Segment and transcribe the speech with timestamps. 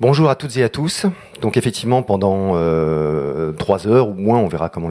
[0.00, 1.06] Bonjour à toutes et à tous.
[1.40, 4.88] Donc effectivement, pendant euh, trois heures ou moins, on verra comment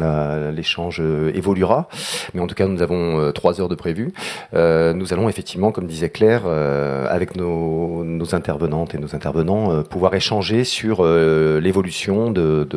[0.52, 1.90] l'échange euh, évoluera.
[2.34, 4.14] Mais en tout cas, nous avons euh, trois heures de prévu.
[4.54, 11.04] Nous allons effectivement, comme disait Claire, avec nos, intervenantes et nos intervenants, pouvoir échanger sur
[11.04, 12.68] l'évolution de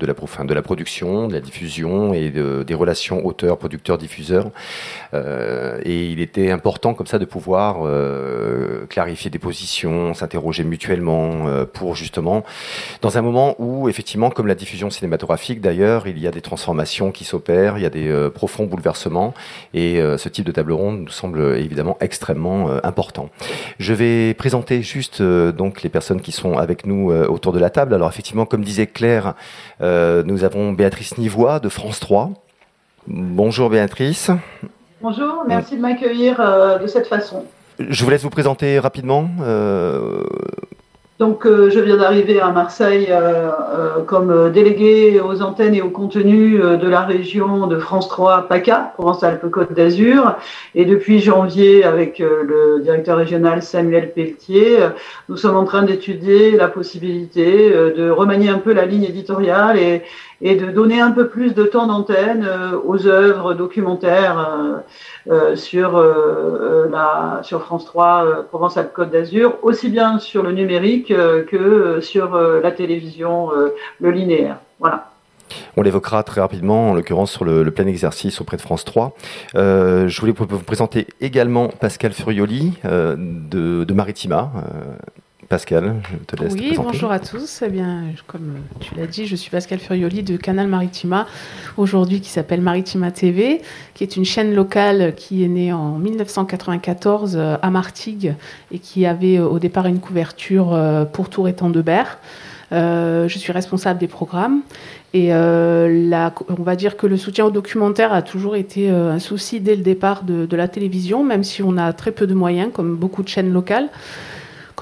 [0.00, 4.50] la production, de la diffusion et des relations auteurs, producteurs, diffuseurs.
[5.14, 7.78] et il était important comme ça de pouvoir
[8.88, 11.31] clarifier des positions, s'interroger mutuellement
[11.72, 12.44] pour justement
[13.00, 17.12] dans un moment où, effectivement, comme la diffusion cinématographique d'ailleurs, il y a des transformations
[17.12, 19.34] qui s'opèrent, il y a des euh, profonds bouleversements,
[19.74, 23.30] et euh, ce type de table ronde nous semble évidemment extrêmement euh, important.
[23.78, 27.94] Je vais présenter juste donc les personnes qui sont avec nous autour de la table.
[27.94, 29.34] Alors effectivement, comme disait Claire,
[29.80, 32.30] nous avons Béatrice Nivois de France 3.
[33.06, 34.30] Bonjour Béatrice.
[35.00, 36.38] Bonjour, merci de m'accueillir
[36.80, 37.44] de cette façon.
[37.78, 39.28] Je vous laisse vous présenter rapidement.
[41.22, 45.88] Donc, euh, je viens d'arriver à Marseille euh, euh, comme délégué aux antennes et au
[45.88, 50.34] contenu de la région de France 3 PACA, Provence-Alpes-Côte d'Azur.
[50.74, 54.78] Et depuis janvier, avec le directeur régional Samuel Pelletier,
[55.28, 60.02] nous sommes en train d'étudier la possibilité de remanier un peu la ligne éditoriale et,
[60.42, 62.46] et de donner un peu plus de temps d'antenne
[62.84, 64.82] aux œuvres documentaires
[65.30, 71.14] euh, sur, euh, la, sur France 3 euh, Provence-Alpes-Côte d'Azur, aussi bien sur le numérique
[71.48, 73.50] que sur la télévision,
[74.00, 74.56] le linéaire.
[74.80, 75.10] Voilà.
[75.76, 79.14] On l'évoquera très rapidement, en l'occurrence sur le, plein exercice auprès de France 3.
[79.54, 84.50] je voulais vous présenter également Pascal Furioli de, Maritima,
[85.52, 86.54] Pascal, je te laisse.
[86.54, 87.60] Oui, bonjour à tous.
[87.62, 91.26] Eh bien, comme tu l'as dit, je suis Pascal Furioli de Canal Maritima,
[91.76, 93.60] aujourd'hui qui s'appelle Maritima TV,
[93.92, 98.34] qui est une chaîne locale qui est née en 1994 euh, à Martigues
[98.70, 102.18] et qui avait euh, au départ une couverture euh, pour Tour et Tendebert.
[102.72, 104.62] Euh, je suis responsable des programmes
[105.12, 109.76] et on va dire que le soutien au documentaire a toujours été un souci dès
[109.76, 112.96] le départ de, de, la télévision, même si on a très peu de moyens, comme
[112.96, 113.90] beaucoup de chaînes locales.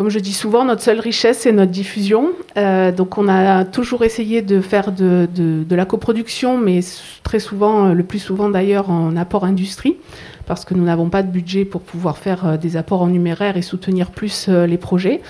[0.00, 2.30] Comme je dis souvent, notre seule richesse, c'est notre diffusion.
[2.56, 6.80] Euh, donc on a toujours essayé de faire de, la coproduction, mais
[7.22, 9.98] très souvent, euh, le plus souvent d'ailleurs, en apport industrie,
[10.46, 13.58] parce que nous n'avons pas de budget pour pouvoir faire euh, des apports en numéraire
[13.58, 15.20] et soutenir plus les projets.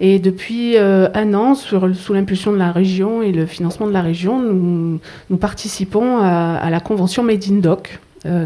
[0.00, 4.38] Et depuis un an, sous l'impulsion de la région et le financement de la région,
[4.38, 7.98] nous, participons à, à, la convention Made in Doc,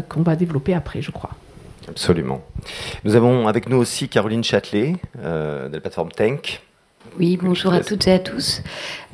[0.07, 1.31] qu'on va développer après, je crois.
[1.87, 2.41] Absolument.
[3.03, 6.61] Nous avons avec nous aussi Caroline Châtelet euh, de la plateforme Tank.
[7.19, 8.61] Oui, bonjour à toutes et à tous.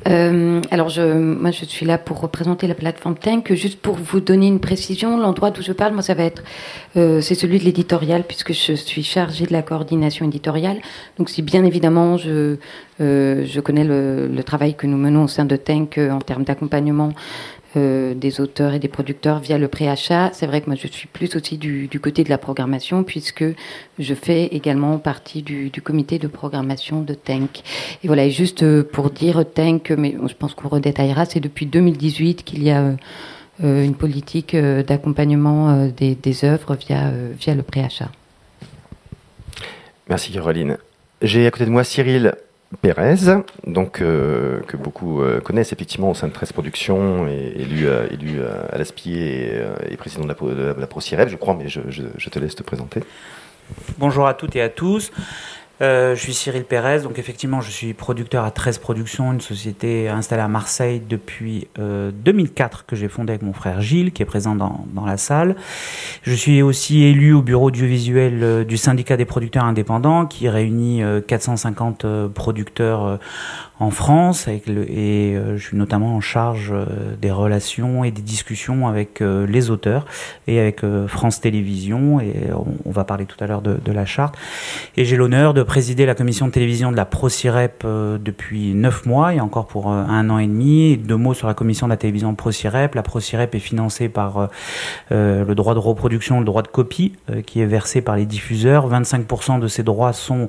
[0.08, 3.52] Euh, alors, je, moi, je suis là pour représenter la plateforme Tank.
[3.52, 6.42] Juste pour vous donner une précision, l'endroit d'où je parle, moi, ça va être,
[6.96, 10.78] euh, c'est celui de l'éditorial, puisque je suis chargée de la coordination éditoriale.
[11.18, 12.56] Donc, si bien évidemment, je,
[12.98, 17.12] je connais le, le, travail que nous menons au sein de Tank en termes d'accompagnement
[17.76, 20.30] euh, des auteurs et des producteurs via le préachat.
[20.32, 23.44] C'est vrai que moi je suis plus aussi du, côté de la programmation puisque
[23.98, 27.62] je fais également partie du, comité de programmation de Tank.
[28.02, 31.66] Et voilà, et juste euh, pour dire Tank, mais je pense qu'on redétaillera, c'est depuis
[31.66, 32.94] 2018 qu'il y a
[33.62, 38.10] euh, une politique d'accompagnement des, des, œuvres via, via le préachat.
[40.08, 40.78] Merci Caroline.
[41.22, 42.34] J'ai à côté de moi Cyril
[42.80, 43.16] Pérez,
[43.66, 48.66] donc, euh, que beaucoup euh, connaissent effectivement au sein de 13 Productions, et, élu, euh,
[48.70, 52.54] à l'ASPI et, président de la, de la je crois, mais je, je, te laisse
[52.54, 53.00] te présenter.
[53.98, 55.12] Bonjour à toutes et à tous.
[55.82, 60.08] Euh, je suis Cyril Pérez, donc effectivement je suis producteur à 13 Productions, une société
[60.08, 64.26] installée à Marseille depuis 2004 euh, que j'ai fondée avec mon frère Gilles qui est
[64.26, 65.56] présent dans, dans la salle.
[66.22, 71.02] Je suis aussi élu au bureau audiovisuel euh, du syndicat des producteurs indépendants qui réunit
[71.26, 73.18] 450 producteurs
[73.82, 76.86] en France et euh, je suis notamment en charge euh,
[77.20, 80.06] des relations et des discussions avec euh, les auteurs
[80.46, 82.34] et avec France Télévisions et
[82.84, 84.36] on, va parler tout à l'heure de, la charte.
[84.96, 89.34] Et j'ai l'honneur de présider la commission de télévision de la ProCirep depuis neuf mois
[89.34, 90.96] et encore pour un an et demi.
[90.96, 92.94] Deux mots sur la commission de la télévision ProCirep.
[92.94, 94.48] La ProCirep est financée par
[95.10, 97.14] le droit de reproduction le droit de copie
[97.46, 98.90] qui est versé par les diffuseurs.
[98.90, 100.48] 25% de ces droits sont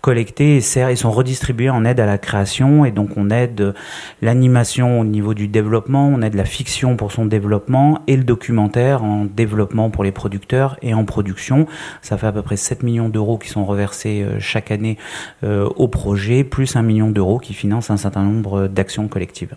[0.00, 3.74] collectés et sont redistribués en aide à la création et donc on aide
[4.20, 9.04] l'animation au niveau du développement, on aide la fiction pour son développement et le documentaire
[9.04, 11.66] en développement pour les producteurs et en production.
[12.00, 14.98] Ça fait à peu près 7 millions d'euros qui sont reversés euh, chaque année
[15.44, 19.54] euh, au projet, plus un million d'euros qui financent un certain nombre d'actions collectives.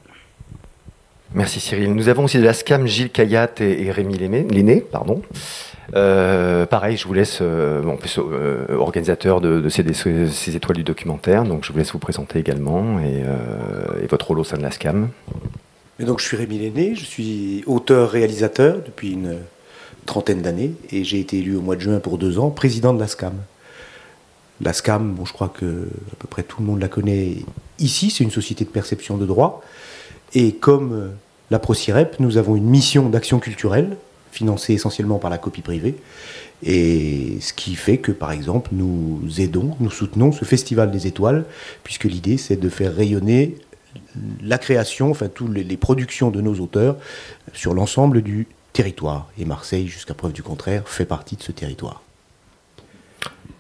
[1.34, 1.94] Merci Cyril.
[1.94, 5.22] Nous avons aussi de la SCAM Gilles Kayat et, Rémi Léné, pardon.
[5.92, 8.20] Pareil, je vous laisse, en plus,
[8.70, 13.24] organisateur de, ces, étoiles du documentaire, donc je vous laisse vous présenter également et,
[14.10, 15.10] votre rôle au sein de la SCAM.
[16.00, 19.38] Donc je suis Rémi Lenné, je suis auteur-réalisateur depuis une
[20.06, 23.00] trentaine d'années et j'ai été élu au mois de juin pour deux ans président de
[23.00, 23.34] la SCAM.
[24.62, 27.38] La SCAM, bon, je crois que à peu près tout le monde la connaît
[27.80, 29.62] ici, c'est une société de perception de droit.
[30.34, 31.08] Et comme euh,
[31.52, 33.98] la ProCirep, nous avons une mission d'action culturelle
[34.36, 35.96] financée essentiellement par la copie privée.
[36.64, 41.46] Et ce qui fait que, par exemple, nous aidons, nous soutenons ce Festival des Étoiles,
[41.84, 43.58] puisque l'idée, c'est de faire rayonner
[44.42, 46.98] la création, enfin toutes les, productions de nos auteurs
[47.54, 49.30] sur l'ensemble du territoire.
[49.38, 52.05] Et Marseille, jusqu'à preuve du contraire, fait partie de ce territoire.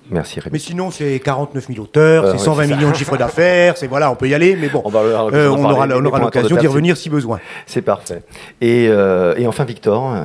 [0.09, 0.53] Merci Rémi.
[0.53, 4.11] Mais sinon, c'est 49 000 auteurs, euh, c'est 120 millions de chiffres d'affaires, c'est voilà,
[4.11, 7.39] on peut y aller, mais bon, on, euh, aura, l'occasion d'y revenir si besoin.
[7.65, 8.21] C'est parfait.
[8.61, 10.15] Et, euh, et, enfin Victor,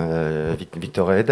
[0.77, 1.27] Victor Ed,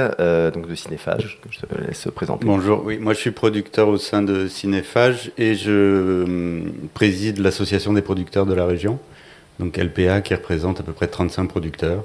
[0.54, 2.46] donc de Cinéphage, que je te laisse présenter.
[2.46, 6.62] Bonjour, oui, moi je suis producteur au sein de Cinéphage et je
[6.94, 8.98] préside l'association des producteurs de la région,
[9.58, 12.04] donc LPA qui représente à peu près 35 producteurs.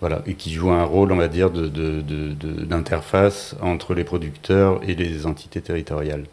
[0.00, 5.26] Voilà, et qui joue un rôle, on va dire, d'interface entre les producteurs et les
[5.26, 6.24] entités territoriales.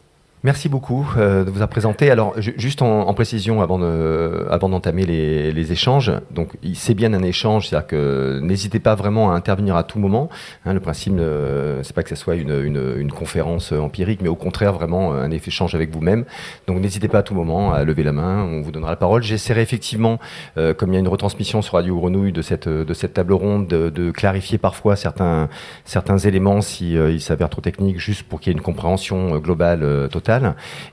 [0.45, 2.11] Merci beaucoup euh, de vous avoir présenté.
[2.11, 7.67] Alors, juste en, précision avant d'entamer avant les, les, échanges, donc c'est bien un échange,
[7.67, 10.29] c'est-à-dire que n'hésitez pas vraiment à intervenir à tout moment.
[10.63, 14.27] Hein, le principe, euh, c'est pas que ce soit une, une, une, conférence empirique, mais
[14.29, 16.25] au contraire vraiment un échange avec vous-même.
[16.67, 19.23] Donc n'hésitez pas à tout moment à lever la main, on vous donnera la parole.
[19.23, 20.19] J'essaierai effectivement,
[20.59, 23.33] euh, comme il y a une retransmission sur Radio Grenouille de cette, de cette table
[23.33, 25.49] ronde, de, de clarifier parfois certains,
[25.85, 30.07] certains éléments si euh, s'avèrent trop techniques, juste pour qu'il y ait une compréhension globale
[30.11, 30.34] totale.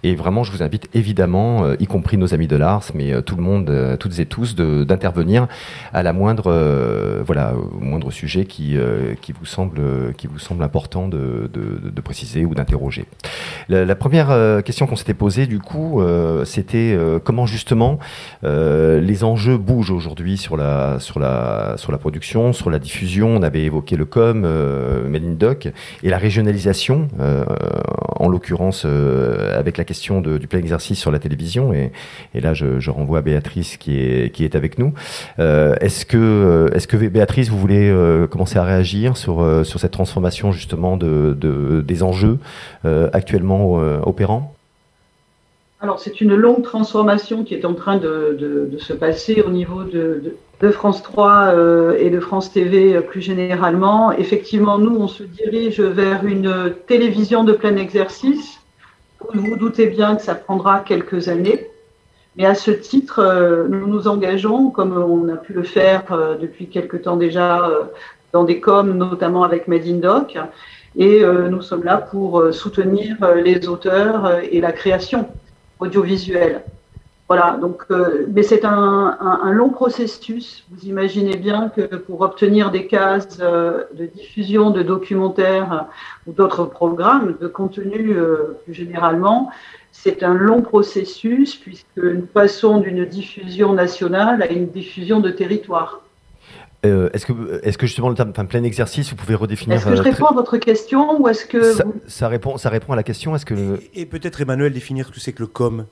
[0.02, 3.20] Et vraiment, je vous invite évidemment, euh, y compris nos amis de l'Ars, mais euh,
[3.20, 5.48] tout le monde, euh, toutes et tous, d'intervenir
[5.92, 8.76] à la moindre, voilà, au moindre sujet qui,
[9.20, 13.06] qui, vous semble, qui vous semble important de, de, préciser ou d'interroger.
[13.68, 16.02] La, première question qu'on s'était posée, du coup,
[16.44, 17.98] c'était comment justement
[18.42, 23.28] les enjeux bougent aujourd'hui sur la, sur, la, sur la production, sur la diffusion.
[23.28, 24.46] On avait évoqué le com,
[25.08, 25.68] Made Doc,
[26.02, 27.08] et la régionalisation,
[28.16, 28.86] en l'occurrence
[29.54, 31.72] avec la question du plein exercice sur la télévision.
[31.72, 31.92] Et,
[32.34, 34.92] là, je, renvoie à Béatrice qui est, avec nous.
[35.38, 41.82] Euh, est-ce que, Béatrice, vous voulez euh, commencer à réagir sur, cette transformation justement de,
[41.86, 42.38] des enjeux
[42.84, 43.74] actuellement
[44.04, 44.54] opérants?
[45.80, 50.70] Alors, c'est une longue transformation qui est en train de, se passer au niveau de
[50.70, 51.54] France 3
[51.98, 54.12] et de France TV plus généralement.
[54.12, 58.61] Effectivement, nous, on se dirige vers une télévision de plein exercice
[59.32, 61.68] vous vous doutez bien que ça prendra quelques années.
[62.36, 66.36] Mais à ce titre, euh, nous nous engageons, comme on a pu le faire euh,
[66.36, 67.84] depuis quelque temps déjà euh,
[68.32, 70.38] dans des coms, notamment avec Made in Doc.
[70.96, 75.26] Et nous sommes là pour soutenir les auteurs et la création
[75.80, 76.62] audiovisuelle.
[77.28, 77.84] Voilà, donc,
[78.34, 80.66] mais c'est un, un, long processus.
[80.70, 85.86] Vous imaginez bien que pour obtenir des cases de diffusion de documentaires
[86.26, 88.14] ou d'autres programmes, de contenu
[88.64, 89.50] plus généralement,
[89.92, 96.02] c'est un long processus puisque nous passons d'une diffusion nationale à une diffusion de territoire.
[96.84, 99.86] Euh, est-ce que, est que justement le terme, enfin, plein exercice, vous pouvez redéfinir Est-ce
[99.86, 101.74] que je euh, réponds à votre question ou est-ce que
[102.08, 105.20] ça, répond, ça répond à la question Est-ce que et, peut-être Emmanuel définir ce que
[105.20, 105.86] c'est que le com?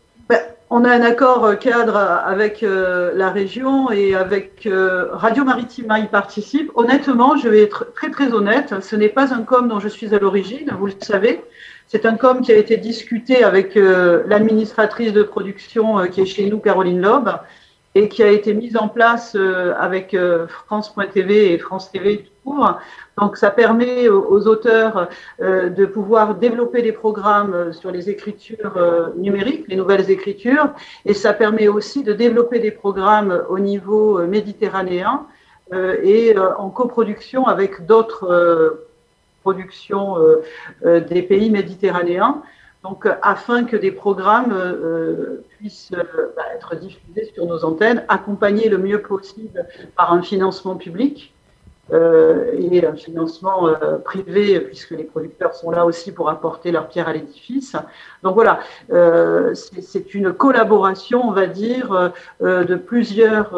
[0.71, 4.69] On a un accord euh, cadre avec la région et avec
[5.13, 6.71] Radio Maritime y participe.
[6.75, 10.15] Honnêtement, je vais être très très honnête, ce n'est pas un com dont je suis
[10.15, 11.43] à l'origine, vous le savez.
[11.93, 16.25] C'est un com qui a été discuté avec euh, l'administratrice de production euh, qui est
[16.25, 17.29] chez nous, Caroline Loeb,
[17.97, 20.17] et qui a été mise en place euh, avec
[20.47, 22.31] France.tv et France TV
[23.19, 25.09] Donc ça permet aux, auteurs
[25.41, 28.79] de pouvoir développer des programmes sur les écritures
[29.17, 30.71] numériques, les nouvelles écritures,
[31.05, 35.27] et ça permet aussi de développer des programmes au niveau méditerranéen
[35.73, 38.87] et en coproduction avec d'autres
[39.41, 40.43] production euh,
[40.85, 42.43] euh, des pays méditerranéens.
[42.85, 44.55] Euh, afin que des programmes
[45.51, 49.67] puissent bah, être diffusés sur nos antennes, accompagnés le mieux possible
[49.99, 51.35] par un financement public
[51.93, 53.69] et un financement
[54.05, 57.77] privé, puisque les producteurs sont là aussi pour apporter leur pierre à l'édifice.
[58.23, 58.61] Donc voilà,
[59.55, 63.55] c'est une collaboration, on va dire, de plusieurs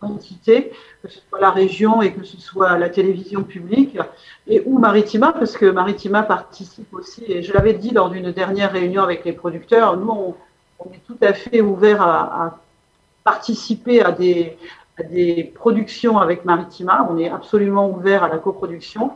[0.00, 3.98] entités, que ce soit la région et que ce soit la télévision publique,
[4.46, 8.72] et ou Maritima, parce que Maritima participe aussi, et je l'avais dit lors d'une dernière
[8.72, 10.34] réunion avec les producteurs, nous,
[10.78, 12.58] on, est tout à fait ouvert à,
[13.24, 14.56] participer à des,
[15.10, 19.12] des, productions avec Maritima, on est absolument ouvert à la coproduction.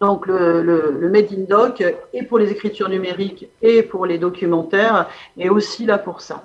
[0.00, 5.06] Donc le, le, Made in Doc, et pour les écritures numériques et pour les documentaires,
[5.38, 6.42] est aussi là pour ça.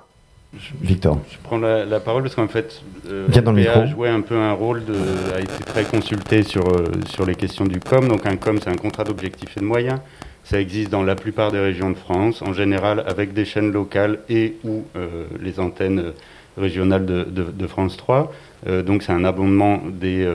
[0.80, 1.18] Victor.
[1.30, 4.94] Je prends la, parole parce qu'en fait, euh, a joué un peu un rôle, de,
[5.34, 8.08] a été très consulté sur, euh, sur les questions du COM.
[8.08, 10.00] Donc un COM, c'est un contrat d'objectifs et de moyens.
[10.44, 14.20] Ça existe dans la plupart des régions de France, en général avec des chaînes locales
[14.30, 16.12] et ou euh, les antennes
[16.58, 18.32] régionales de, France 3.
[18.66, 20.26] Euh, donc c'est un abondement des,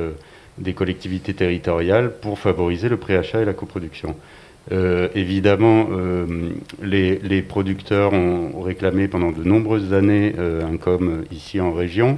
[0.58, 4.16] des collectivités territoriales pour favoriser le préachat et la coproduction.
[4.72, 6.52] Euh, évidemment, euh,
[6.82, 12.18] les, les, producteurs ont réclamé pendant de nombreuses années euh, un com ici en région.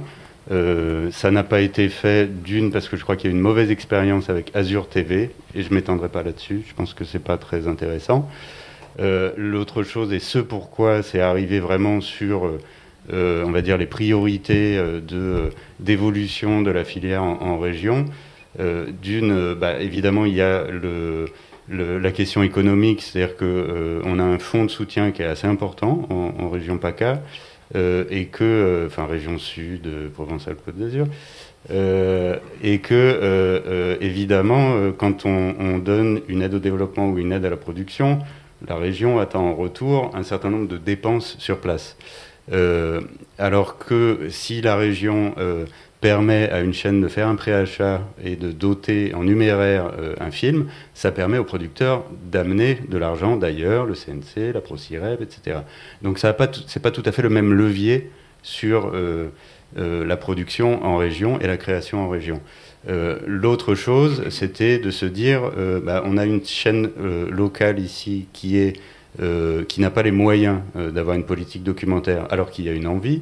[1.10, 3.72] ça n'a pas été fait d'une parce que je crois qu'il y a une mauvaise
[3.72, 6.62] expérience avec Azure TV et je m'étendrai pas là-dessus.
[6.68, 8.28] Je pense que c'est pas très intéressant.
[9.36, 12.48] L'autre chose et ce pourquoi c'est arrivé vraiment sur
[13.12, 18.06] on va dire les priorités de d'évolution de la filière en, région.
[18.58, 20.64] D'une, bah, évidemment, il y a
[21.68, 25.46] la question économique, c'est-à-dire qu'on euh, on a un fonds de soutien qui est assez
[25.46, 27.22] important en, région PACA,
[27.74, 31.06] euh, et que, euh, enfin région sud, Provence-Alpes-Côte d'Azur,
[31.68, 37.56] et que, évidemment, quand on, donne une aide au développement ou une aide à la
[37.56, 38.20] production,
[38.66, 41.96] la région attend en retour un certain nombre de dépenses sur place.
[43.38, 45.34] Alors que si la région
[46.00, 50.30] permet à une chaîne de faire un préachat et de doter en numéraire euh, un
[50.30, 55.58] film, ça permet aux producteurs d'amener de l'argent d'ailleurs, le CNC, la ProCireb, etc.
[56.02, 58.10] Donc ce n'est pas, tout à fait le même levier
[58.42, 59.30] sur euh,
[59.78, 62.40] euh, la production en région et la création en région.
[63.26, 65.50] L'autre chose, c'était de se dire,
[65.82, 66.88] bah, on a une chaîne
[67.28, 68.74] locale ici qui est
[69.68, 73.20] qui n'a pas les moyens d'avoir une politique documentaire alors qu'il y a une envie.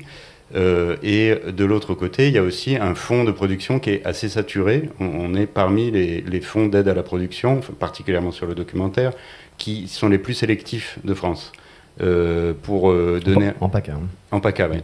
[0.55, 4.05] Euh, et de l'autre côté, il y a aussi un fonds de production qui est
[4.05, 4.91] assez saturé.
[5.01, 9.13] On, est parmi les, fonds d'aide à la production, particulièrement sur le documentaire,
[9.59, 11.53] qui sont les plus sélectifs de France.
[12.01, 13.93] Euh, pour euh, donner en, PACA.
[13.93, 14.01] Hein.
[14.33, 14.79] En PACA, oui.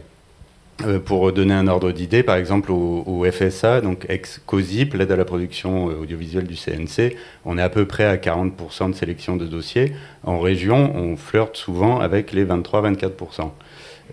[1.05, 5.85] Pour donner un ordre d'idée, par exemple au, FSA, donc ex-COSIP, l'aide à la production
[5.85, 9.93] audiovisuelle du CNC, on est à peu près à 40% de sélection de dossiers.
[10.23, 13.51] En région, on flirte souvent avec les 23-24%.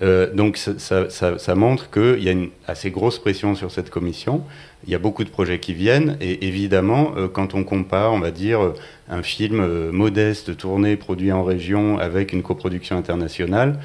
[0.02, 4.44] Euh, donc ça, montre qu'il y a une assez grosse pression sur cette commission.
[4.86, 8.20] Il y a beaucoup de projets qui viennent et évidemment, euh, quand on compare, on
[8.20, 8.74] va dire, euh,
[9.08, 13.80] un film modeste, tourné, produit en région avec une coproduction internationale,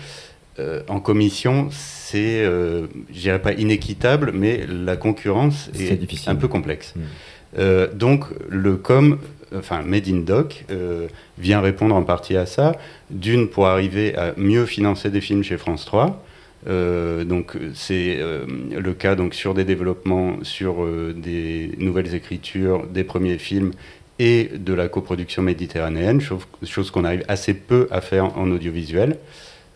[0.87, 6.93] en commission, c'est, je dirais pas inéquitable, mais la concurrence est, un peu complexe.
[6.95, 7.97] Hmm.
[7.97, 9.17] donc le com
[9.55, 11.07] enfin Made in Doc, euh,
[11.37, 12.73] vient répondre en partie à ça.
[13.09, 16.23] D'une, pour arriver à mieux financer des films chez France 3.
[16.65, 23.03] Euh, donc c'est euh, le cas donc sur des développements, sur des nouvelles écritures, des
[23.03, 23.71] premiers films
[24.19, 29.17] et de la coproduction méditerranéenne, chose, qu'on arrive assez peu à faire en, audiovisuel.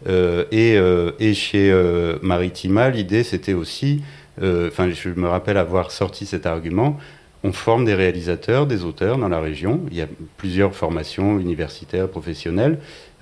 [0.06, 0.78] Et,
[1.20, 1.74] et, chez
[2.22, 4.04] Maritima, l'idée c'était aussi,
[4.40, 6.98] enfin je me rappelle avoir sorti cet argument,
[7.44, 9.82] on forme des réalisateurs, des auteurs dans la région.
[9.92, 12.80] Il y a plusieurs formations universitaires, professionnelles.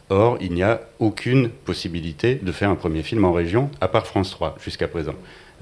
[0.09, 4.05] Or, il n'y a aucune possibilité de faire un premier film en région, à part
[4.05, 5.15] France 3, jusqu'à présent.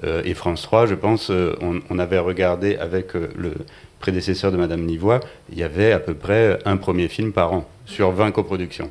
[0.04, 1.56] Euh, et France 3, je pense, euh,
[1.90, 3.54] on, avait regardé avec euh, le
[4.00, 7.70] prédécesseur de Madame Nivois, il y avait à peu près un premier film par an,
[7.86, 8.90] sur 20 coproductions.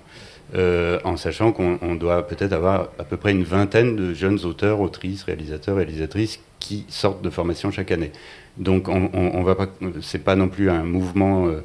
[0.54, 5.22] En sachant qu'on doit peut-être avoir à peu près une vingtaine de jeunes auteurs, autrices,
[5.24, 8.12] réalisateurs, réalisatrices qui sortent de formation chaque année.
[8.58, 9.66] Donc on, on, va pas,
[10.00, 11.64] c'est pas non plus un mouvement, euh,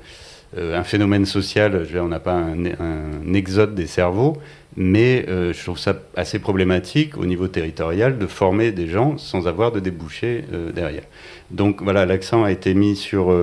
[0.58, 1.86] euh, un phénomène social.
[1.96, 4.38] On n'a pas un, exode des cerveaux,
[4.76, 9.48] mais euh, je trouve ça assez problématique au niveau territorial de former des gens sans
[9.48, 11.04] avoir de débouchés derrière.
[11.52, 13.34] Donc voilà, l'accent a été mis sur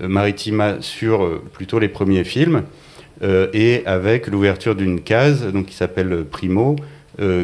[0.00, 2.64] Maritima, sur plutôt les premiers films,
[3.22, 6.76] et avec l'ouverture d'une case, donc qui s'appelle Primo.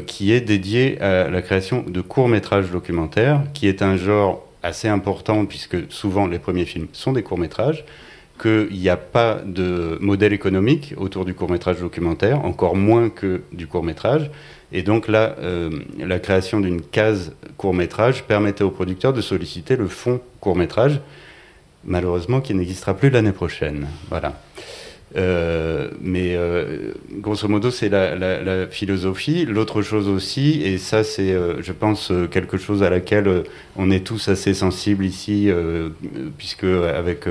[0.07, 4.89] qui est dédiée à la création de courts métrages documentaires, qui est un genre assez
[4.89, 7.85] important, puisque souvent les premiers films sont des courts-métrages,
[8.41, 13.67] qu'il n'y a pas de modèle économique autour du court-métrage documentaire, encore moins que du
[13.67, 14.31] court-métrage.
[14.73, 19.89] Et donc là, euh, la création d'une case court-métrage permettait aux producteurs de solliciter le
[19.89, 21.01] fonds court-métrage,
[21.85, 23.87] malheureusement qui n'existera plus l'année prochaine.
[24.11, 24.41] Voilà.
[25.17, 29.47] Euh, mais euh, grosso modo, c'est la, philosophie.
[29.47, 33.45] L'autre chose aussi, et ça, c'est, euh, je pense, quelque chose à laquelle
[33.77, 35.51] on est tous assez sensibles ici,
[36.37, 37.25] puisque avec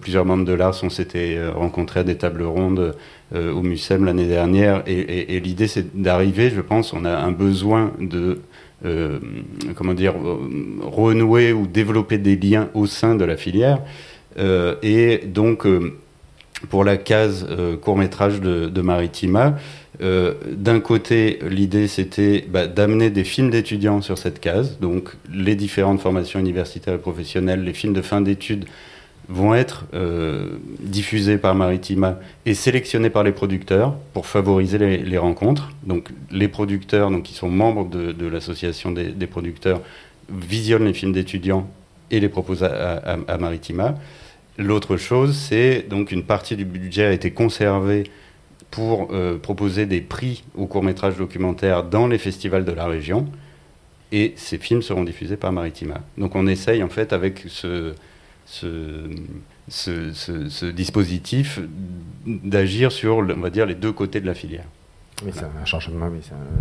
[0.00, 2.94] plusieurs membres de l'ARS, on s'était rencontrés à des tables rondes
[3.34, 4.82] au MUSEM l'année dernière.
[4.86, 8.40] Et, et l'idée, c'est d'arriver, je pense, on a un besoin de.
[9.74, 10.14] comment dire,
[10.82, 13.80] renouer ou développer des liens au sein de la filière.
[14.82, 15.66] et donc,
[16.70, 17.46] pour la case
[17.82, 19.56] court métrage de, Maritima.
[20.00, 26.00] D'un côté, l'idée c'était bah, d'amener des films d'étudiants sur cette case, donc les différentes
[26.00, 28.66] formations universitaires et professionnelles, les films de fin d'études
[29.28, 35.70] vont être euh, diffusés par Maritima et sélectionnés par les producteurs pour favoriser les, rencontres.
[35.84, 39.80] Donc les producteurs, donc, qui sont membres de, l'association des, producteurs,
[40.30, 41.68] visionnent les films d'étudiants
[42.10, 43.94] et les proposent à, Maritima.
[44.56, 48.04] L'autre chose, c'est donc une partie du budget a été conservée
[48.70, 53.26] pour euh, proposer des prix aux courts-métrages documentaires dans les festivals de la région.
[54.12, 56.00] Et ces films seront diffusés par Maritima.
[56.18, 57.94] Donc on essaye en fait avec ce,
[60.70, 61.60] dispositif
[62.24, 64.66] d'agir sur, les deux côtés de la filière.
[65.32, 66.08] C'est un changement,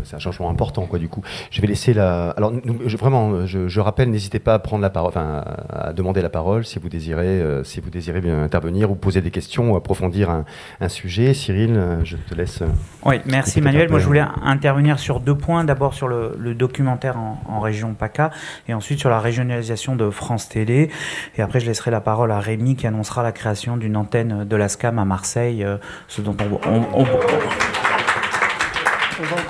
[0.03, 0.99] c'est un, changement important, quoi.
[0.99, 2.29] Du coup, je vais laisser la.
[2.31, 2.53] Alors,
[2.99, 6.77] vraiment, je, rappelle, n'hésitez pas à prendre la parole, enfin, à demander la parole si
[6.77, 10.45] vous désirez, euh, si vous désirez bien intervenir ou poser des questions ou approfondir un,
[10.87, 11.33] sujet.
[11.33, 12.61] Cyril, euh, je te laisse.
[12.61, 12.67] Euh,
[13.05, 13.89] oui, merci Manuel.
[13.89, 15.63] Moi, je voulais intervenir sur deux points.
[15.63, 18.31] D'abord sur le, documentaire en, région PACA
[18.67, 20.89] et ensuite sur la régionalisation de France Télé.
[21.37, 24.55] Et après, je laisserai la parole à Rémi qui annoncera la création d'une antenne de
[24.55, 25.65] la SCAM à Marseille,
[26.07, 27.05] ce dont on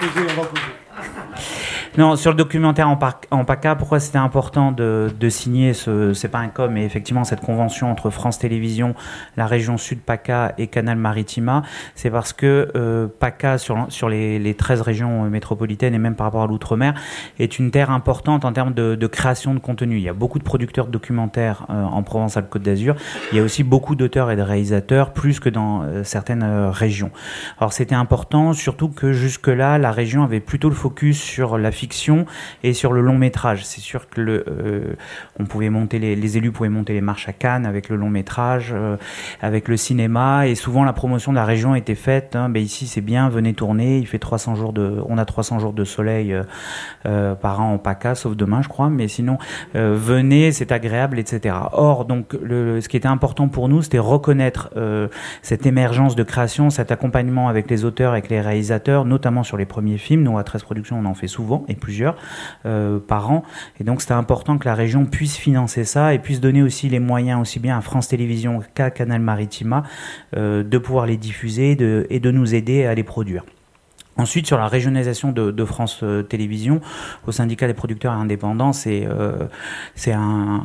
[0.08, 0.73] va en causer.
[1.96, 6.40] Non, sur le documentaire en, PACA, pourquoi c'était important de, de, signer ce, c'est pas
[6.40, 8.96] un com, mais effectivement cette convention entre France Télévisions,
[9.38, 11.62] la région Sud PACA et Canal Maritima,
[11.94, 16.26] c'est parce que euh, PACA sur, sur les, les 13 régions métropolitaines et même par
[16.26, 16.96] rapport à l'outre-mer
[17.38, 19.98] est une terre importante en termes de, de, création de contenu.
[19.98, 22.96] Il y a beaucoup de producteurs de documentaires euh, en Provence-Alpes-Côte d'Azur.
[23.32, 26.72] Il y a aussi beaucoup d'auteurs et de réalisateurs, plus que dans euh, certaines euh,
[26.72, 27.12] régions.
[27.60, 31.72] Alors c'était important, surtout que jusque-là, la région avait plutôt le focus sur la
[32.64, 33.66] et sur le long métrage.
[33.66, 34.96] C'est sûr que le, euh,
[35.40, 38.72] on pouvait monter les, élus pouvaient monter les marches à Cannes avec le long métrage,
[38.74, 38.98] euh,
[39.42, 42.36] avec le cinéma et souvent la promotion de la région était faite.
[42.36, 43.98] Hein, ben ici c'est bien, venez tourner.
[44.00, 46.36] Il fait 300 jours de, on a 300 jours de soleil
[47.06, 49.38] euh, par an en PACA, sauf demain je crois, mais sinon
[49.74, 51.56] venez, c'est agréable, etc.
[51.72, 54.70] Or donc ce qui était important pour nous, c'était reconnaître
[55.42, 59.66] cette émergence de création, cet accompagnement avec les auteurs, avec les réalisateurs, notamment sur les
[59.66, 60.24] premiers films.
[60.24, 62.16] Nous à 13 Productions on en fait souvent plusieurs
[62.66, 63.44] euh, par an.
[63.80, 67.00] Et donc c'était important que la région puisse financer ça et puisse donner aussi les
[67.00, 69.84] moyens, aussi bien à France Télévisions qu'à Canal Maritima,
[70.36, 71.72] euh, de pouvoir les diffuser
[72.10, 73.44] et de nous aider à les produire.
[74.16, 76.82] Ensuite, sur la régionalisation de, France euh, Télévisions,
[77.26, 79.48] au syndicat des producteurs indépendants, c'est euh,
[80.08, 80.62] un,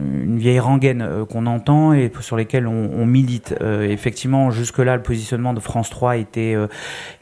[0.00, 3.54] une vieille rengaine euh, qu'on entend et sur lesquelles on, milite.
[3.62, 6.56] Euh, effectivement, jusque-là, le positionnement de France 3 était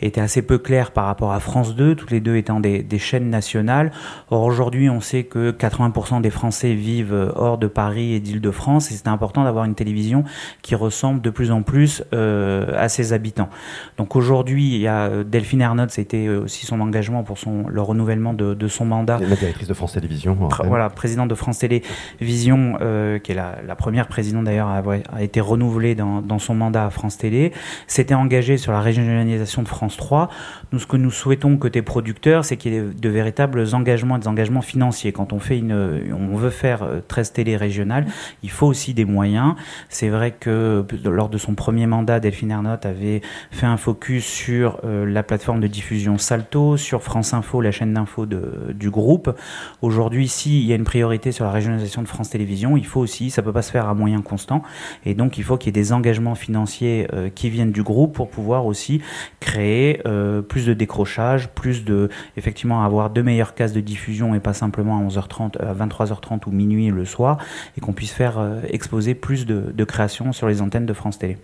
[0.01, 2.99] était assez peu clair par rapport à France 2, toutes les deux étant des, des
[2.99, 3.93] chaînes nationales.
[4.31, 8.95] Or, aujourd'hui, on sait que 80% des Français vivent hors de Paris et d'Île-de-France et
[8.95, 10.25] c'est important d'avoir une télévision
[10.63, 13.49] qui ressemble de plus en plus à ses habitants.
[13.97, 18.35] Donc aujourd'hui, il y a Delphine Ernotte, c'était aussi son engagement pour son, le renouvellement
[18.35, 19.19] de, son mandat.
[19.19, 20.37] La directrice de France Télévisions.
[20.65, 25.23] Voilà, présidente de France Télévisions, euh, qui est la, première présidente d'ailleurs à avoir a
[25.23, 27.53] été renouvelée dans, son mandat à France Télé,
[27.87, 30.29] s'était engagée sur la régionalisation de France 3.
[30.73, 34.29] Nous, ce que nous souhaitons côté producteur, c'est qu'il y ait de véritables engagements, des
[34.29, 35.13] engagements financiers.
[35.13, 35.73] Quand on fait une,
[36.13, 38.07] on veut faire 13 euh, télé régionales,
[38.43, 39.55] il faut aussi des moyens.
[39.89, 44.81] C'est vrai que lors de son premier mandat, Delphine Ernotte avait fait un focus sur
[44.85, 49.35] euh, la plateforme de diffusion Salto, sur France Info, la chaîne d'info du groupe.
[49.83, 53.01] Aujourd'hui, si il y a une priorité sur la régionalisation de France Télévisions, il faut
[53.01, 54.63] aussi, ça peut pas se faire à moyens constants,
[55.05, 58.15] et donc il faut qu'il y ait des engagements financiers euh, qui viennent du groupe
[58.15, 59.01] pour pouvoir aussi
[59.41, 64.41] créer euh, plus de décrochage, plus de, effectivement, avoir de meilleures cases de diffusion et
[64.41, 67.39] pas simplement à 11h30, à 23h30 ou minuit le soir,
[67.77, 71.19] et qu'on puisse faire euh, exposer plus de, de créations sur les antennes de France
[71.19, 71.39] Télé.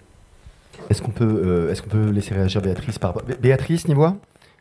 [0.91, 4.17] Est-ce qu'on peut, euh, est-ce qu'on peut laisser réagir Béatrice par Béatrice Nivois?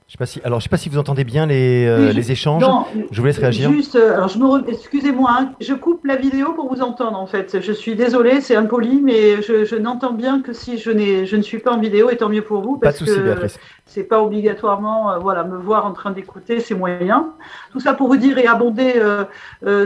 [0.07, 2.31] Je sais pas si, alors je sais pas si vous entendez bien les, euh, les
[2.31, 2.63] échanges.
[3.09, 3.71] je vous laisse réagir.
[3.71, 7.25] Juste, euh, alors je me, excusez-moi, hein, je coupe la vidéo pour vous entendre en
[7.25, 7.59] fait.
[7.59, 11.35] Je suis désolée, c'est impoli, mais je, je n'entends bien que si je n'ai, je
[11.35, 13.47] ne suis pas en vidéo, et tant mieux pour vous parce pas de souci, que
[13.88, 17.29] c'est pas obligatoirement, voilà, me voir en train d'écouter, c'est moyen.
[17.71, 18.93] Tout ça pour vous dire et abonder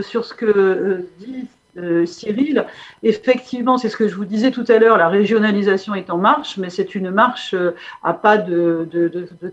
[0.02, 1.46] sur ce que dit
[1.82, 2.66] euh, Cyril.
[3.02, 6.56] Effectivement, c'est ce que je vous disais tout à l'heure, la régionalisation est en marche,
[6.58, 8.88] mais c'est une marche euh, à pas de,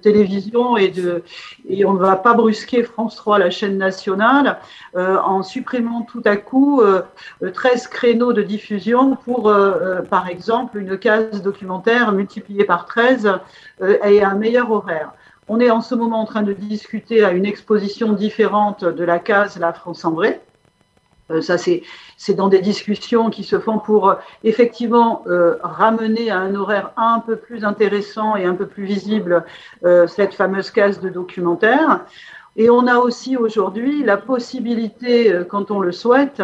[0.01, 1.23] télévision et, de,
[1.67, 4.59] et on ne va pas brusquer France 3, la chaîne nationale,
[4.95, 6.81] euh, en supprimant tout à coup
[7.41, 9.53] 13 créneaux de diffusion pour,
[10.09, 13.39] par exemple, une case documentaire multipliée par 13
[14.05, 15.11] et un meilleur horaire.
[15.49, 19.19] On est en ce moment en train de discuter à une exposition différente de la
[19.19, 20.41] case La France en vrai
[21.41, 21.83] ça, c'est
[22.33, 25.23] dans des discussions qui se font pour effectivement
[25.61, 29.43] ramener à un horaire un peu plus intéressant et un peu plus visible
[30.07, 32.05] cette fameuse case de documentaire.
[32.59, 36.41] Et on a aussi aujourd'hui la possibilité, euh, quand on le souhaite,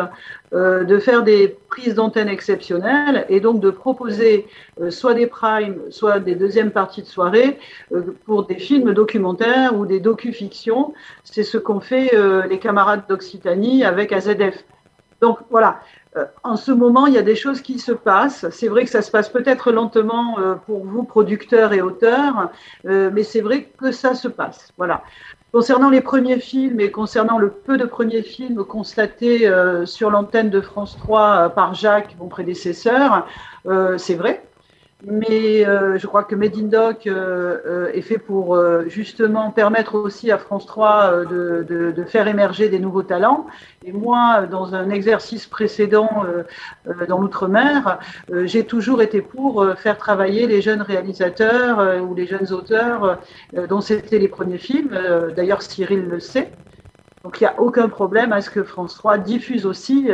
[0.53, 4.47] euh, de faire des prises d'antenne exceptionnelles et donc de proposer
[4.79, 7.57] euh, soit des primes, soit des deuxièmes parties de soirée
[8.25, 10.93] pour des films documentaires ou des docu-fictions.
[11.23, 12.11] C'est ce qu'ont fait
[12.47, 14.63] les camarades d'Occitanie avec AZF.
[15.21, 15.79] Donc voilà,
[16.43, 18.45] en ce moment, il y a des choses qui se passent.
[18.51, 22.51] C'est vrai que ça se passe peut-être lentement pour vous, producteurs et auteurs,
[22.83, 24.71] mais c'est vrai que ça se passe.
[24.77, 25.03] Voilà.
[25.53, 30.49] Concernant les premiers films et concernant le peu de premiers films constatés euh, sur l'antenne
[30.49, 33.27] de France 3 euh, par Jacques, mon prédécesseur,
[33.67, 34.43] euh, c'est vrai.
[35.05, 39.95] Mais euh, je crois que Made in Doc euh, euh, est fait pour justement permettre
[39.95, 43.47] aussi à France 3 de, faire émerger des nouveaux talents.
[43.83, 46.25] Et moi, dans un exercice précédent
[47.07, 47.99] dans l'outre-mer,
[48.43, 53.19] j'ai toujours été pour faire travailler les jeunes réalisateurs ou les jeunes auteurs
[53.69, 54.97] dont c'était les premiers films.
[55.35, 56.51] D'ailleurs, Cyril le sait.
[57.23, 60.09] Donc il n'y a aucun problème à ce que France 3 diffuse aussi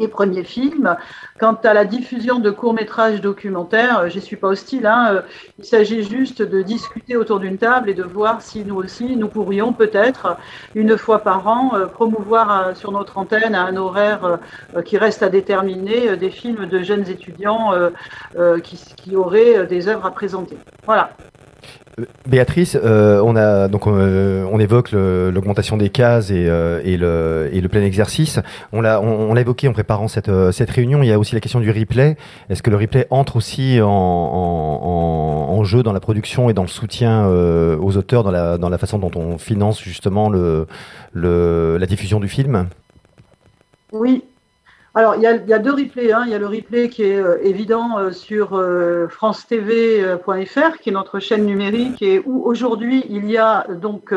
[0.00, 0.96] les premiers films.
[1.38, 4.86] Quant à la diffusion de courts-métrages documentaires, euh, je n'y suis pas hostile.
[4.86, 5.22] Hein, euh,
[5.58, 9.28] il s'agit juste de discuter autour d'une table et de voir si nous aussi, nous
[9.28, 10.36] pourrions peut-être,
[10.74, 14.38] une fois par an, euh, promouvoir sur notre antenne à un horaire
[14.84, 17.72] qui reste à déterminer des films de jeunes étudiants
[18.62, 20.56] qui auraient des œuvres à présenter.
[20.86, 21.10] Voilà.
[22.26, 27.68] Béatrice, euh, on a donc euh, on évoque l'augmentation des cases et, euh, et, le,
[27.68, 28.40] plein exercice.
[28.72, 29.00] On l'a
[29.40, 31.02] évoqué en préparant cette, cette réunion.
[31.02, 32.16] Il y a aussi la question du replay.
[32.48, 37.26] Est-ce que le replay entre aussi en, jeu dans la production et dans le soutien
[37.26, 40.30] aux auteurs dans la, façon dont on finance justement
[41.14, 42.68] la diffusion du film?
[43.92, 44.24] Oui,
[44.92, 46.12] alors, il y, a, il y a deux replays.
[46.12, 46.24] Hein.
[46.26, 50.92] Il y a le replay qui est euh, évident euh, sur euh, francetv.fr, qui est
[50.92, 54.12] notre chaîne numérique, et où aujourd'hui il y a donc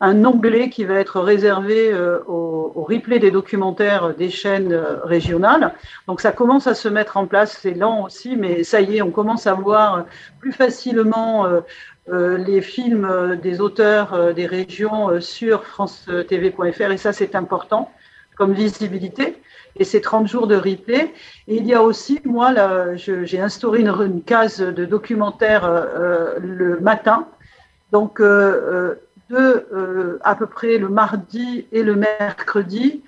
[0.00, 1.94] un onglet qui va être réservé
[2.26, 5.74] au, au, replay des documentaires des chaînes régionales.
[6.08, 7.56] Donc, ça commence à se mettre en place.
[7.60, 10.06] C'est lent aussi, mais ça y est, on commence à voir
[10.40, 11.46] plus facilement
[12.08, 17.92] les films des auteurs des régions sur francetv.fr, et ça, c'est important
[18.36, 19.36] comme visibilité
[19.78, 21.12] et c'est 30 jours de replay.
[21.46, 22.54] Et il y a aussi, moi,
[22.96, 27.26] j'ai instauré une, case de documentaire euh, le matin.
[27.92, 28.96] Donc, euh,
[29.32, 33.02] euh, à peu près le mardi et le mercredi.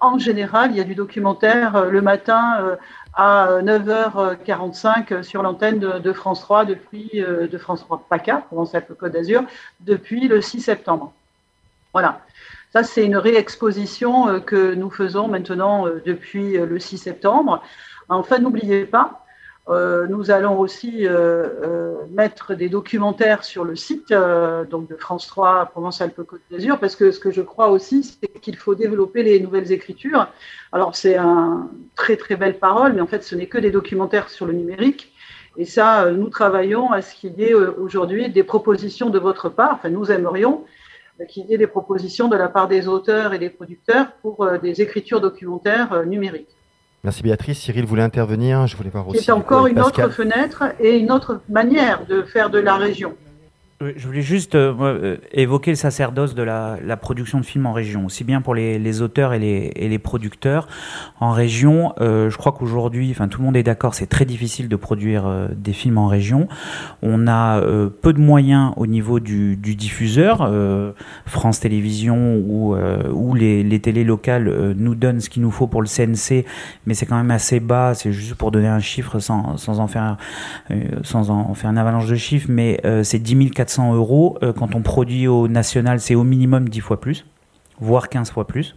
[0.00, 2.76] en général, il y a du documentaire le matin
[3.14, 9.42] à 9h45 sur l'antenne de, France 3 depuis de France 3 PACA, le Côte d'Azur,
[9.80, 11.12] depuis le 6 septembre.
[11.92, 12.20] Voilà.
[12.72, 17.62] Ça, c'est une réexposition euh, que nous faisons maintenant euh, depuis euh, le 6 septembre.
[18.08, 19.18] Enfin, n'oubliez pas,
[19.68, 21.06] nous allons aussi
[22.10, 27.20] mettre des documentaires sur le site donc de France 3 Provence-Alpes-Côte d'Azur, parce que ce
[27.20, 30.26] que je crois aussi, c'est qu'il faut développer les nouvelles écritures.
[30.72, 34.28] Alors, c'est un très très belle parole, mais en fait, ce n'est que des documentaires
[34.28, 35.12] sur le numérique.
[35.56, 39.74] Et ça, nous travaillons à ce qu'il y ait aujourd'hui des propositions de votre part.
[39.74, 40.64] Enfin, nous aimerions
[41.28, 44.58] qu'il y ait des propositions de la part des auteurs et des producteurs pour euh,
[44.58, 46.48] des écritures documentaires euh, numériques.
[47.04, 47.58] Merci Béatrice.
[47.58, 48.66] Cyril voulait intervenir.
[48.66, 49.22] Je voulais voir aussi.
[49.22, 53.14] C'est encore une autre fenêtre et une autre manière de faire de la région.
[53.96, 58.06] Je voulais juste euh, euh, évoquer le sacerdoce de la, production de films en région,
[58.06, 60.68] aussi bien pour les, auteurs et les, producteurs.
[61.20, 64.68] En région, euh, je crois qu'aujourd'hui, enfin tout le monde est d'accord, c'est très difficile
[64.68, 66.48] de produire des films en région.
[67.02, 67.60] On a
[68.02, 70.50] peu de moyens au niveau du, diffuseur.
[71.26, 75.88] France Télévisions ou, les, les télés locales nous donnent ce qu'il nous faut pour le
[75.88, 76.44] CNC,
[76.86, 77.94] mais c'est quand même assez bas.
[77.94, 80.16] C'est juste pour donner un chiffre sans, sans en faire
[81.02, 84.38] sans en faire une avalanche de chiffres, mais c'est 10 400 euros.
[84.42, 87.24] Euh, quand on produit au national, c'est au minimum 10 fois plus,
[87.80, 88.76] voire 15 fois plus.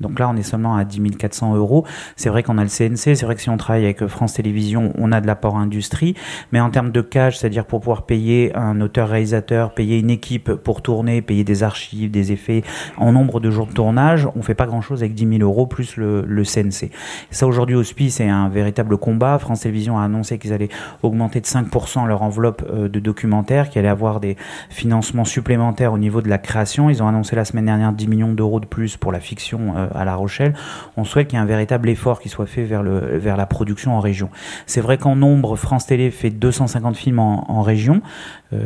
[0.00, 1.84] Donc là, on est seulement à 10 400 euros.
[2.16, 4.92] C'est vrai qu'on a le CNC, c'est vrai que si on travaille avec France Télévisions,
[4.98, 6.14] on a de l'apport industrie.
[6.52, 10.82] Mais en termes de cash, c'est-à-dire pour pouvoir payer un auteur-réalisateur, payer une équipe pour
[10.82, 12.62] tourner, payer des archives, des effets,
[12.96, 15.96] en nombre de jours de tournage, on fait pas grand-chose avec 10 000 euros plus
[15.96, 16.90] le, le CNC.
[17.30, 19.38] ça, aujourd'hui, au SPI, c'est un véritable combat.
[19.38, 20.68] France Télévisions a annoncé qu'ils allaient
[21.02, 24.36] augmenter de 5% leur enveloppe euh, de documentaires, qu'ils allaient avoir des
[24.70, 26.90] financements supplémentaires au niveau de la création.
[26.90, 29.85] Ils ont annoncé la semaine dernière 10 millions d'euros de plus pour la fiction euh,
[29.94, 30.54] à La Rochelle,
[30.96, 34.00] on souhaite qu'il y ait un véritable effort qui soit fait vers, la production en
[34.00, 34.30] région.
[34.66, 38.02] C'est vrai qu'en nombre, France Télé fait 250 films en, région,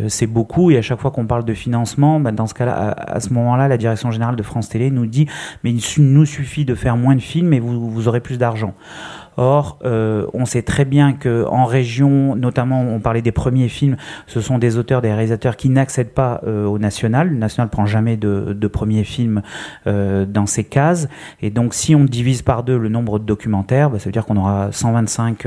[0.09, 0.71] c'est beaucoup.
[0.71, 3.69] Et à chaque fois qu'on parle de financement, bah, dans ce cas-là, à, ce moment-là,
[3.69, 5.27] la direction générale de France Télé nous dit
[5.65, 8.75] mais il nous suffit de faire moins de films et vous aurez plus d'argent.
[9.37, 13.97] Or, euh, on sait très bien que en région, notamment, on parlait des premiers films,
[14.27, 17.31] ce sont des auteurs, des réalisateurs qui n'accèdent pas euh, au national.
[17.31, 19.43] Le national prend jamais de, de premiers films
[19.87, 21.09] euh, dans ces cases.
[21.41, 24.27] Et donc, si on divise par deux le nombre de documentaires, bah, ça veut dire
[24.27, 25.47] qu'on aura 125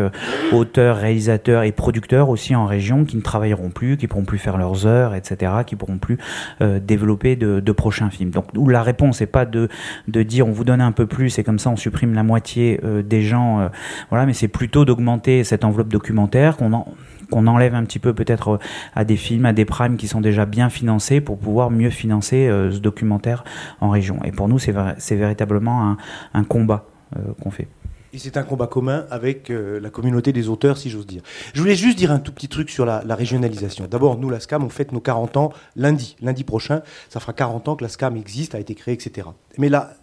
[0.54, 4.58] auteurs, réalisateurs et producteurs aussi en région qui ne travailleront plus, qui pourront plus faire
[4.58, 6.18] leurs heures, etc., qui pourront plus
[6.60, 8.32] développer de, de, prochains films.
[8.32, 9.68] Donc, où la réponse n'est pas de,
[10.08, 12.80] de dire on vous donne un peu plus et comme ça on supprime la moitié
[13.04, 13.70] des gens
[14.10, 16.86] voilà, mais c'est plutôt d'augmenter cette enveloppe documentaire qu'on
[17.34, 18.58] qu'on enlève un petit peu peut-être euh,
[18.96, 22.48] à des films, à des primes qui sont déjà bien financés pour pouvoir mieux financer
[22.48, 23.44] euh, ce documentaire
[23.82, 24.20] en région.
[24.24, 25.98] Et pour nous, c'est véritablement
[26.34, 27.68] un, combat euh, qu'on fait.
[28.14, 31.24] Et c'est un combat commun avec la communauté des auteurs, si j'ose dire.
[31.56, 33.88] Je voulais juste dire un tout petit truc sur la, la régionalisation.
[33.90, 36.16] D'abord, nous, la SCAM, on fête nos 40 ans lundi.
[36.22, 39.30] Lundi prochain, ça fera 40 ans que la SCAM existe, a été créée, etc.
[39.58, 39.96] Mais là,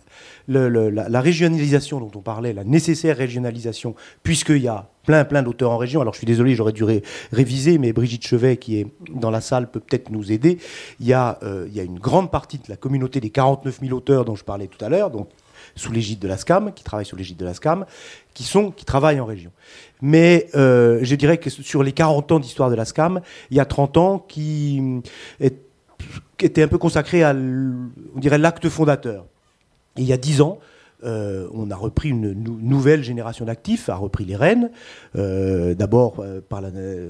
[0.48, 5.78] la, régionalisation dont on parlait, la nécessaire régionalisation, puisqu'il y a plein, plein d'auteurs en
[5.78, 6.00] région.
[6.00, 6.85] Alors je suis désolé, j'aurais dû
[7.33, 10.59] réviser, mais Brigitte Chevet, qui est dans la salle, peut peut-être nous aider.
[11.00, 14.35] Il y, a, euh, une grande partie de la communauté des 49 000 auteurs dont
[14.35, 15.28] je parlais tout à l'heure, donc
[15.74, 17.87] sous l'égide de la SCAM, qui travaillent sous l'égide de la SCAM,
[18.35, 19.52] qui, sont, travaillent en région.
[20.02, 23.61] Mais euh, je dirais que sur les 40 ans d'histoire de la SCAM, il y
[23.61, 25.02] a 30 ans qui,
[26.38, 29.26] était un peu consacré à, l'acte fondateur
[30.02, 30.58] il y a dix ans,
[31.04, 34.70] euh, on a repris une nouvelle génération d'actifs, a repris les rênes,
[35.16, 36.62] euh, d'abord euh, par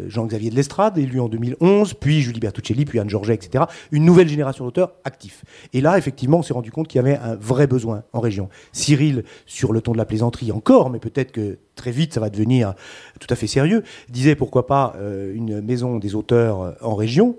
[0.08, 3.64] Jean-Xavier de Lestrade, élu en 2011, puis Julie Bertuccelli, puis Anne Georget, etc.
[3.90, 5.44] Une nouvelle génération d'auteurs actifs.
[5.72, 8.48] Et là, effectivement, on s'est rendu compte qu'il y avait un vrai besoin en région.
[8.72, 12.28] Cyril, sur le ton de la plaisanterie encore, mais peut-être que très vite ça va
[12.28, 12.74] devenir
[13.20, 14.94] tout à fait sérieux, disait pourquoi pas
[15.34, 17.36] une maison des auteurs en région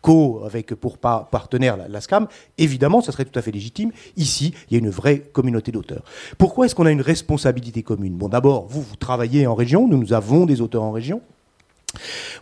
[0.00, 2.26] co avec pour partenaire la, SCAM,
[2.58, 3.92] évidemment, ça serait tout à fait légitime.
[4.16, 6.02] Ici, il y a une vraie communauté d'auteurs.
[6.38, 8.14] Pourquoi est-ce qu'on a une responsabilité commune?
[8.14, 11.20] Bon, d'abord, vous, vous travaillez en région, nous, nous avons des auteurs en région.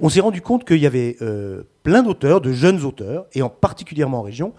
[0.00, 3.48] On s'est rendu compte qu'il y avait euh, plein d'auteurs, de jeunes auteurs, et en
[3.48, 4.52] particulièrement en région,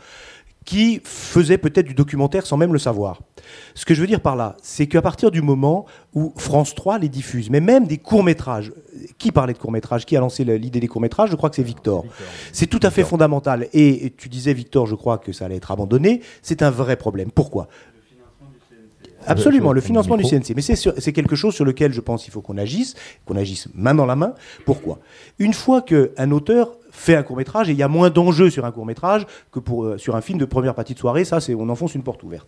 [0.69, 3.23] qui faisaient peut-être du documentaire sans même le savoir.
[3.73, 6.99] Ce que je veux dire par là, c'est qu'à partir du moment où France 3
[6.99, 8.71] les diffuse, mais même des courts-métrages,
[9.17, 12.05] qui parlait de courts-métrages Qui a lancé l'idée des courts-métrages Je crois que c'est Victor.
[12.53, 13.67] C'est tout à fait fondamental.
[13.73, 16.21] Et tu disais, Victor, je crois que ça allait être abandonné.
[16.43, 17.31] C'est un vrai problème.
[17.31, 17.67] Pourquoi?
[19.25, 20.53] Absolument, le financement du CNC.
[20.55, 22.93] Mais c'est quelque chose sur lequel je pense qu'il faut qu'on agisse,
[23.25, 24.35] qu'on agisse main dans la main.
[24.65, 24.99] Pourquoi?
[25.39, 28.65] Une fois qu'un auteur fait un court métrage, et il y a moins d'enjeux sur
[28.65, 31.39] un court métrage que pour, euh, sur un film de première partie de soirée, ça
[31.39, 32.47] c'est on enfonce une porte ouverte.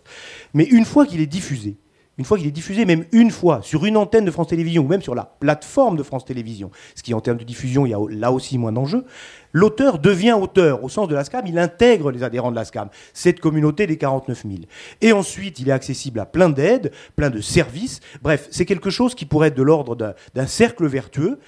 [0.54, 1.76] Mais une fois qu'il est diffusé,
[2.18, 4.86] une fois qu'il est diffusé, même une fois, sur une antenne de France Télévisions, ou
[4.86, 7.94] même sur la plateforme de France Télévisions, ce qui en termes de diffusion, il y
[7.94, 9.06] a là aussi moins d'enjeux,
[9.52, 12.90] l'auteur devient auteur au sens de la SCAM, il intègre les adhérents de la SCAM,
[13.14, 14.54] cette communauté des 49 000.
[15.00, 18.00] Et ensuite, il est accessible à plein d'aides, plein de services.
[18.20, 21.38] Bref, c'est quelque chose qui pourrait être de l'ordre d'un cercle vertueux.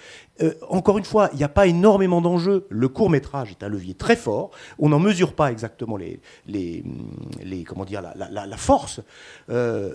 [0.43, 2.67] Euh, encore une fois, il n'y a pas énormément d'enjeux.
[2.69, 4.51] Le court métrage est un levier très fort.
[4.79, 6.83] On n'en mesure pas exactement les, les,
[7.43, 9.01] les comment dire, la force.
[9.51, 9.95] Euh,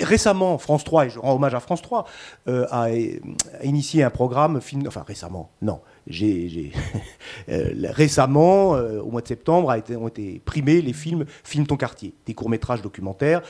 [0.00, 2.06] récemment, France 3, et je rends hommage à France 3,
[2.48, 2.90] euh, a, a,
[3.64, 6.72] initié un programme, enfin récemment, non, j'ai,
[7.48, 12.14] euh, récemment, euh, au mois de septembre, ont été primés les films Filme ton quartier,
[12.26, 13.42] des courts-métrages documentaires,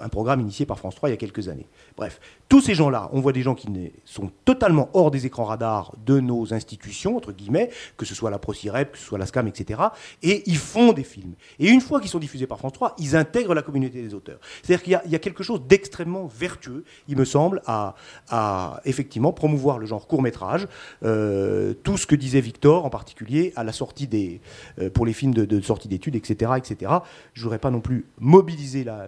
[0.00, 1.66] un programme initié par France 3 il y a quelques années.
[1.96, 3.68] Bref, tous ces gens-là, on voit des gens qui
[4.04, 8.38] sont totalement hors des écrans radars de nos institutions, entre guillemets, que ce soit la
[8.38, 9.80] ProCirep, que ce soit la SCAM, etc.
[10.22, 11.34] Et ils font des films.
[11.58, 14.38] Et une fois qu'ils sont diffusés par France 3, ils intègrent la communauté des auteurs.
[14.62, 17.94] C'est-à-dire qu'il y, a quelque chose d'extrêmement vertueux, il me semble, à,
[18.84, 20.68] effectivement promouvoir le genre court-métrage.
[21.04, 24.40] Euh, tout ce que disait Victor, en particulier à la sortie des,
[24.80, 26.90] euh, pour les films de, sortie d'études, etc., etc.
[27.32, 29.06] Je voudrais pas non plus mobiliser la,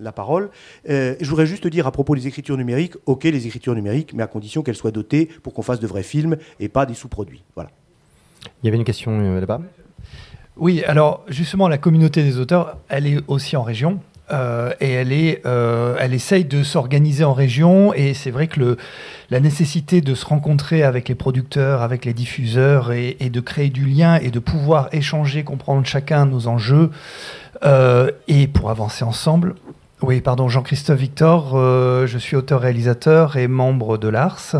[0.00, 0.50] la, parole.
[0.90, 4.24] Euh, je voudrais juste dire à propos des écritures numériques, ok, les écritures numériques, mais
[4.24, 7.44] à condition qu'elles soient dotées pour qu'on fasse de vrais films et pas des sous-produits.
[7.54, 7.70] Voilà.
[8.64, 9.60] Il y avait une question euh, là-bas?
[10.56, 14.00] Oui, alors justement, la communauté des auteurs, elle est aussi en région.
[14.32, 17.94] Euh, et elle, est, euh, elle essaye de s'organiser en région.
[17.94, 18.76] Et c'est vrai que le,
[19.30, 23.86] la nécessité de se rencontrer avec les producteurs, avec les diffuseurs et, de créer du
[23.86, 26.90] lien et de pouvoir échanger, comprendre chacun nos enjeux
[27.64, 29.54] euh, et pour avancer ensemble.
[30.02, 31.52] Oui, pardon, Jean-Christophe Victor,
[32.06, 34.56] je suis auteur-réalisateur et membre de l'ARS.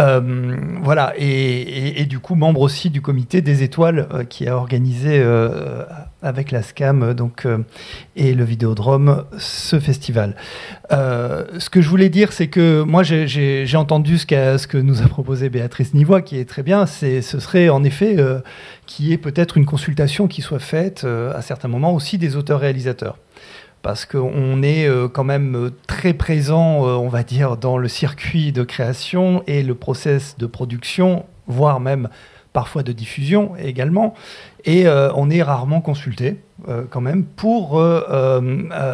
[0.00, 5.20] Euh, voilà, et, du coup, membre aussi du comité des étoiles euh, qui a organisé
[5.22, 5.84] euh,
[6.22, 7.46] avec la SCAM donc,
[8.16, 10.36] et le Vidéodrome ce festival.
[10.90, 14.26] ce que je voulais dire, c'est que moi j'ai entendu ce,
[14.58, 16.86] ce, que nous a proposé Béatrice Nivois, qui est très bien.
[16.86, 18.16] Ce serait en effet
[18.86, 23.18] qu'il y ait peut-être une consultation qui soit faite à certains moments aussi des auteurs-réalisateurs
[23.84, 27.86] parce qu'on est euh, quand même euh, très présent, euh, on va dire, dans le
[27.86, 32.08] circuit de création et le process de production, voire même
[32.54, 34.14] parfois de diffusion également.
[34.64, 36.38] Et on est rarement consulté
[36.88, 37.84] quand même pour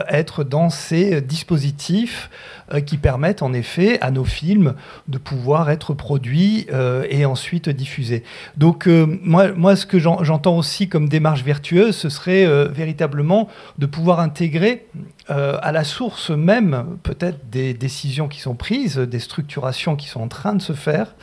[0.09, 2.29] être dans ces dispositifs
[2.73, 4.75] euh, qui permettent en effet à nos films
[5.09, 8.23] de pouvoir être produits euh, et ensuite diffusés.
[8.57, 14.20] Donc euh, moi, ce que j'entends aussi comme démarche vertueuse, ce serait véritablement de pouvoir
[14.20, 14.87] intégrer
[15.31, 20.29] à la source même peut-être des décisions qui sont prises, des structurations qui sont en
[20.29, 21.14] train de se faire,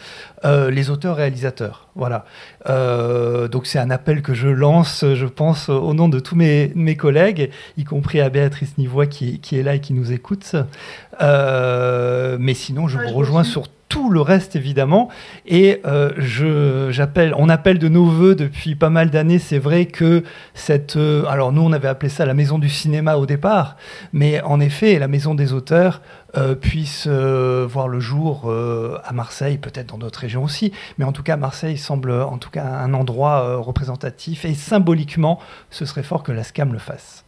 [0.43, 1.89] les auteurs-réalisateurs.
[1.95, 2.25] Voilà.
[2.65, 6.95] donc c'est un appel que je lance, je pense, au nom de tous mes, mes
[6.95, 10.55] collègues, y compris à Béatrice Nivois qui, qui, est là et qui nous écoute.
[11.21, 15.09] Euh, mais sinon, je vous rejoins sur tout le reste évidemment.
[15.45, 19.39] Et euh, je, j'appelle, on appelle de nos voeux depuis pas mal d'années.
[19.39, 20.23] C'est vrai que
[20.53, 23.77] cette, euh, alors nous on avait appelé ça la maison du cinéma au départ,
[24.13, 26.01] mais en effet la maison des auteurs
[26.61, 28.53] puisse voir le jour
[29.03, 32.51] à Marseille, peut-être dans d'autres régions aussi, mais en tout cas Marseille semble en tout
[32.51, 35.39] cas un endroit représentatif et symboliquement
[35.71, 37.26] ce serait fort que la SCAM le fasse.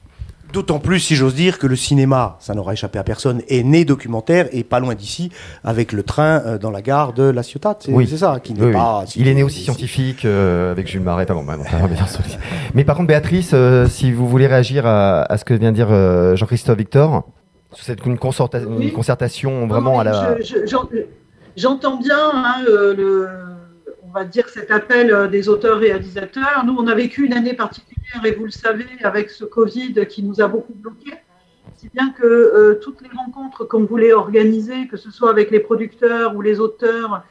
[0.51, 3.85] D'autant plus, si j'ose dire, que le cinéma, ça n'aura échappé à personne, est né
[3.85, 5.31] documentaire et pas loin d'ici,
[5.63, 7.77] avec le train euh, dans la gare de La Ciotat.
[7.81, 8.07] C'est oui.
[8.07, 9.05] ça, qui n'est pas.
[9.15, 11.27] Il est né aussi scientifique euh, avec Jules Marais.
[11.27, 11.55] bon, bah,
[12.73, 16.35] Mais par contre, Béatrice, euh, si vous voulez réagir à, ce que vient de dire
[16.35, 17.27] Jean-Christophe Victor,
[17.73, 20.35] c'est une, concertation vraiment à la.
[21.55, 23.58] J'entends bien hein, le
[24.09, 26.63] on va dire, cet appel euh, des auteurs-réalisateurs.
[26.65, 30.23] Nous, on a vécu une année particulière, et vous le savez, avec ce Covid qui
[30.23, 31.13] nous a beaucoup bloqués.
[31.75, 35.59] Si bien que euh, toutes les rencontres qu'on voulait organiser, que ce soit avec les
[35.59, 37.23] producteurs ou les auteurs,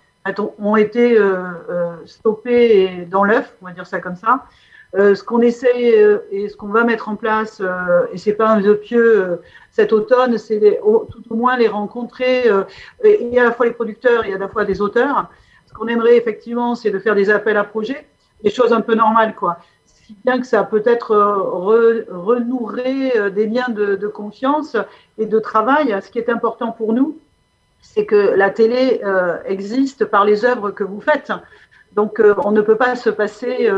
[0.58, 4.44] ont été euh, stoppées dans l'œuf, on va dire ça comme ça.
[4.94, 7.62] ce qu'on essaie et ce qu'on va mettre en place,
[8.12, 12.44] et c'est pas un vœu pieux cet automne, c'est tout au moins les rencontrer.
[13.04, 14.82] il y a à la fois les producteurs, il y a à la fois des
[14.82, 15.30] auteurs
[15.78, 18.06] qu'on aimerait effectivement, c'est de faire des appels à projets,
[18.42, 19.58] des choses un peu normales, quoi.
[19.84, 24.76] Si bien que ça peut-être euh, renouer euh, des liens de, confiance
[25.18, 25.94] et de travail.
[26.02, 27.18] Ce qui est important pour nous,
[27.80, 31.32] c'est que la télé euh, existe par les œuvres que vous faites.
[31.92, 33.70] Donc, on ne peut pas se passer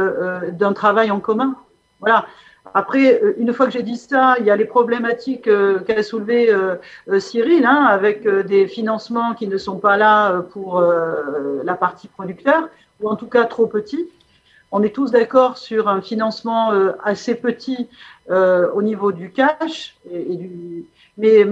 [0.52, 1.54] d'un travail en commun.
[2.00, 2.26] Voilà.
[2.74, 6.02] Après, euh, une fois que j'ai dit ça, il y a les problématiques euh, qu'a
[6.02, 6.76] soulevé euh,
[7.18, 12.68] Cyril, hein, avec des financements qui ne sont pas là pour la partie producteur,
[13.00, 14.08] ou en tout cas trop petits.
[14.72, 16.70] On est tous d'accord sur un financement
[17.02, 17.88] assez petit
[18.28, 19.96] au niveau du cash,
[21.18, 21.44] mais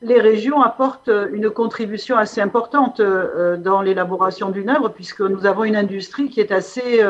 [0.00, 5.76] les régions apportent une contribution assez importante dans l'élaboration d'une œuvre, puisque nous avons une
[5.76, 7.04] industrie qui est assez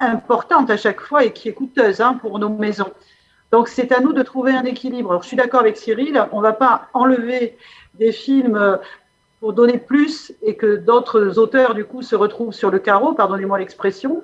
[0.00, 2.92] importante à chaque fois et qui est coûteuse hein, pour nos maisons.
[3.50, 5.10] Donc c'est à nous de trouver un équilibre.
[5.10, 7.56] Alors, je suis d'accord avec Cyril, on ne va pas enlever
[7.94, 8.76] des films euh,
[9.40, 13.58] pour donner plus et que d'autres auteurs du coup se retrouvent sur le carreau, pardonnez-moi
[13.58, 14.22] l'expression.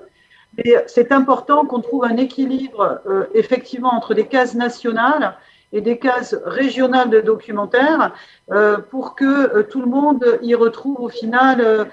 [0.57, 5.37] Mais c'est important qu'on trouve un équilibre euh, effectivement entre des cases nationales
[5.73, 8.13] et des cases régionales de documentaires
[8.53, 11.89] euh, pour que tout le monde y retrouve au final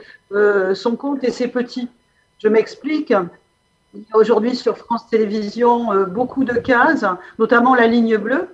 [0.76, 1.90] son compte et ses petits.
[2.38, 3.14] Je m'explique.
[3.94, 7.06] Il y a aujourd'hui sur France Télévisions euh, beaucoup de cases,
[7.40, 8.48] notamment la ligne bleue,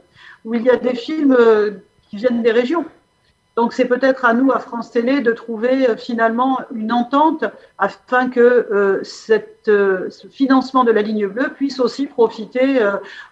[0.45, 1.71] où il y a des films euh,
[2.09, 2.85] qui viennent des régions.
[3.57, 7.43] Donc c'est peut-être à nous, à France Télé, de trouver euh, finalement une entente
[7.77, 12.79] afin que cette, ce financement de la ligne bleue puisse aussi profiter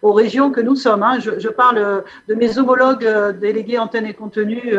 [0.04, 1.02] aux régions que nous sommes.
[1.02, 1.20] Hein.
[1.20, 3.08] Je, parle de mes homologues
[3.40, 4.76] délégués antenne et contenu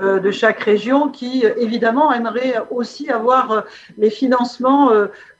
[0.00, 3.64] de chaque région qui, évidemment, aimeraient aussi avoir
[3.98, 4.92] les financements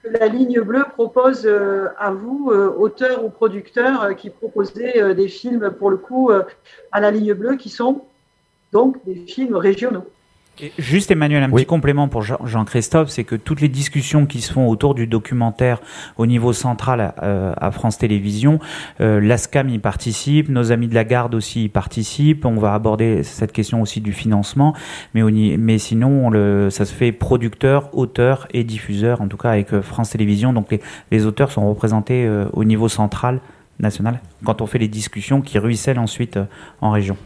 [0.03, 5.15] que la ligne bleue propose euh, à vous, euh, auteurs ou producteurs, euh, qui proposez
[5.15, 6.31] des films, pour le coup,
[6.93, 8.05] à la ligne bleue, qui sont
[8.73, 10.05] donc des films régionaux.
[10.79, 14.69] Juste Emmanuel, un petit complément pour Jean-Christophe, c'est que toutes les discussions qui se font
[14.69, 15.81] autour du documentaire
[16.19, 18.59] au niveau central euh, à France Télévisions,
[19.01, 23.23] euh, l'ASCAM y participe, nos amis de la garde aussi y participent, on va aborder
[23.23, 24.75] cette question aussi du financement,
[25.15, 25.23] mais,
[25.57, 29.81] mais sinon le, ça se fait producteur, auteur et diffuseur, en tout cas avec euh,
[29.81, 30.81] France Télévisions, donc les,
[31.11, 33.41] les auteurs sont représentés au niveau central,
[33.79, 36.39] national, quand on fait les discussions qui ruissellent ensuite
[36.83, 37.17] en région.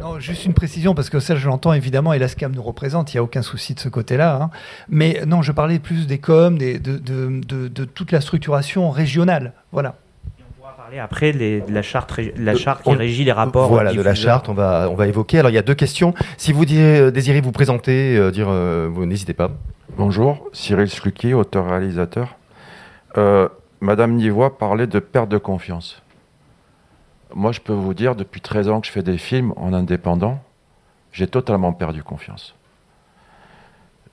[0.00, 3.12] Non, juste une précision, parce que ça, je l'entends évidemment, et la SCAM nous représente,
[3.12, 4.38] il n'y a aucun souci de ce côté-là.
[4.40, 4.50] Hein.
[4.88, 8.90] Mais non, je parlais plus des coms, des, de, de, de, de, toute la structuration
[8.90, 9.52] régionale.
[9.72, 9.94] Voilà.
[10.38, 13.68] on pourra parler après de la charte, la charte qui régit les rapports.
[13.68, 15.38] Voilà, de la charte, on va, on va évoquer.
[15.38, 16.14] Alors, il y a deux questions.
[16.36, 19.50] Si vous désirez, désirez vous présenter, euh, dire, euh, vous n'hésitez pas.
[19.96, 22.36] Bonjour, Cyril Slucky, auteur-réalisateur.
[23.16, 23.48] Euh,
[23.80, 26.02] Madame Nivois parlait de perte de confiance.
[27.34, 30.40] Moi, je peux vous dire, depuis 13 ans que je fais des films en indépendant,
[31.12, 32.54] j'ai totalement perdu confiance.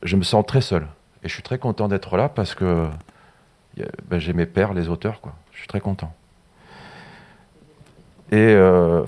[0.02, 0.88] Je me sens très seul.
[1.24, 2.88] Et je suis très content d'être là parce que
[4.10, 5.20] ben, j'ai mes pères, les auteurs.
[5.52, 6.14] Je suis très content.
[8.32, 9.06] Et euh,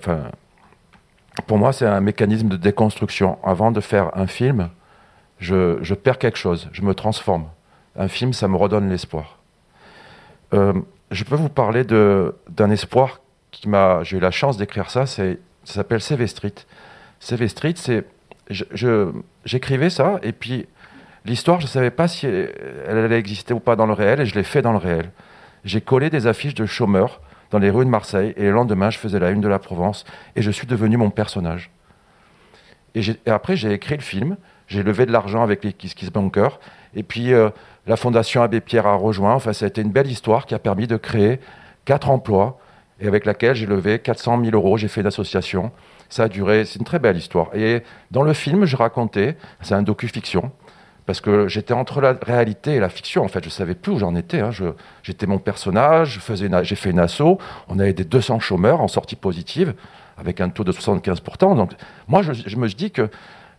[1.47, 3.37] pour moi, c'est un mécanisme de déconstruction.
[3.43, 4.69] Avant de faire un film,
[5.39, 7.47] je, je, perds quelque chose, je me transforme.
[7.97, 9.39] Un film, ça me redonne l'espoir.
[10.53, 10.73] Euh,
[11.11, 13.19] je peux vous parler d'un espoir
[13.59, 14.03] qui m'a.
[14.03, 15.23] J'ai eu la chance d'écrire ça, ça
[15.63, 16.53] s'appelle CV Street.
[17.19, 18.05] CV Street, c'est.
[19.45, 20.67] J'écrivais ça, et puis
[21.25, 24.25] l'histoire, je ne savais pas si elle allait exister ou pas dans le réel, et
[24.25, 25.09] je l'ai fait dans le réel.
[25.63, 28.99] J'ai collé des affiches de chômeurs dans les rues de Marseille, et le lendemain, je
[28.99, 31.71] faisais la une de la Provence, et je suis devenu mon personnage.
[32.93, 34.37] Et, après, j'ai écrit le film,
[34.67, 36.59] j'ai levé de l'argent avec les Kiss Kiss Bunkers,
[36.95, 37.49] et puis euh,
[37.87, 39.33] la Fondation Abbé Pierre a rejoint.
[39.33, 41.39] Enfin, ça a été une belle histoire qui a permis de créer
[41.83, 42.59] quatre emplois
[42.99, 44.77] et avec laquelle j'ai levé 400 000 euros.
[44.77, 45.71] J'ai fait une association.
[46.09, 47.53] Ça a duré, c'est une très belle histoire.
[47.55, 50.51] Et dans le film, je racontais, c'est un docu-fiction,
[51.05, 53.23] parce que j'étais entre la réalité et la fiction.
[53.23, 54.39] En fait, je savais plus où j'en étais.
[54.39, 54.51] Hein.
[55.03, 56.19] j'étais mon personnage,
[56.63, 57.39] j'ai fait une asso.
[57.67, 59.73] On avait des 200 chômeurs en sortie positive,
[60.17, 61.55] avec un taux de 75%.
[61.55, 61.73] Donc,
[62.07, 63.09] moi, je, me dis que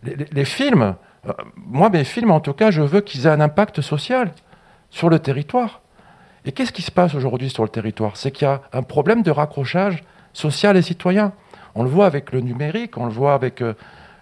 [0.03, 3.81] les films, euh, moi, mes films, en tout cas, je veux qu'ils aient un impact
[3.81, 4.31] social
[4.89, 5.81] sur le territoire.
[6.47, 8.15] Et qu'est-ce qui se passe aujourd'hui sur le territoire?
[8.15, 11.33] C'est qu'il y a un problème de raccrochage social et citoyen.
[11.75, 13.73] On le voit avec le numérique, on le voit avec, euh,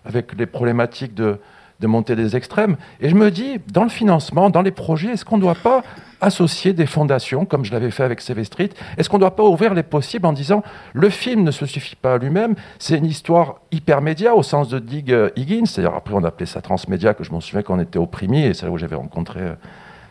[0.05, 1.39] avec les problématiques de,
[1.81, 2.77] de montée des extrêmes.
[2.99, 5.83] Et je me dis, dans le financement, dans les projets, est-ce qu'on ne doit pas
[6.19, 8.71] associer des fondations, comme je l'avais fait avec CV Street?
[8.97, 10.63] Est-ce qu'on ne doit pas ouvrir les possibles en disant,
[10.93, 14.79] le film ne se suffit pas à lui-même, c'est une histoire hypermédia au sens de
[14.79, 17.81] Dig euh, Higgins, c'est-à-dire après on appelait ça transmédia, que je m'en souviens quand on
[17.81, 19.53] était opprimé, et c'est là où j'avais rencontré euh,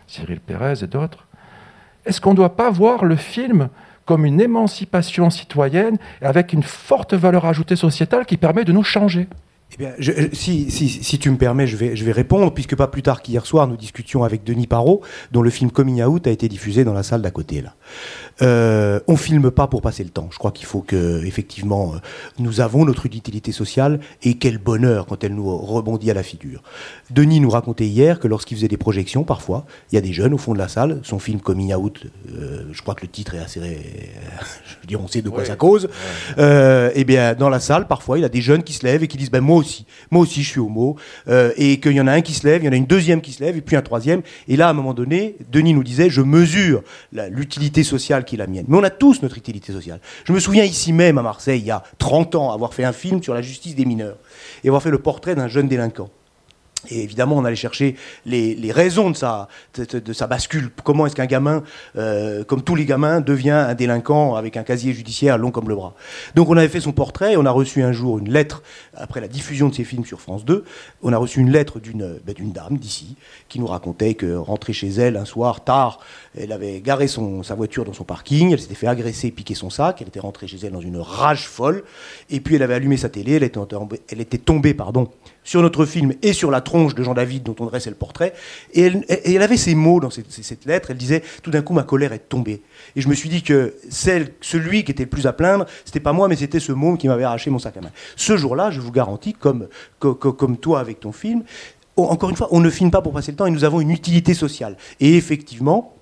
[0.06, 1.26] Cyril Pérez et d'autres.
[2.07, 3.68] Est-ce qu'on ne doit pas voir le film
[4.05, 9.28] comme une émancipation citoyenne avec une forte valeur ajoutée sociétale qui permet de nous changer?
[9.72, 9.92] Eh bien,
[10.32, 13.66] si, tu me permets, je vais, je vais répondre, puisque pas plus tard qu'hier soir,
[13.66, 15.02] nous discutions avec Denis Parot,
[15.32, 17.61] dont le film Coming Out a été diffusé dans la salle d'à côté.
[17.61, 17.74] Là.
[18.43, 20.28] Euh, on filme pas pour passer le temps.
[20.30, 21.99] Je crois qu'il faut que, effectivement, euh,
[22.39, 26.62] nous avons notre utilité sociale, et quel bonheur quand elle nous rebondit à la figure.
[27.11, 30.35] Denis nous racontait hier que lorsqu'il faisait des projections, parfois, il y a des jeunes
[30.35, 33.35] au fond de la salle, son film Coming Out, euh, je crois que le titre
[33.35, 33.61] est assez...
[33.61, 35.89] je veux dire, on sait de quoi ça cause.
[36.39, 39.03] Euh, eh bien, dans la salle, parfois, il y a des jeunes qui se lèvent
[39.03, 40.97] et qui disent, ben moi aussi, moi aussi je suis homo,
[41.57, 43.20] et qu'il y en a un qui se lève, il y en a une deuxième
[43.20, 44.22] qui se lève, et puis un troisième.
[44.49, 46.82] Et là, à un moment donné, Denis nous disait, je mesure
[47.12, 48.64] l'utilité sociale qui est la mienne.
[48.68, 50.01] Mais on a tous notre utilité sociale.
[50.25, 52.93] Je me souviens ici même à Marseille, il y a 30 ans, avoir fait un
[52.93, 54.16] film sur la justice des mineurs
[54.62, 56.11] et avoir fait le portrait d'un jeune délinquant.
[56.91, 60.70] Et évidemment, on allait chercher les, les raisons de sa, de, sa bascule.
[60.82, 61.62] Comment est-ce qu'un gamin,
[61.97, 65.74] euh, comme tous les gamins, devient un délinquant avec un casier judiciaire long comme le
[65.74, 65.95] bras
[66.35, 68.62] Donc on avait fait son portrait, on a reçu un jour une lettre,
[68.97, 70.64] après la diffusion de ses films sur France 2,
[71.03, 73.16] on a reçu une lettre d'une ben, dame d'ici,
[73.49, 76.01] qui nous racontait que rentrée chez elle un soir tard,
[76.39, 79.70] elle avait garé son, sa voiture dans son parking, elle s'était fait agresser, piquer son
[79.70, 81.85] sac, elle était rentrée chez elle dans une rage folle,
[82.30, 85.11] et puis elle avait allumé sa télé, elle était tombée, pardon,
[85.45, 88.32] sur notre film et sur la tronche de Jean-David dont on dressait le portrait.
[88.72, 88.90] Et
[89.24, 90.90] elle, avait ces mots dans cette, lettre.
[90.90, 92.62] Elle disait Tout d'un coup, ma colère est tombée.
[92.97, 96.12] Et je me suis dit que celui qui était le plus à plaindre, c'était pas
[96.12, 97.90] moi, mais c'était ce mot qui m'avait arraché mon sac à main.
[98.16, 99.68] Ce jour-là, je vous garantis, comme,
[99.99, 101.45] comme, toi avec ton film,
[101.97, 103.90] encore une fois, on ne filme pas pour passer le temps et nous avons une
[103.90, 104.76] utilité sociale.
[104.99, 105.95] Et effectivement,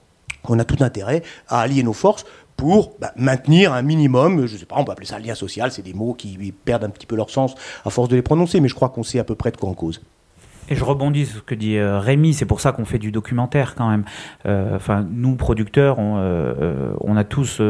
[0.48, 2.24] on a tout intérêt à allier nos forces
[2.62, 5.72] pour bah, maintenir un minimum, je ne sais pas, on peut appeler ça lien social,
[5.72, 8.60] c'est des mots qui perdent un petit peu leur sens à force de les prononcer,
[8.60, 10.00] mais je crois qu'on sait à peu près de quoi en cause.
[10.72, 13.12] Et je rebondis sur ce que dit euh, Rémi, c'est pour ça qu'on fait du
[13.12, 14.04] documentaire quand même.
[14.46, 17.60] Euh, enfin, nous producteurs, on, euh, a tous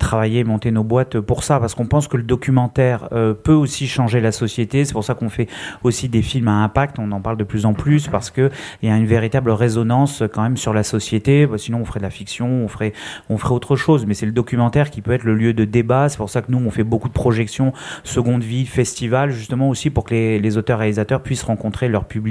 [0.00, 3.08] travaillé, monté nos boîtes pour ça, parce qu'on pense que le documentaire
[3.44, 4.84] peut aussi changer la société.
[4.84, 5.46] C'est pour ça qu'on fait
[5.84, 6.98] aussi des films à impact.
[6.98, 8.50] On en parle de plus en plus parce que
[8.82, 11.46] il y a une véritable résonance quand même sur la société.
[11.46, 12.94] Bah, sinon, on ferait de la fiction, on ferait,
[13.30, 14.06] autre chose.
[14.06, 16.08] Mais c'est le documentaire qui peut être le lieu de débat.
[16.08, 17.72] C'est pour ça que nous, on fait beaucoup de projections,
[18.02, 22.23] seconde vie, festival, justement aussi pour que les, les auteurs réalisateurs puissent rencontrer leur public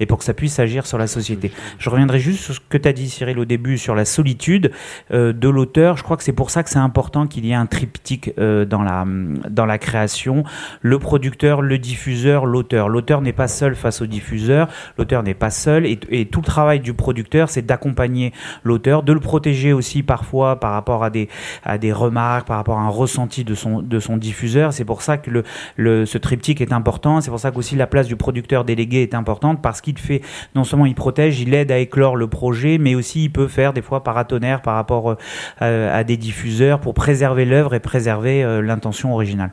[0.00, 1.52] et pour que ça puisse agir sur la société.
[1.78, 4.70] Je reviendrai juste sur ce que tu as dit, Cyril, au début, sur la solitude
[5.12, 5.96] euh, de l'auteur.
[5.96, 8.64] Je crois que c'est pour ça que c'est important qu'il y ait un triptyque euh,
[8.64, 9.04] dans, la,
[9.50, 10.44] dans la création.
[10.80, 12.88] Le producteur, le diffuseur, l'auteur.
[12.88, 14.68] L'auteur n'est pas seul face au diffuseur,
[14.98, 18.32] l'auteur n'est pas seul et, et, tout le travail du producteur, c'est d'accompagner
[18.64, 21.28] l'auteur, de le protéger aussi parfois par rapport à des,
[21.64, 24.72] à des remarques, par rapport à un ressenti de son, de son diffuseur.
[24.72, 25.44] C'est pour ça que le,
[25.76, 27.20] le, ce triptyque est important.
[27.20, 29.23] C'est pour ça qu'aussi la place du producteur délégué est importante
[29.62, 30.22] parce qu'il fait,
[30.54, 33.72] non seulement il protège, il aide à éclore le projet, mais aussi il peut faire
[33.72, 35.16] des fois paratonnerre par rapport
[35.62, 39.50] euh, à des diffuseurs pour préserver l'œuvre et préserver euh, l'intention originale.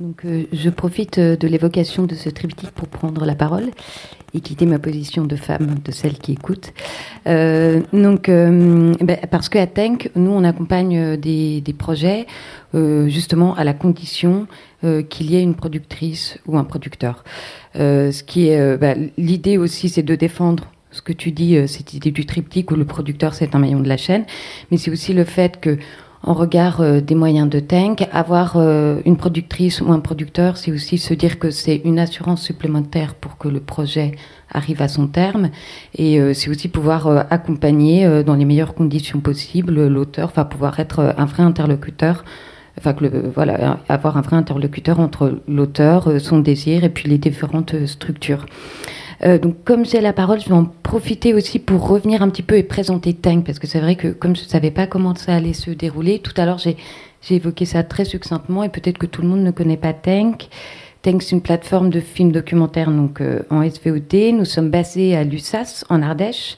[0.00, 3.66] Donc, euh, je profite de l'évocation de ce triptyque pour prendre la parole
[4.34, 6.72] et quitter ma position de femme, de celle qui écoute.
[7.26, 12.26] Donc, ben, parce qu'à Tank, nous, on accompagne des, projets
[12.72, 14.46] justement à la condition
[15.10, 17.24] qu'il y ait une productrice ou un producteur.
[17.74, 22.10] Ce qui est ben, l'idée aussi, c'est de défendre ce que tu dis, cette idée
[22.10, 24.24] du triptyque où le producteur c'est un maillon de la chaîne,
[24.70, 25.78] mais c'est aussi le fait que
[26.24, 30.70] en regard euh, des moyens de Tank, avoir euh, une productrice ou un producteur, c'est
[30.70, 34.12] aussi se dire que c'est une assurance supplémentaire pour que le projet
[34.50, 35.50] arrive à son terme.
[35.96, 41.14] Et euh, c'est aussi pouvoir accompagner dans les meilleures conditions possibles l'auteur, enfin pouvoir être
[41.16, 42.24] un vrai interlocuteur.
[42.78, 43.04] Enfin, que
[43.34, 48.46] voilà, avoir un vrai interlocuteur entre l'auteur, son désir et puis les différentes structures.
[49.24, 52.42] Euh, donc, comme j'ai la parole, je vais en profiter aussi pour revenir un petit
[52.42, 55.14] peu et présenter Tank, parce que c'est vrai que comme je ne savais pas comment
[55.14, 56.76] ça allait se dérouler, tout à l'heure j'ai,
[57.30, 60.48] évoqué ça très succinctement et peut-être que tout le monde ne connaît pas Tank.
[61.02, 64.34] Tank, c'est une plateforme de films documentaires donc, euh, en SVOD.
[64.34, 66.56] Nous sommes basés à Lussas, en Ardèche.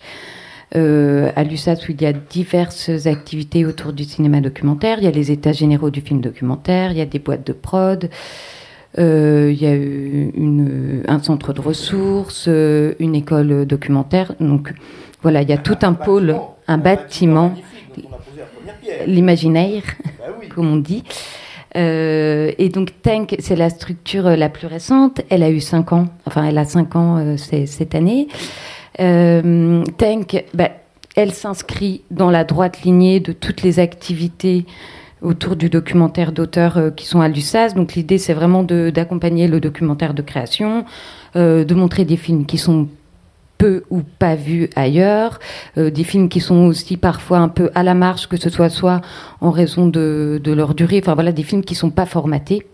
[0.77, 4.99] Euh, à Lussas, où il y a diverses activités autour du cinéma documentaire.
[4.99, 7.53] Il y a les états généraux du film documentaire, il y a des boîtes de
[7.53, 8.11] prod,
[8.99, 14.35] euh, il y a une, un centre de ressources, euh, une école documentaire.
[14.41, 14.73] Donc
[15.23, 16.35] voilà, il y a tout un, pôle,
[16.67, 17.55] un bâtiment,
[19.07, 19.83] l'imaginaire,
[20.19, 21.05] bah comme on dit.
[21.77, 25.21] Euh, et donc Tank, c'est la structure la plus récente.
[25.29, 28.29] Elle a eu 5 ans, enfin elle a 5 ans euh, cette année.
[29.01, 30.71] Euh, Tank, bah,
[31.17, 34.67] elle s'inscrit dans la droite lignée de toutes les activités
[35.23, 37.75] autour du documentaire d'auteurs euh, qui sont à l'USAS.
[37.75, 40.85] Donc l'idée, c'est vraiment d'accompagner le documentaire de création,
[41.35, 42.89] euh, de montrer des films qui sont
[43.57, 45.39] peu ou pas vus ailleurs,
[45.79, 48.69] euh, des films qui sont aussi parfois un peu à la marge, que ce soit
[48.69, 49.01] soit
[49.41, 52.67] en raison de, de leur durée, enfin voilà, des films qui sont pas formatés.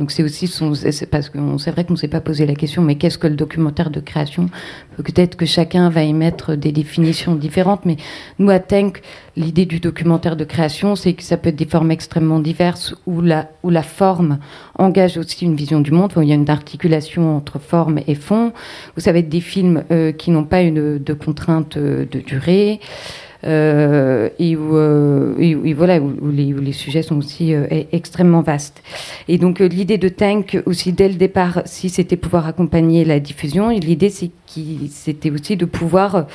[0.00, 0.72] Donc c'est aussi son,
[1.10, 3.36] parce que c'est vrai qu'on ne s'est pas posé la question, mais qu'est-ce que le
[3.36, 4.48] documentaire de création?
[4.96, 7.98] Peut-être que chacun va y mettre des définitions différentes, mais
[8.38, 9.02] nous à Tank,
[9.36, 13.20] l'idée du documentaire de création, c'est que ça peut être des formes extrêmement diverses où
[13.20, 14.38] la, où la forme
[14.78, 18.14] engage aussi une vision du monde, où il y a une articulation entre forme et
[18.14, 18.54] fond,
[18.96, 22.80] où ça va être des films euh, qui n'ont pas une de contrainte de durée.
[23.44, 27.86] Euh, et, où, euh, et, voilà, où, les, où, les, sujets sont aussi euh, e-,
[27.92, 28.82] extrêmement vastes.
[29.28, 33.70] Et donc l'idée de Tank aussi dès le départ, si c'était pouvoir accompagner la diffusion,
[33.70, 36.26] l'idée c'était aussi de pouvoir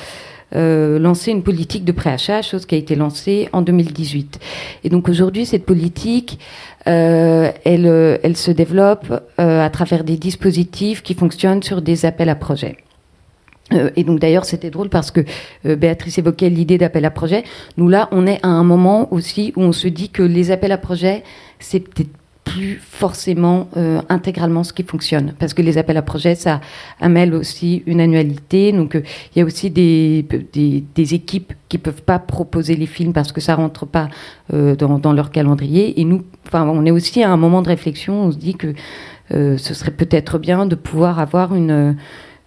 [0.54, 4.38] euh, lancer une politique de préachat, chose qui a été lancée en 2018.
[4.84, 6.38] Et donc aujourd'hui, cette politique,
[6.86, 7.86] euh, elle,
[8.22, 12.76] elle se développe euh, à travers des dispositifs qui fonctionnent sur des appels à projets.
[13.72, 15.20] Euh, et donc d'ailleurs c'était drôle parce que
[15.66, 17.44] euh, Béatrice évoquait l'idée d'appel à projet.
[17.76, 20.72] Nous là on est à un moment aussi où on se dit que les appels
[20.72, 21.24] à projet
[21.58, 22.10] c'est peut-être
[22.44, 25.34] plus forcément euh, intégralement ce qui fonctionne.
[25.40, 26.60] Parce que les appels à projet ça
[27.00, 28.70] amène aussi une annualité.
[28.70, 33.12] Donc il y a aussi des, des, des, équipes qui peuvent pas proposer les films
[33.12, 34.08] parce que ça rentre pas
[34.52, 36.00] dans, dans, leur calendrier.
[36.00, 38.26] Et nous on est aussi à un moment de réflexion.
[38.26, 38.74] On se dit que
[39.30, 41.96] ce serait peut-être bien de pouvoir avoir une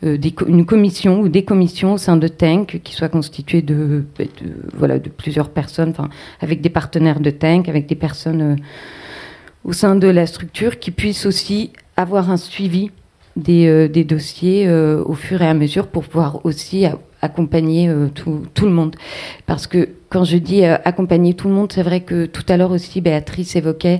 [0.03, 4.05] euh, une commission ou des commissions au sein de Tank qui soient constituées de,
[4.73, 5.93] voilà, de plusieurs personnes,
[6.39, 8.55] avec des partenaires de Tank, avec des personnes euh,
[9.65, 12.91] au sein de la structure qui puissent aussi avoir un suivi
[13.35, 16.85] des, euh, dossiers au fur et à mesure pour pouvoir aussi
[17.21, 18.95] accompagner tout, tout, le monde.
[19.47, 22.71] Parce que quand je dis accompagner tout le monde, c'est vrai que tout à l'heure
[22.71, 23.99] aussi Béatrice évoquait,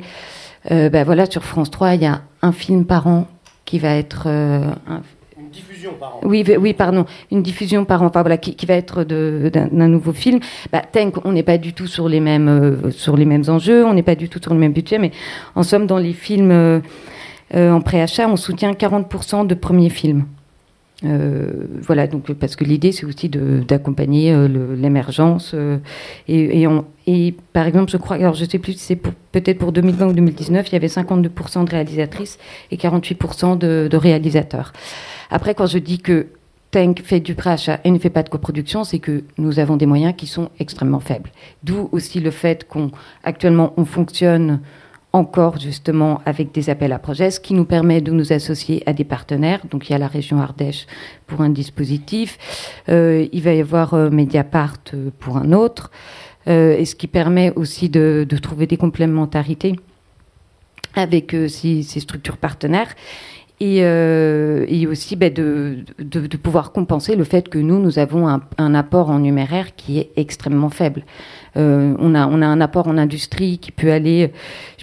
[0.69, 3.27] ben voilà, sur France 3, il y a un film par an
[3.65, 5.01] qui va être un,
[6.23, 10.39] Oui, oui, pardon, une diffusion par an, enfin, voilà, qui, va être d'un nouveau film.
[10.71, 13.85] Bah, Tank, on n'est pas du tout sur les mêmes euh, sur les mêmes enjeux,
[13.85, 15.11] on n'est pas du tout sur le même budget, mais
[15.55, 16.79] en somme, dans les films euh,
[17.55, 20.25] euh, en préachat, on soutient 40% de premiers films.
[21.01, 24.35] Voilà, donc parce que l'idée c'est aussi d'accompagner
[24.75, 25.55] l'émergence
[26.27, 26.67] et, et,
[27.07, 30.67] et, par exemple, je crois, alors je sais plus, c'est peut-être pour 2020 ou 2019,
[30.69, 32.37] il y avait 52% de réalisatrices
[32.71, 34.73] et 48% de, de réalisateurs.
[35.31, 36.27] Après, quand je dis que
[36.71, 39.87] Tank fait du préachat et ne fait pas de coproduction, c'est que nous avons des
[39.87, 41.31] moyens qui sont extrêmement faibles.
[41.63, 42.91] D'où aussi le fait qu'on
[43.23, 44.59] actuellement on fonctionne
[45.11, 48.93] encore justement avec des appels à projets, ce qui nous permet de nous associer à
[48.93, 49.61] des partenaires.
[49.69, 50.85] Donc il y a la région Ardèche
[51.25, 52.37] pour un dispositif,
[52.89, 55.91] euh, il va y avoir euh, Mediapart euh, pour un autre,
[56.47, 59.75] et ce qui permet aussi de, trouver des complémentarités
[60.95, 62.95] avec ces, structures partenaires.
[63.59, 63.83] Et,
[64.87, 65.83] aussi ben, de,
[66.41, 70.09] pouvoir compenser le fait que nous, nous avons un, un apport en numéraire qui est
[70.15, 71.03] extrêmement faible.
[71.55, 74.31] on, a, on a un apport en industrie qui peut aller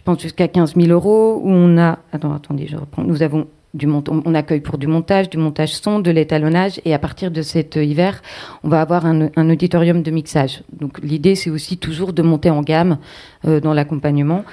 [0.07, 3.87] pense jusqu'à 15 000 euros, où on a, attends, attendez, je reprends, nous avons du
[3.91, 7.77] on accueille pour du montage, du montage son, de l'étalonnage, et à partir de cet
[7.77, 8.23] hiver,
[8.65, 10.63] on va avoir un, auditorium de mixage.
[10.73, 12.99] Donc l'idée, c'est aussi toujours de monter en gamme
[13.47, 14.45] euh, dans l'accompagnement.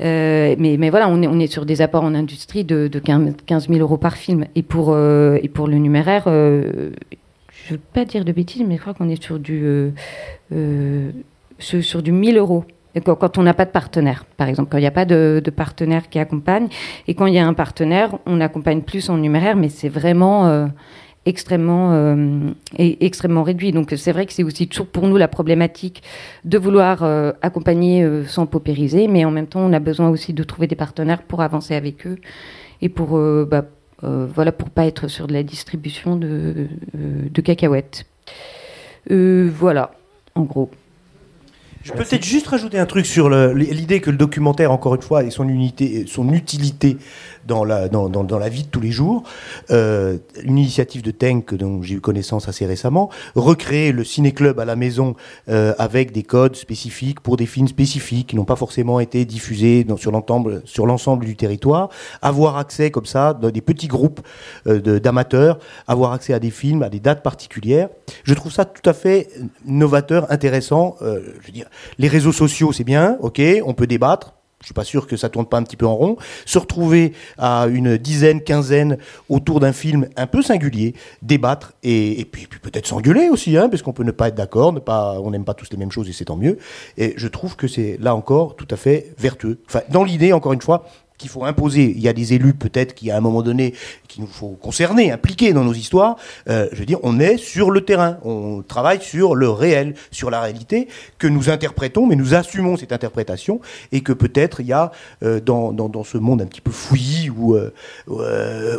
[0.00, 3.68] Euh, mais, mais, voilà, on est, on est, sur des apports en industrie de, 15
[3.68, 4.46] 000 euros par film.
[4.56, 8.76] Et pour, euh, et pour le numéraire, je ne veux pas dire de bêtises, mais
[8.76, 9.92] je crois qu'on est sur du,
[11.58, 12.64] sur, sur du 1000 euros
[12.98, 16.08] quand on n'a pas de partenaire, par exemple, quand il n'y a pas de, partenaire
[16.08, 16.68] qui accompagne,
[17.06, 20.46] et quand il y a un partenaire, on accompagne plus en numéraire, mais c'est vraiment
[20.46, 20.66] euh,
[21.24, 23.72] extrêmement, euh, extrêmement réduit.
[23.72, 26.02] Donc c'est vrai que c'est aussi toujours pour nous la problématique
[26.44, 30.42] de vouloir euh, accompagner sans paupériser, mais en même temps, on a besoin aussi de
[30.42, 32.18] trouver des partenaires pour avancer avec eux
[32.82, 33.66] et pour, bah,
[34.02, 38.06] voilà, pas être sur de la distribution de cacahuètes.
[39.08, 39.92] voilà,
[40.34, 40.70] en gros.
[41.82, 45.24] Je peux peut-être juste rajouter un truc sur l'idée que le documentaire, encore une fois,
[45.24, 46.98] et son, unité, son utilité
[47.46, 49.22] dans la, dans, dans, la vie de tous les jours.
[49.70, 54.64] Euh, une initiative de Tank dont j'ai eu connaissance assez récemment, recréer le ciné-club à
[54.64, 55.14] la maison
[55.48, 59.84] euh, avec des codes spécifiques pour des films spécifiques qui n'ont pas forcément été diffusés
[59.84, 61.88] dans, sur l'ensemble sur l'ensemble du territoire,
[62.22, 64.20] avoir accès comme ça dans des petits groupes
[64.66, 67.88] euh, d'amateurs, avoir accès à des films à des dates particulières.
[68.24, 69.28] Je trouve ça tout à fait
[69.64, 70.96] novateur, intéressant.
[71.02, 71.66] Euh, je veux dire,
[71.98, 75.30] les réseaux sociaux c'est bien, ok, on peut débattre je suis pas sûr que ça
[75.30, 78.98] tourne pas un petit peu en rond, se retrouver à une dizaine, quinzaine
[79.30, 83.94] autour d'un film un peu singulier, débattre et, puis, peut-être s'engueuler aussi, hein, parce qu'on
[83.94, 86.26] peut ne pas être d'accord, ne on n'aime pas tous les mêmes choses et c'est
[86.26, 86.58] tant mieux.
[86.98, 89.60] Et je trouve que c'est là encore tout à fait vertueux.
[89.66, 90.84] Enfin, dans l'idée, encore une fois,
[91.20, 91.92] qu'il faut imposer.
[91.94, 93.74] Il y a des élus peut-être qui, à un moment donné,
[94.08, 96.16] qu'il nous faut concerner, impliquer dans nos histoires.
[96.48, 100.30] Euh, je veux dire, on est sur le terrain, on travaille sur le réel, sur
[100.30, 103.60] la réalité que nous interprétons, mais nous assumons cette interprétation
[103.92, 104.92] et que peut-être il y a
[105.22, 107.70] euh, dans, ce monde un petit peu fouillis où, euh,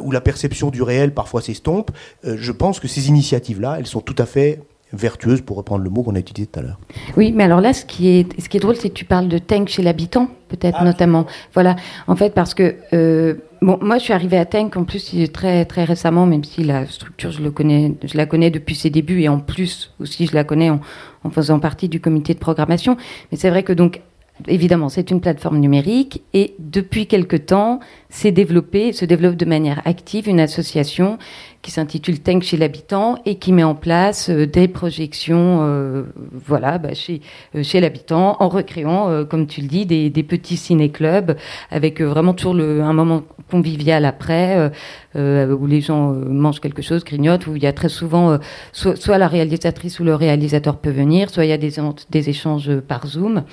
[0.02, 1.92] où la perception du réel parfois s'estompe.
[2.24, 4.60] Je pense que ces initiatives-là, elles sont tout à fait
[4.94, 6.80] vertueuse, pour reprendre le mot qu'on a utilisé tout à l'heure.
[7.18, 9.28] Oui, mais alors là, ce qui est, ce qui est drôle, c'est que tu parles
[9.28, 11.26] de Tank chez l'habitant, peut-être ah, notamment.
[11.54, 11.76] Voilà,
[12.08, 15.66] en fait, parce que euh, bon, moi, je suis arrivée à Tank en plus très
[15.66, 19.22] très récemment, même si la structure, je le connais, je la connais depuis ses débuts,
[19.22, 20.82] et en plus aussi, je la connais en,
[21.24, 22.98] en faisant partie du comité de programmation.
[23.32, 24.02] Mais c'est vrai que donc
[24.48, 27.80] évidemment, c'est une plateforme numérique et depuis quelque temps,
[28.12, 31.18] s'est développé, se développe de manière active une association
[31.62, 36.04] qui s'intitule Tank chez l'habitant et qui met en place euh, des projections, euh,
[36.46, 37.22] voilà, bah, chez,
[37.56, 41.38] euh, chez l'habitant, en recréant, comme tu le dis, des, des petits ciné-clubs
[41.70, 44.72] avec vraiment toujours le, un moment convivial après,
[45.16, 48.38] où les gens mangent quelque chose, grignotent, où il y a très souvent
[48.72, 51.74] soit, soit, la réalisatrice ou le réalisateur peut venir, soit il y a des,
[52.10, 53.44] des échanges par Zoom.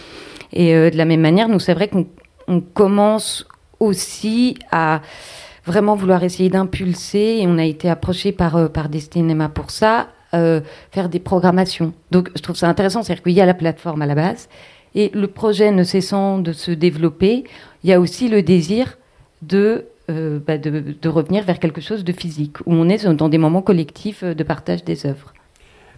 [0.52, 3.46] Et de la même manière, nous, c'est vrai qu'on commence
[3.80, 5.02] aussi à
[5.68, 9.02] vraiment vouloir essayer d'impulser, et on a été approché par, euh, par des
[9.54, 11.92] pour ça, euh, faire des programmations.
[12.10, 14.48] Donc je trouve ça intéressant, c'est-à-dire qu'il y a la plateforme à la base,
[14.94, 17.44] et le projet ne cessant de se développer,
[17.84, 18.98] il y a aussi le désir
[19.42, 23.38] de, euh, bah de, revenir vers quelque chose de physique, où on est dans des
[23.38, 25.34] moments collectifs de partage des œuvres.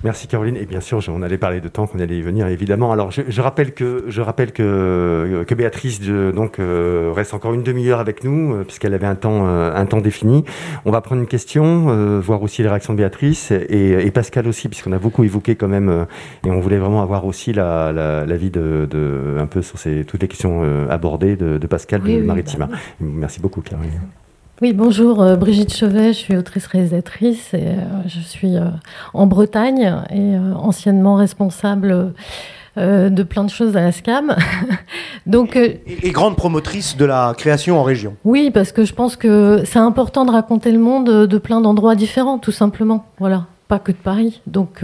[0.03, 0.57] Merci Caroline.
[0.57, 2.93] Et bien sûr, on allait parler de temps, qu'on allait y venir évidemment.
[2.93, 7.53] Alors, je, je, rappelle que je rappelle que, que Béatrice de, donc euh, reste encore
[7.53, 10.45] une demi-heure avec nous euh, puisqu'elle avait un temps euh, un temps défini.
[10.85, 14.69] On va prendre une question, voir aussi les réactions de Béatrice et, et Pascal aussi,
[14.69, 16.07] puisqu'on a beaucoup évoqué quand même
[16.47, 19.79] et on voulait vraiment avoir aussi la, la, la vie de, de, un peu sur
[19.79, 22.67] ces, toutes les questions abordées de, de Pascal de Maritima.
[22.67, 24.01] Bah Merci beaucoup Caroline.
[24.63, 28.67] Oui, bonjour, euh, Brigitte Chevet, je suis autrice-réalisatrice et euh, je suis euh,
[29.15, 32.13] en Bretagne et anciennement responsable
[32.77, 34.37] de plein de choses à la SCAM.
[35.27, 38.17] Donc, et, grande promotrice de la création en région.
[38.25, 41.95] Oui, parce que je pense que c'est important de raconter le monde de plein d'endroits
[41.95, 43.07] différents, tout simplement.
[43.19, 44.41] Voilà, pas que de Paris.
[44.47, 44.83] Donc,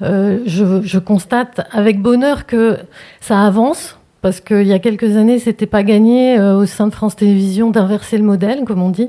[0.00, 2.78] je, je constate avec bonheur que
[3.20, 6.94] ça avance parce qu'il y a quelques années, c'était pas gagné euh, au sein de
[6.94, 9.08] France Télévisions d'inverser le modèle, comme on dit.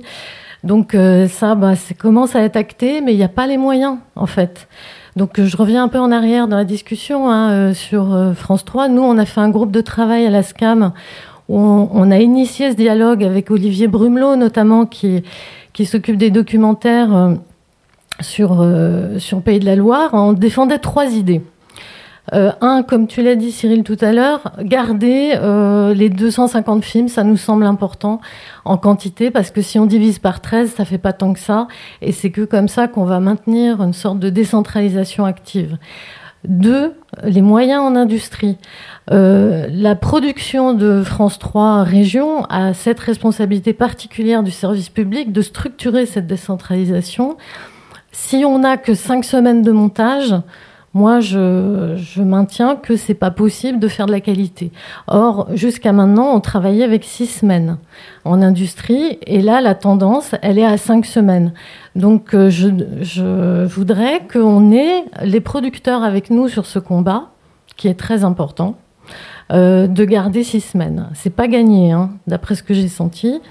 [0.64, 0.94] Donc
[1.30, 4.26] ça, bah, ça commence à être acté, mais il n'y a pas les moyens, en
[4.26, 4.68] fait.
[5.16, 8.90] Donc je reviens un peu en arrière dans la discussion hein, sur France 3.
[8.90, 10.92] Nous, on a fait un groupe de travail à la SCAM
[11.48, 15.24] où on, a initié ce dialogue avec Olivier Brumelot, notamment, qui,
[15.72, 17.38] qui s'occupe des documentaires
[18.22, 21.42] sur, euh, sur Pays de la Loire, on défendait trois idées.
[22.34, 27.08] Euh, un, comme tu l'as dit Cyril tout à l'heure, garder euh, les 250 films,
[27.08, 28.22] ça nous semble important
[28.66, 31.68] en quantité, parce que si on divise par 13, ça fait pas tant que ça,
[32.02, 35.78] et c'est que comme ça qu'on va maintenir une sorte de décentralisation active.
[36.48, 38.58] Deux, les moyens en industrie.
[39.12, 45.42] Euh, la production de France 3 Région a cette responsabilité particulière du service public de
[45.42, 47.36] structurer cette décentralisation
[48.12, 50.36] si on n'a que cinq semaines de montage,
[50.94, 54.72] moi, je, maintiens que c'est pas possible de faire de la qualité.
[55.08, 57.78] Or, jusqu'à maintenant, on travaillait avec six semaines
[58.26, 61.54] en industrie, et là, la tendance, elle est à cinq semaines.
[61.96, 67.30] Donc, euh, je, voudrais qu'on ait les producteurs avec nous sur ce combat,
[67.78, 68.76] qui est très important,
[69.52, 71.08] euh, de garder six semaines.
[71.14, 73.42] C'est pas gagné, hein, d'après ce que j'ai senti.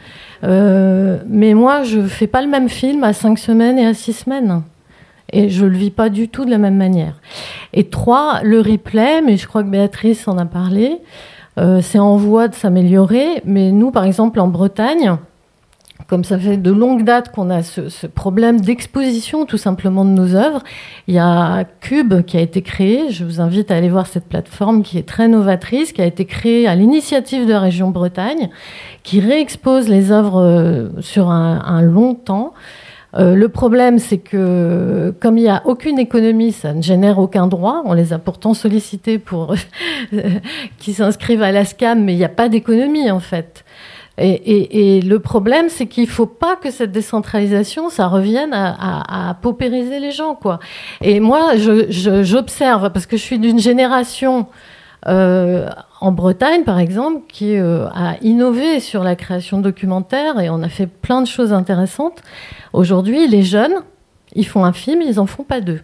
[0.45, 4.12] Euh, mais moi, je fais pas le même film à cinq semaines et à six
[4.12, 4.62] semaines.
[5.33, 7.14] Et je le vis pas du tout de la même manière.
[7.72, 10.99] Et trois, le replay, mais je crois que Béatrice en a parlé,
[11.59, 13.43] euh, c'est en voie de s'améliorer.
[13.45, 15.18] Mais nous, par exemple, en Bretagne,
[16.09, 20.35] comme ça fait de longues dates qu'on a ce, problème d'exposition tout simplement de nos
[20.35, 20.62] œuvres,
[21.07, 23.11] il y a Cube qui a été créé.
[23.11, 26.24] Je vous invite à aller voir cette plateforme qui est très novatrice, qui a été
[26.24, 28.49] créée à l'initiative de la région Bretagne,
[29.03, 32.55] qui réexpose les œuvres euh, sur un, long temps.
[33.14, 37.46] Euh, le problème, c'est que comme il n'y a aucune économie, ça ne génère aucun
[37.46, 37.82] droit.
[37.84, 39.54] On les a pourtant sollicités pour
[40.78, 43.64] qu'ils s'inscrivent à la SCAM, mais il n'y a pas d'économie en fait.
[44.20, 50.00] Et, le problème, c'est qu'il ne faut pas que cette décentralisation, ça revienne à, paupériser
[50.00, 50.59] les gens, quoi.
[51.00, 54.46] Et moi, j'observe, parce que je suis d'une génération
[55.07, 55.68] euh,
[56.01, 60.62] en Bretagne, par exemple, qui euh, a innové sur la création de documentaires et on
[60.62, 62.22] a fait plein de choses intéressantes.
[62.72, 63.74] Aujourd'hui, les jeunes,
[64.34, 65.80] ils font un film, ils n'en font pas deux.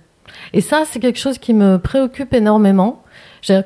[0.52, 3.02] Et ça, c'est quelque chose qui me préoccupe énormément.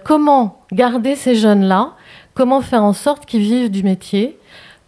[0.04, 1.92] Comment garder ces jeunes-là?
[2.34, 4.38] Comment faire en sorte qu'ils vivent du métier?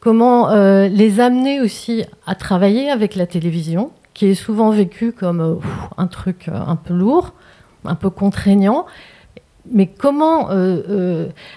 [0.00, 5.60] Comment euh, les amener aussi à travailler avec la télévision, qui est souvent vécue comme
[5.96, 7.34] un truc un peu lourd,
[7.84, 8.86] un peu contraignant?
[9.72, 10.48] Mais comment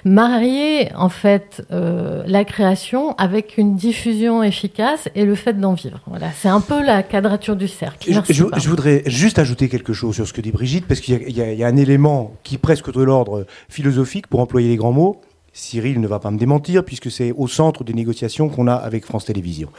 [0.05, 5.99] marier en fait la création avec une diffusion efficace et le fait d'en vivre?
[6.07, 8.11] Voilà, c'est un peu la quadrature du cercle.
[8.29, 11.63] Je, voudrais juste ajouter quelque chose sur ce que dit Brigitte, parce qu'il y, y,
[11.63, 15.21] a un élément qui est presque de l'ordre philosophique, pour employer les grands mots,
[15.53, 19.05] Cyril ne va pas me démentir, puisque c'est au centre des négociations qu'on a avec
[19.05, 19.69] France Télévisions.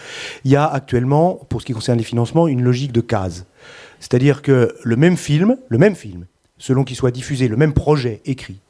[0.45, 3.45] Il y a actuellement, pour ce qui concerne les financements, une logique de case.
[3.99, 6.27] C'est-à-dire que le même film, le même film,
[6.59, 8.61] selon qu'il soit diffusé, le même projet écrit,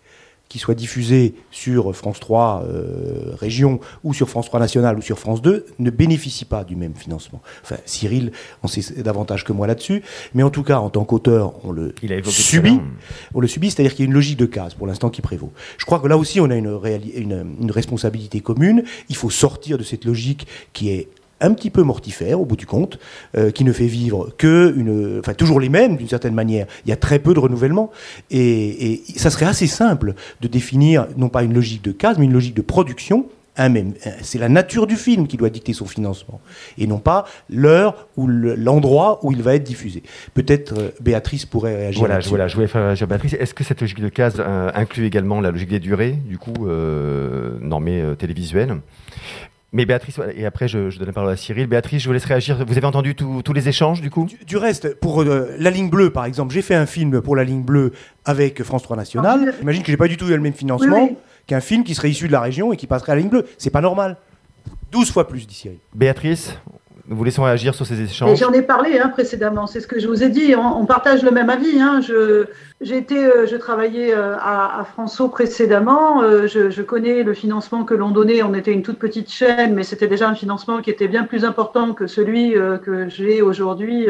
[0.48, 5.18] qui soit diffusé sur France 3 euh, Région ou sur France 3 National ou sur
[5.18, 7.42] France 2 ne bénéficie pas du même financement.
[7.62, 8.30] Enfin, Cyril
[8.62, 10.02] on sait davantage que moi là-dessus,
[10.34, 11.94] mais en tout cas, en tant qu'auteur, on le
[12.26, 12.80] subit.
[13.34, 15.52] On le subit, c'est-à-dire qu'il y a une logique de case pour l'instant qui prévaut.
[15.78, 16.78] Je crois que là aussi, on a une,
[17.14, 18.84] une, une responsabilité commune.
[19.08, 21.08] Il faut sortir de cette logique qui est
[21.40, 22.98] un petit peu mortifère au bout du compte,
[23.36, 26.66] euh, qui ne fait vivre que une, enfin toujours les mêmes d'une certaine manière.
[26.86, 27.90] Il y a très peu de renouvellement
[28.30, 32.32] et, ça serait assez simple de définir non pas une logique de case, mais une
[32.32, 33.26] logique de production.
[33.56, 36.40] Un même, c'est la nature du film qui doit dicter son financement
[36.76, 40.02] et non pas l'heure ou l'endroit où il va être diffusé.
[40.34, 42.00] Peut-être euh, Béatrice pourrait réagir.
[42.00, 43.34] Voilà, voilà, je voulais faire réagir Béatrice.
[43.34, 46.66] Est-ce que cette logique de case euh, inclut également la logique des durées, du coup,
[47.60, 48.80] normée télévisuelle
[49.74, 51.66] mais Béatrice, et après je, donne la parole à Cyril.
[51.66, 52.64] Béatrice, je vous laisse réagir.
[52.64, 54.28] Vous avez entendu tous les échanges du coup?
[54.46, 57.42] Du, reste, pour euh, la ligne bleue par exemple, j'ai fait un film pour la
[57.42, 57.92] ligne bleue
[58.24, 59.46] avec France 3 National.
[59.48, 61.10] Ah, J'imagine que j'ai pas du tout eu le même financement
[61.48, 63.46] qu'un film qui serait issu de la région et qui passerait à la ligne bleue.
[63.58, 64.16] C'est pas normal.
[64.92, 65.78] 12 fois plus, dit Cyril.
[65.92, 66.56] Béatrice
[67.06, 68.38] nous vous laissons réagir sur ces échanges.
[68.38, 70.54] J'en ai parlé hein, précédemment, c'est ce que je vous ai dit.
[70.56, 71.78] On, partage le même avis.
[71.80, 72.00] Hein.
[72.00, 72.46] Je,
[72.80, 76.22] j'ai été, euh, je travaillais euh, à, à François précédemment.
[76.22, 78.42] Euh, je, je, connais le financement que l'on donnait.
[78.42, 81.44] On était une toute petite chaîne, mais c'était déjà un financement qui était bien plus
[81.44, 84.08] important que celui que j'ai aujourd'hui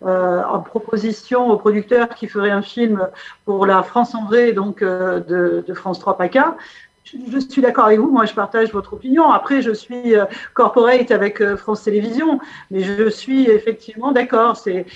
[0.00, 3.08] en proposition aux producteurs qui feraient un film
[3.44, 6.56] pour la France en vrai, donc de, de France 3 PACA
[7.04, 9.30] je suis d'accord avec vous, moi je partage votre opinion.
[9.30, 10.24] Après, je suis euh,
[10.54, 12.40] corporate avec euh, France Télévisions,
[12.70, 14.56] mais je suis effectivement d'accord.
[14.56, 14.86] C'est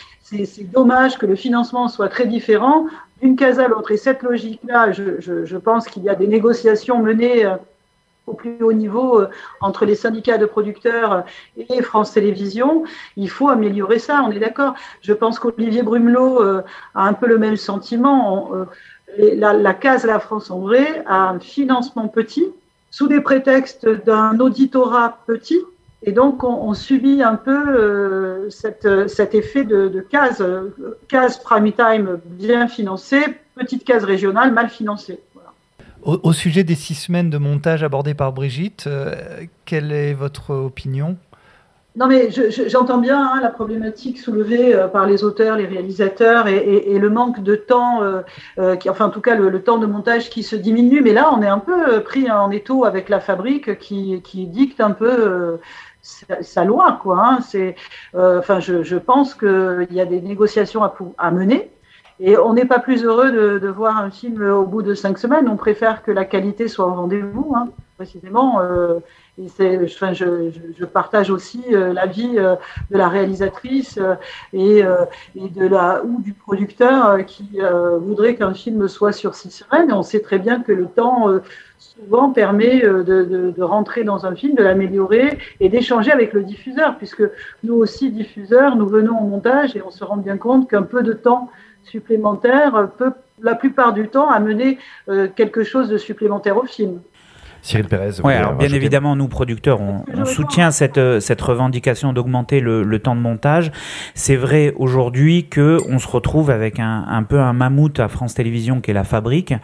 [0.73, 2.87] dommage que le financement soit très différent
[3.21, 3.91] d'une case à l'autre.
[3.91, 7.57] Et cette logique-là, je, pense qu'il y a des négociations menées euh,
[8.27, 9.23] au plus haut niveau
[9.63, 11.25] entre les syndicats de producteurs
[11.57, 12.85] et France Télévisions.
[13.17, 14.75] Il faut améliorer ça, on est d'accord.
[15.01, 16.63] Je pense qu'Olivier Brumelot a
[16.95, 18.51] un peu le même sentiment.
[19.17, 22.47] La, case La France en vrai a un financement petit,
[22.91, 25.61] sous des prétextes d'un auditorat petit,
[26.05, 30.45] et donc, on, subit un peu euh, cet effet de, case,
[31.09, 33.23] case prime time bien financée,
[33.57, 35.19] petite case régionale mal financée.
[36.03, 41.19] Au, sujet des six semaines de montage abordées par Brigitte, euh, quelle est votre opinion?
[41.99, 42.31] Non, mais
[42.69, 47.43] j'entends bien hein, la problématique soulevée euh, par les auteurs, les réalisateurs et, le manque
[47.43, 48.03] de temps,
[48.81, 51.03] qui, enfin en tout cas le, temps de montage qui se diminue.
[51.03, 54.93] Mais là, on est un peu pris en étau avec la fabrique qui, dicte un
[54.93, 55.59] peu
[56.03, 57.19] sa loi, quoi.
[57.25, 57.39] Hein.
[58.15, 60.83] Euh, enfin, je, je, pense qu'il y a des négociations
[61.19, 61.71] à, mener.
[62.21, 63.31] Et on n'est pas plus heureux
[63.61, 65.49] de, voir un film au bout de cinq semaines.
[65.49, 68.61] On préfère que la qualité soit au rendez-vous, hein, précisément.
[69.39, 72.57] Je, partage aussi euh, l'avis euh,
[72.91, 74.17] de la réalisatrice euh,
[74.53, 74.83] et,
[75.37, 77.61] de la ou du producteur qui
[78.01, 79.93] voudrait qu'un film soit sur six semaines.
[79.93, 81.29] On sait très bien que le temps
[81.79, 87.23] souvent permet de, rentrer dans un film, de l'améliorer et d'échanger avec le diffuseur, puisque
[87.63, 91.03] nous aussi, diffuseurs, nous venons au montage et on se rend bien compte qu'un peu
[91.03, 91.51] de temps
[91.85, 94.79] supplémentaire peut, la plupart du temps, amener
[95.37, 97.01] quelque chose de supplémentaire au film.
[97.63, 98.21] Cyril Pérez.
[98.23, 103.15] Oui, alors bien évidemment, nous producteurs, on, soutient cette, euh, cette revendication d'augmenter le, temps
[103.15, 103.71] de montage.
[104.15, 108.35] C'est vrai aujourd'hui que on se retrouve avec un, un, peu un mammouth à France
[108.35, 109.55] Télévisions qui est la Fabrique,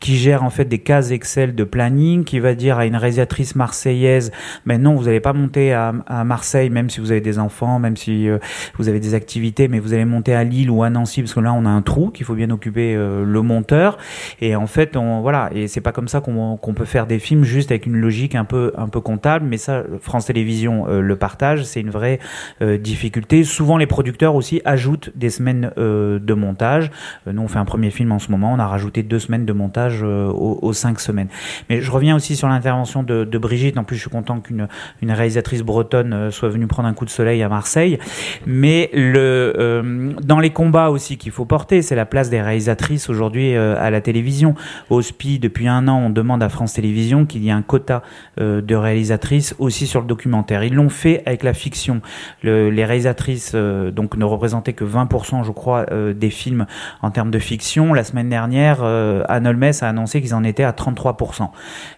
[0.00, 3.54] qui gère en fait des cases Excel de planning, qui va dire à une réalisatrice
[3.54, 4.32] marseillaise,
[4.64, 7.78] mais non, vous n'allez pas monter à, à, Marseille, même si vous avez des enfants,
[7.78, 8.38] même si euh,
[8.76, 11.40] vous avez des activités, mais vous allez monter à Lille ou à Nancy, parce que
[11.40, 13.98] là on a un trou qu'il faut bien occuper euh, le monteur.
[14.40, 17.33] Et en fait, on voilà, et c'est pas comme ça qu'on peut faire des films
[17.42, 21.16] juste avec une logique un peu un peu comptable, mais ça France Télévisions euh, le
[21.16, 22.18] partage, c'est une vraie
[22.62, 23.44] euh, difficulté.
[23.44, 26.90] Souvent les producteurs aussi ajoutent des semaines euh, de montage.
[27.26, 29.52] nous on fait un premier film en ce moment, on a rajouté deux semaines de
[29.52, 31.28] montage aux, cinq semaines.
[31.68, 33.78] Mais je reviens aussi sur l'intervention de, Brigitte.
[33.78, 34.68] En plus je suis content qu'une
[35.02, 37.98] une réalisatrice bretonne soit venue prendre un coup de soleil à Marseille.
[38.46, 43.54] Mais le dans les combats aussi qu'il faut porter, c'est la place des réalisatrices aujourd'hui
[43.56, 44.54] à la télévision.
[44.90, 48.02] Au SPI depuis un an on demande à France Télévisions qu'il y a un quota
[48.40, 50.64] euh, de réalisatrices aussi sur le documentaire.
[50.64, 52.00] Ils l'ont fait avec la fiction.
[52.42, 56.66] les réalisatrices euh, donc ne représentaient que 20%, je crois, euh, des films
[57.02, 57.92] en termes de fiction.
[57.92, 61.48] La semaine dernière, Anne Olmes a annoncé qu'ils en étaient à 33%.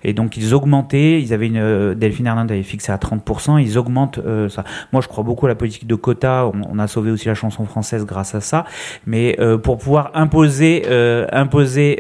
[0.05, 1.21] Et donc ils augmentaient.
[1.21, 3.61] Ils avaient une Delphine Hernandez avait fixé à 30%.
[3.63, 4.65] Ils augmentent ça.
[4.93, 6.51] Moi, je crois beaucoup à la politique de quota.
[6.71, 8.65] On, a sauvé aussi la chanson française grâce à ça.
[9.07, 10.85] Mais pour pouvoir imposer,
[11.33, 11.99] imposer,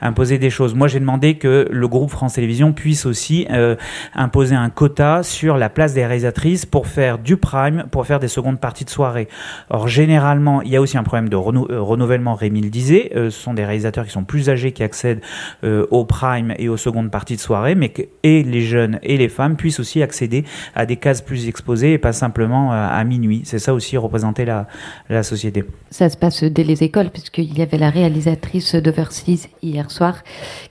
[0.00, 0.74] imposer des choses.
[0.74, 3.76] Moi, j'ai demandé que le groupe France Télévisions puisse aussi euh,
[4.14, 8.28] imposer un quota sur la place des réalisatrices pour faire du prime, pour faire des
[8.28, 9.28] secondes parties de soirée.
[9.70, 13.30] Or, généralement, il y a aussi un problème de euh, renouvellement, Rémi le disait, euh,
[13.30, 15.20] ce sont des réalisateurs qui sont plus âgés qui accèdent
[15.62, 19.28] au prime et aux secondes parties de soirée, mais que et les jeunes et les
[19.28, 20.44] femmes puissent aussi accéder
[20.74, 23.42] à des cases plus exposées et pas simplement à minuit.
[23.44, 24.66] C'est ça aussi représenter la,
[25.08, 25.64] la société.
[25.90, 30.22] Ça se passe dès les écoles, puisqu'il y avait la réalisatrice d'Overseas hier soir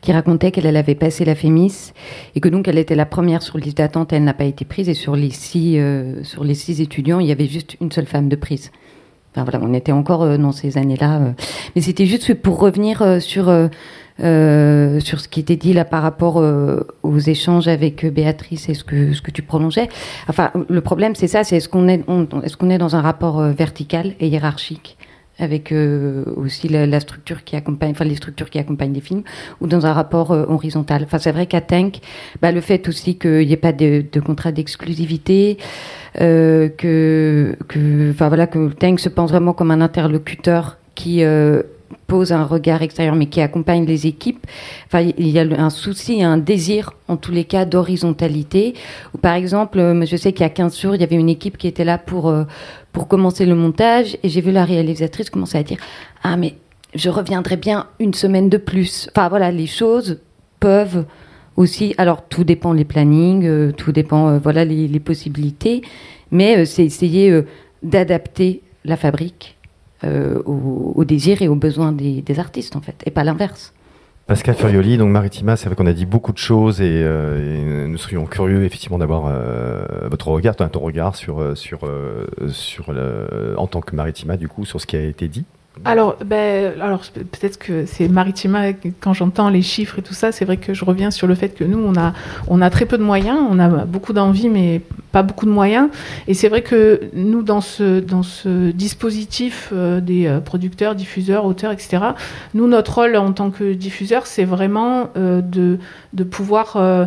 [0.02, 1.73] qui racontait qu'elle avait passé la Fémis
[2.36, 4.90] et que donc elle était la première sur liste d'attente, elle n'a pas été prise
[4.90, 8.06] et sur les six euh, sur les six étudiants, il y avait juste une seule
[8.06, 8.72] femme de prise.
[9.32, 11.32] Enfin voilà, on était encore euh, dans ces années-là, euh.
[11.76, 13.46] mais c'était juste pour revenir sur
[14.20, 16.36] sur ce qui était dit là par rapport
[17.02, 19.90] aux échanges avec Béatrice et ce que ce que tu prolongeais.
[20.28, 22.04] Enfin, le problème c'est ça, c'est est-ce qu'on est,
[22.44, 24.98] est-ce qu'on est dans un rapport vertical et hiérarchique?
[25.40, 29.24] Avec euh, aussi la, structure qui accompagne, enfin les structures qui accompagnent les films,
[29.62, 31.04] ou dans un rapport euh, horizontal.
[31.04, 32.00] Enfin, c'est vrai qu'à Tank,
[32.42, 35.58] bah, le fait aussi qu'il n'y ait pas de, de contrat d'exclusivité,
[36.22, 41.64] euh, que, que, enfin voilà, que Tank se pense vraiment comme un interlocuteur qui euh,
[42.08, 44.46] pose un regard extérieur, mais qui accompagne les équipes.
[44.88, 48.74] Enfin, il y a un souci, un désir, en tous les cas, d'horizontalité.
[49.22, 51.58] Par exemple, euh, je sais qu'il y a 15 jours, il y avait une équipe
[51.58, 52.44] qui était là pour, euh,
[52.92, 55.78] pour commencer le montage, et j'ai vu la réalisatrice commencer à dire
[56.24, 56.56] Ah, mais
[56.96, 59.10] je reviendrai bien une semaine de plus.
[59.16, 60.20] Enfin, voilà, les choses
[60.60, 61.06] peuvent
[61.56, 61.96] aussi.
[61.98, 65.82] Alors, tout dépend les plannings, euh, tout dépend, voilà, les, les, possibilités,
[66.32, 67.44] mais c'est essayer
[67.84, 69.58] d'adapter la fabrique
[70.04, 73.74] euh, aux, désirs et aux besoins des, artistes, en fait, et pas l'inverse.
[74.28, 77.98] Pascal Furioli, donc Maritima, c'est vrai qu'on a dit beaucoup de choses et, euh, nous
[77.98, 81.80] serions curieux effectivement d'avoir euh, votre regard, ton regard sur, sur,
[82.48, 85.44] sur le, en tant que Maritima, du coup, sur ce qui a été dit.
[85.86, 90.46] Alors, ben, alors peut-être que c'est Maritima, quand j'entends les chiffres et tout ça, c'est
[90.46, 92.14] vrai que je reviens sur le fait que nous, on a,
[92.48, 95.90] on a très peu de moyens, on a beaucoup d'envie, mais pas beaucoup de moyens.
[96.28, 101.44] Et c'est vrai que nous, dans ce, dans ce dispositif euh, des euh, producteurs, diffuseurs,
[101.44, 102.04] auteurs, etc.,
[102.54, 105.80] nous, notre rôle en tant que diffuseur, c'est vraiment euh, de,
[106.14, 107.06] de pouvoir euh,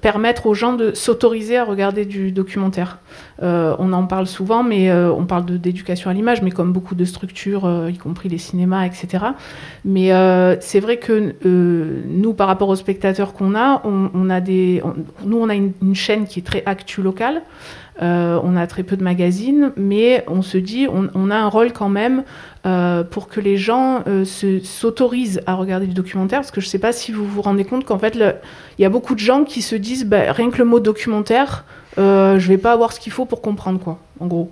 [0.00, 2.98] permettre aux gens de s'autoriser à regarder du documentaire.
[3.42, 6.94] Euh, on en parle souvent, mais euh, on parle d'éducation à l'image, mais comme beaucoup
[6.94, 9.24] de structures, y compris les cinémas, etc.
[9.84, 10.10] Mais
[10.60, 14.82] c'est vrai que nous, par rapport aux spectateurs qu'on a, on, a des,
[15.24, 17.42] nous, on a une, chaîne qui est très actu locale.
[18.02, 21.72] Euh, on a très peu de magazines, mais on se dit, on, a un rôle
[21.72, 22.24] quand même
[22.66, 26.70] euh, pour que les gens euh, s'autorisent à regarder du documentaire, parce que je ne
[26.70, 29.44] sais pas si vous vous rendez compte qu'en fait, il y a beaucoup de gens
[29.44, 31.64] qui se disent, bah, rien que le mot documentaire,
[31.96, 34.50] je je vais pas avoir ce qu'il faut pour comprendre quoi, en gros.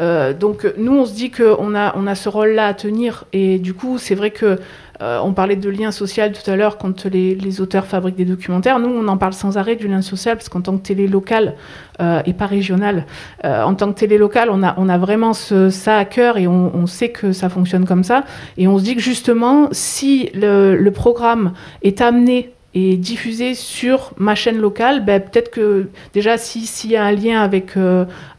[0.00, 3.74] donc nous, on se dit qu'on a, on a ce rôle-là à tenir, et du
[3.74, 4.58] coup, c'est vrai que
[5.02, 8.78] euh, on parlait de lien social tout à l'heure quand les, auteurs fabriquent des documentaires.
[8.78, 11.54] Nous, on en parle sans arrêt du lien social parce qu'en tant que télé locale
[12.00, 13.06] euh, et pas régionale,
[13.44, 16.46] euh, en tant que télé locale, on a, on a vraiment ça à cœur et
[16.46, 18.24] on, sait que ça fonctionne comme ça.
[18.56, 24.34] Et on se dit que justement, si le, programme est amené et diffusé sur ma
[24.34, 27.72] chaîne locale, ben, peut-être que déjà s'il y a un lien avec,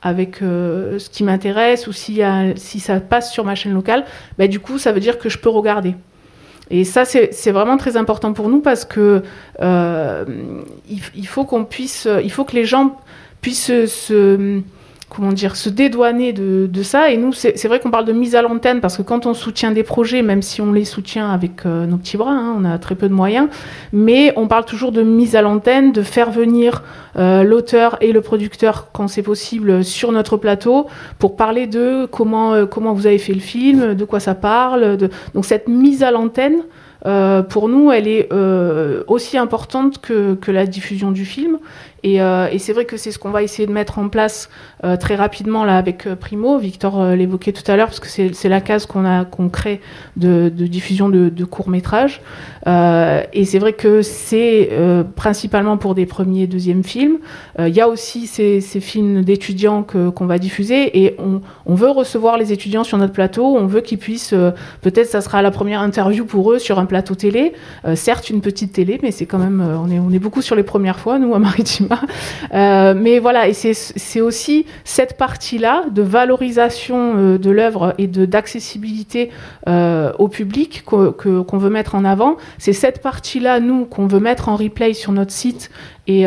[0.01, 2.19] avec ce qui m'intéresse ou si
[2.79, 4.05] ça passe sur ma chaîne locale,
[4.37, 5.95] ben, du coup ça veut dire que je peux regarder.
[6.71, 9.21] Et ça, c'est vraiment très important pour nous parce que
[9.61, 10.25] euh,
[10.89, 12.97] il, faut qu'on puisse, il faut que les gens
[13.41, 14.61] puissent se,
[15.15, 17.09] comment dire, se dédouaner de, ça.
[17.09, 19.71] Et nous, c'est vrai qu'on parle de mise à l'antenne parce que quand on soutient
[19.71, 22.77] des projets, même si on les soutient avec euh, nos petits bras, hein, on a
[22.77, 23.47] très peu de moyens,
[23.93, 26.83] mais on parle toujours de mise à l'antenne, de faire venir
[27.17, 30.87] euh, l'auteur et le producteur quand c'est possible sur notre plateau
[31.17, 34.97] pour parler de comment, euh, comment vous avez fait le film, de quoi ça parle.
[35.33, 36.63] Donc cette mise à l'antenne,
[37.49, 38.29] pour nous, elle est
[39.05, 41.59] aussi importante que, la diffusion du film.
[42.05, 44.49] Euh, et, c'est vrai que c'est ce qu'on va essayer de mettre en place
[44.83, 46.57] euh, très rapidement là avec euh, Primo.
[46.57, 49.81] Victor l'évoquait tout à l'heure parce que c'est la case qu'on a qu'on crée
[50.17, 52.21] de, diffusion de, courts métrages.
[52.65, 54.69] et c'est vrai que c'est
[55.15, 57.17] principalement pour des premiers et deuxièmes films.
[57.59, 61.89] Il y a aussi ces, ces films d'étudiants qu'on va diffuser et on, on, veut
[61.89, 63.55] recevoir les étudiants sur notre plateau.
[63.57, 64.33] On veut qu'ils puissent,
[64.81, 67.53] peut-être ça sera la première interview pour eux sur un plateau télé.
[67.95, 70.63] certes une petite télé, mais c'est quand même, on est, on est beaucoup sur les
[70.63, 71.94] premières fois nous à Maritima.
[72.53, 79.31] Euh, mais voilà, et c'est aussi cette partie-là de valorisation euh, de l'œuvre et d'accessibilité
[79.67, 82.37] euh, au public qu'on veut mettre en avant.
[82.57, 85.71] C'est cette partie-là, nous, qu'on veut mettre en replay sur notre site
[86.07, 86.25] et,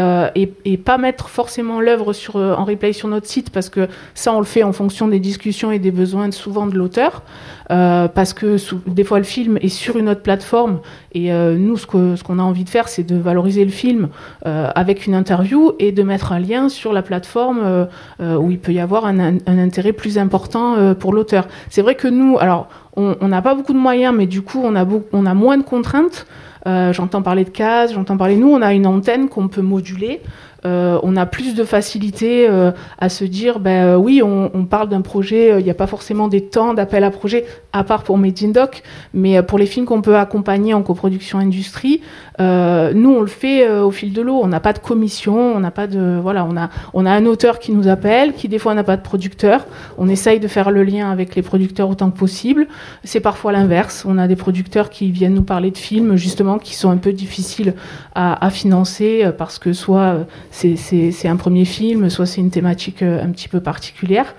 [0.65, 4.45] et, pas mettre forcément l'œuvre en replay sur notre site parce que ça, on le
[4.45, 7.23] fait en fonction des discussions et des besoins souvent de l'auteur.
[7.71, 8.57] Euh, parce que
[8.87, 10.81] des fois le film est sur une autre plateforme
[11.13, 14.09] et euh, nous ce qu'on a envie de faire c'est de valoriser le film
[14.47, 17.89] euh, avec une interview et de mettre un lien sur la plateforme
[18.21, 21.47] où il peut y avoir un, intérêt plus important pour l'auteur.
[21.69, 24.75] C'est vrai que nous, alors on n'a pas beaucoup de moyens mais du coup on
[24.75, 26.27] a, on a moins de contraintes.
[26.93, 30.21] J'entends parler de cases, j'entends parler nous, on a une antenne qu'on peut moduler.
[30.69, 34.89] Euh, on a plus de facilité euh, à se dire, ben euh, oui, on, parle
[34.89, 38.19] d'un projet, il n'y a pas forcément des temps d'appel à projet, à part pour
[38.19, 38.83] Made in Doc,
[39.15, 42.03] mais pour les films qu'on peut accompagner en coproduction industrie,
[42.39, 44.41] nous on le fait au fil de l'eau.
[44.43, 46.47] On n'a pas de commission, on n'a pas de, voilà,
[46.93, 49.67] on a, un auteur qui nous appelle, qui des fois n'a pas de producteur.
[49.97, 52.67] On essaye de faire le lien avec les producteurs autant que possible.
[53.05, 54.05] C'est parfois l'inverse.
[54.07, 57.13] On a des producteurs qui viennent nous parler de films justement qui sont un peu
[57.13, 57.75] difficiles
[58.15, 60.27] à, à financer parce que soit
[60.59, 64.35] c'est un premier film, soit c'est une thématique euh, un petit peu particulière.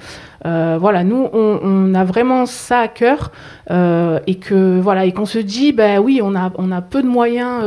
[0.46, 3.32] Euh, voilà, nous, on, a vraiment ça à cœur
[3.72, 7.08] euh, et que voilà qu'on se dit, ben oui, on a on a peu de
[7.08, 7.64] moyens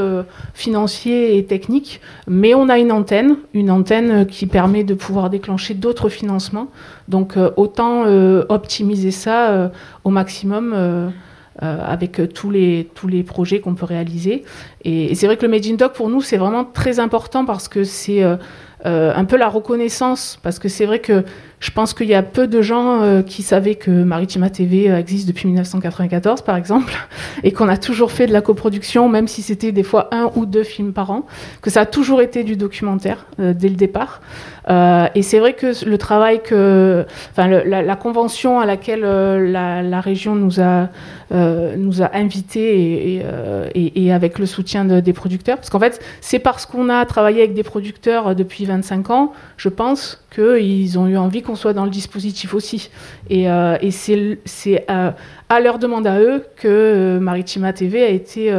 [0.55, 5.75] financiers et techniques, mais on a une antenne, une antenne qui permet de pouvoir déclencher
[5.75, 6.69] d'autres financements.
[7.09, 8.05] Donc autant
[8.49, 9.71] optimiser ça
[10.05, 11.13] au maximum.
[11.59, 14.45] Avec tous les, tous les projets qu'on peut réaliser.
[14.85, 17.69] Et, c'est vrai que le Made in Doc, pour nous, c'est vraiment très important parce
[17.69, 18.23] que c'est
[18.85, 21.25] euh, un peu la reconnaissance, parce que c'est vrai que
[21.63, 24.99] je pense qu'il y a peu de gens euh, qui savaient que Maritima TV euh,
[24.99, 26.93] existe depuis 1994, par exemple,
[27.45, 30.45] et qu'on a toujours fait de la coproduction, même si c'était des fois un ou
[30.45, 31.25] deux films par an,
[31.63, 34.21] que ça a toujours été du documentaire dès le départ.
[34.69, 40.61] et c'est vrai que le travail que, enfin, la, convention à laquelle la, région nous
[40.61, 40.89] a
[41.31, 43.23] nous a invités
[43.75, 47.55] et, avec le soutien des producteurs, parce qu'en fait, c'est parce qu'on a travaillé avec
[47.55, 51.91] des producteurs depuis 25 ans, je pense qu'ils ont eu envie qu'on soit dans le
[51.91, 52.91] dispositif aussi.
[53.29, 58.55] Et, et c'est à leur demande à eux que Maritima TV a été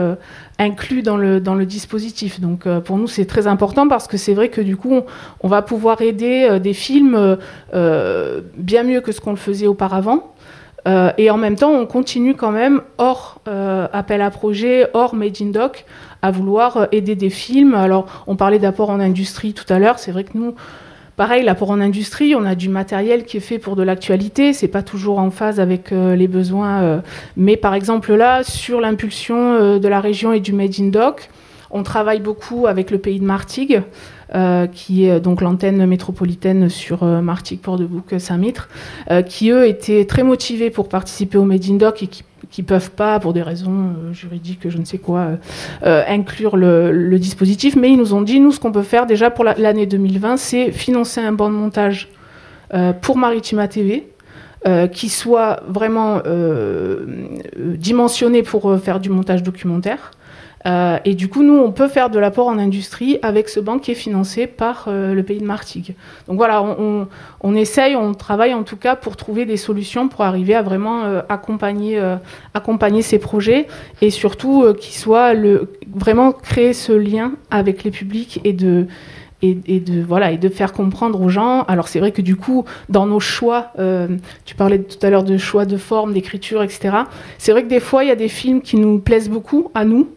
[0.59, 2.39] inclus dans le, dans le dispositif.
[2.39, 5.01] Donc pour nous, c'est très important parce que c'est vrai que du coup,
[5.41, 7.37] on, va pouvoir aider des films
[7.73, 10.33] bien mieux que ce qu'on le faisait auparavant.
[10.87, 15.15] Euh, et en même temps, on continue quand même, hors euh, appel à projet, hors
[15.15, 15.85] Made in Doc,
[16.21, 17.73] à vouloir euh, aider des films.
[17.73, 19.99] Alors, on parlait d'apport en industrie tout à l'heure.
[19.99, 20.55] C'est vrai que nous,
[21.15, 24.53] pareil, l'apport en industrie, on a du matériel qui est fait pour de l'actualité.
[24.53, 27.01] C'est pas toujours en phase avec les besoins.
[27.37, 31.29] mais par exemple, là, sur l'impulsion de la région et du Made in Doc,
[31.71, 33.81] on travaille beaucoup avec le pays de Martigues.
[34.35, 38.67] Euh, qui est donc l'antenne métropolitaine sur euh, Martigues, Port-de-Bouc, Saint-Mitre,
[39.11, 42.63] euh, qui eux étaient très motivés pour participer au Made in Doc et qui qui
[42.63, 45.31] peuvent pas, pour des raisons juridiques, je ne sais quoi,
[45.81, 47.75] inclure le, dispositif.
[47.75, 50.71] Mais ils nous ont dit, nous, ce qu'on peut faire déjà pour l'année 2020, c'est
[50.71, 52.09] financer un banc de montage
[53.01, 54.07] pour Maritima TV,
[54.91, 56.21] qui soit vraiment
[57.57, 60.11] dimensionné pour faire du montage documentaire.
[60.65, 63.79] Euh, et du coup, nous, on peut faire de l'apport en industrie avec ce banc
[63.79, 65.95] qui est financé par euh, le pays de Martigues.
[66.27, 67.07] Donc voilà, on,
[67.41, 71.03] on, essaye, on travaille en tout cas pour trouver des solutions pour arriver à vraiment
[71.03, 72.01] euh, accompagner,
[72.53, 73.67] accompagner ces projets
[74.01, 78.87] et surtout qu'ils soient le, vraiment créer ce lien avec les publics et de
[79.41, 81.63] et, de voilà et de faire comprendre aux gens.
[81.63, 83.73] Alors c'est vrai que du coup, dans nos choix,
[84.45, 86.95] tu parlais tout à l'heure de choix de forme, d'écriture, etc.
[87.37, 89.83] C'est vrai que des fois, il y a des films qui nous plaisent beaucoup à
[89.83, 90.07] nous,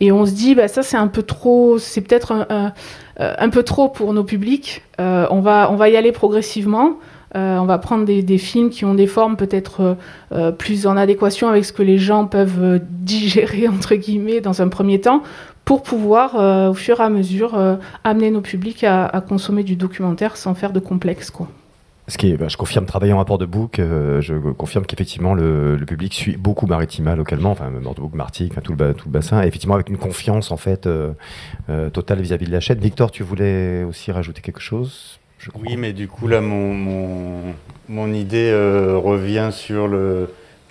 [0.00, 2.72] et on se dit, bah, ça c'est un peu trop, c'est peut-être un,
[3.18, 4.82] un, peu trop pour nos publics.
[5.00, 6.98] Euh, on, va, on va y aller progressivement.
[7.36, 9.96] Euh, on va prendre des, films qui ont des formes peut-être
[10.32, 14.68] euh, plus en adéquation avec ce que les gens peuvent digérer, entre guillemets, dans un
[14.68, 15.22] premier temps,
[15.64, 16.34] pour pouvoir,
[16.70, 17.58] au fur et à mesure,
[18.04, 21.30] amener nos publics à, à, consommer du documentaire sans faire de complexe.
[21.30, 21.48] Quoi.
[22.06, 25.86] Ce qui est, bah, je confirme, travaillant de book, euh, je confirme qu'effectivement le, le,
[25.86, 29.46] public suit beaucoup Maritima localement, enfin Bordeaux, Martigues, enfin, tout, le, tout le bassin, et
[29.46, 31.12] effectivement avec une confiance en fait euh,
[31.70, 32.78] euh, totale vis-à-vis de la chaîne.
[32.78, 37.40] Victor, tu voulais aussi rajouter quelque chose je Oui, mais du coup là, mon, mon,
[37.88, 39.88] mon idée revient sur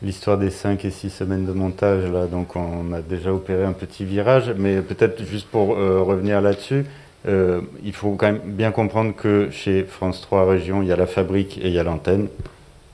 [0.01, 2.09] l'histoire des 5 et 6 semaines de montage.
[2.11, 6.86] Là, donc on a déjà opéré un petit virage, mais peut-être juste pour revenir là-dessus.
[7.28, 10.95] Euh, il faut quand même bien comprendre que chez France 3 Région, il y a
[10.95, 12.28] la fabrique et il y a l'antenne,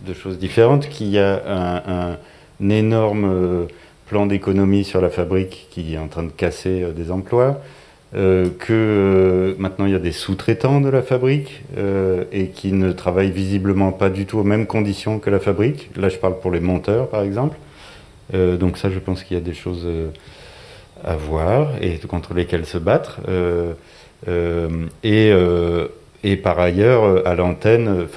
[0.01, 2.17] deux choses différentes, qu'il y a
[2.61, 3.65] un, énorme euh,
[4.07, 7.61] plan d'économie sur la fabrique qui est en train de casser euh, des emplois,
[8.11, 11.61] que maintenant il y a des sous-traitants de la fabrique
[12.32, 15.91] et qui ne travaillent visiblement pas du tout aux mêmes conditions que la fabrique.
[15.95, 17.55] Là, je parle pour les monteurs, par exemple.
[18.34, 19.88] donc ça, je pense qu'il y a des choses
[21.03, 23.19] à voir et contre lesquelles se battre.
[24.28, 25.88] Euh, et, euh,
[26.24, 28.07] et par ailleurs, à l'antenne,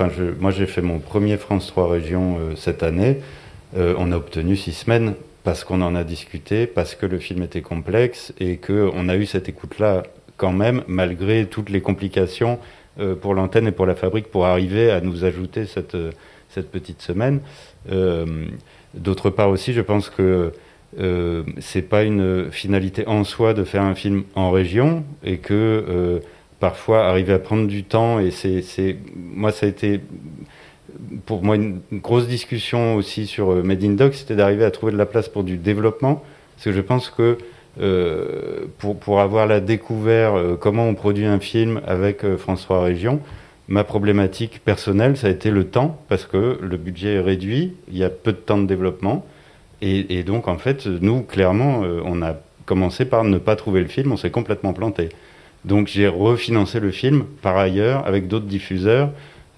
[0.40, 3.18] moi j'ai fait mon premier France 3 Régions euh, cette année.
[3.76, 7.62] on a obtenu six semaines parce qu'on en a discuté, parce que le film était
[7.62, 10.02] complexe et qu'on a eu cette écoute-là
[10.36, 12.58] quand même, malgré toutes les complications
[13.22, 15.96] pour l'antenne et pour la fabrique, pour arriver à nous ajouter cette,
[16.48, 17.40] cette petite semaine.
[18.94, 20.52] D'autre part aussi, je pense que
[21.00, 25.54] euh, c'est pas une finalité en soi de faire un film en région et que
[25.54, 26.18] euh,
[26.60, 30.00] parfois arriver à prendre du temps et c'est moi ça a été
[31.24, 34.92] pour moi une, grosse discussion aussi sur euh, Made in Doc c'était d'arriver à trouver
[34.92, 36.22] de la place pour du développement.
[36.56, 37.38] Parce que je pense que
[38.78, 43.18] pour, pour avoir la découvert comment on produit un film avec François Région
[43.66, 47.96] ma problématique personnelle ça a été le temps parce que le budget est réduit il
[47.96, 49.24] y a peu de temps de développement
[49.84, 53.88] et, donc, en fait, nous, clairement, euh, on a commencé par ne pas trouver le
[53.88, 55.08] film, on s'est complètement planté.
[55.64, 59.10] Donc, j'ai refinancé le film par ailleurs avec d'autres diffuseurs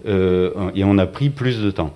[0.06, 1.94] euh, et on a pris plus de temps.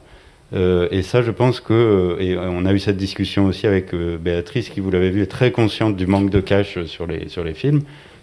[0.52, 4.68] Euh, et ça, je pense que, et on a eu cette discussion aussi avec Béatrice,
[4.68, 7.54] qui, vous l'avez vu, est très consciente du manque de cash sur les, sur les
[7.54, 7.80] films.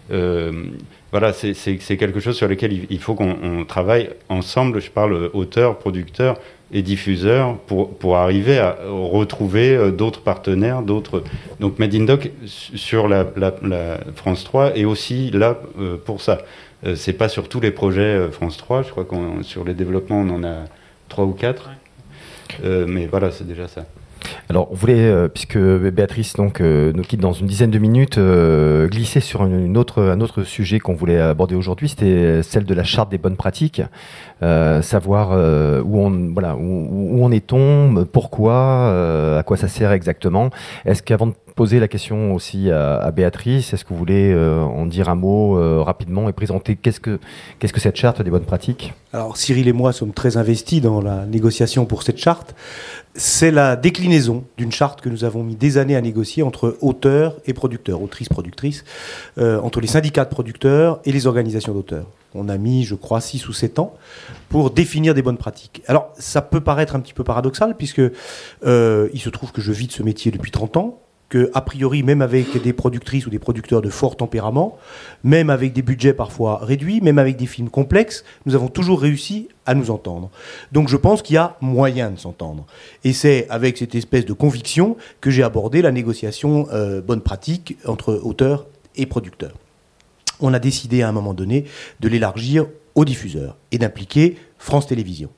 [0.08, 4.80] voilà, c'est quelque chose sur lequel il, il faut qu'on travaille ensemble.
[4.80, 6.36] Je parle auteur, producteur,
[6.72, 11.22] et diffuseurs pour, pour arriver à retrouver euh, d'autres partenaires, d'autres.
[11.60, 16.38] Donc Made in Doc sur la, la, France 3 est aussi là euh, pour ça.
[16.84, 20.20] Euh, c'est pas sur tous les projets France 3, je crois qu'on sur les développements
[20.20, 20.64] on en a
[21.08, 21.70] trois ou quatre.
[22.62, 23.86] mais voilà, c'est déjà ça.
[24.48, 28.88] Alors, on voulait, euh, puisque Béatrice euh, nous quitte dans une dizaine de minutes, euh,
[28.88, 33.18] glisser sur un autre sujet qu'on voulait aborder aujourd'hui, c'était celle de la charte des
[33.18, 33.82] bonnes pratiques.
[34.40, 35.30] savoir
[35.84, 40.50] où on en est-on, pourquoi, à quoi ça sert exactement.
[40.84, 43.72] Est-ce qu'avant de poser la question aussi à, Béatrice.
[43.72, 47.18] Est-ce que vous voulez en dire un mot rapidement et présenter qu'est-ce que,
[47.58, 48.92] qu'est-ce que cette charte des bonnes pratiques?
[49.12, 52.54] Alors Cyril et moi sommes très investis dans la négociation pour cette charte.
[53.18, 57.36] C'est la déclinaison d'une charte que nous avons mis des années à négocier entre auteurs
[57.46, 58.84] et producteurs, autrices, productrices,
[59.38, 62.06] euh, entre les syndicats de producteurs et les organisations d'auteurs.
[62.34, 63.94] On a mis, je crois, 6 ou 7 ans
[64.50, 65.82] pour définir des bonnes pratiques.
[65.86, 68.02] Alors, ça peut paraître un petit peu paradoxal, puisque
[68.62, 72.02] il se trouve que je vis de ce métier depuis 30 ans, que, a priori,
[72.02, 74.78] même avec des productrices ou des producteurs de fort tempérament,
[75.24, 79.48] même avec des budgets parfois réduits, même avec des films complexes, nous avons toujours réussi
[79.66, 80.30] à nous entendre.
[80.72, 82.66] Donc je pense qu'il y a moyen de s'entendre.
[83.02, 87.76] Et c'est avec cette espèce de conviction que j'ai abordé la négociation euh, bonne pratique
[87.86, 89.54] entre auteurs et producteurs.
[90.40, 91.64] On a décidé à un moment donné
[92.00, 95.30] de l'élargir aux diffuseurs et d'impliquer France Télévisions.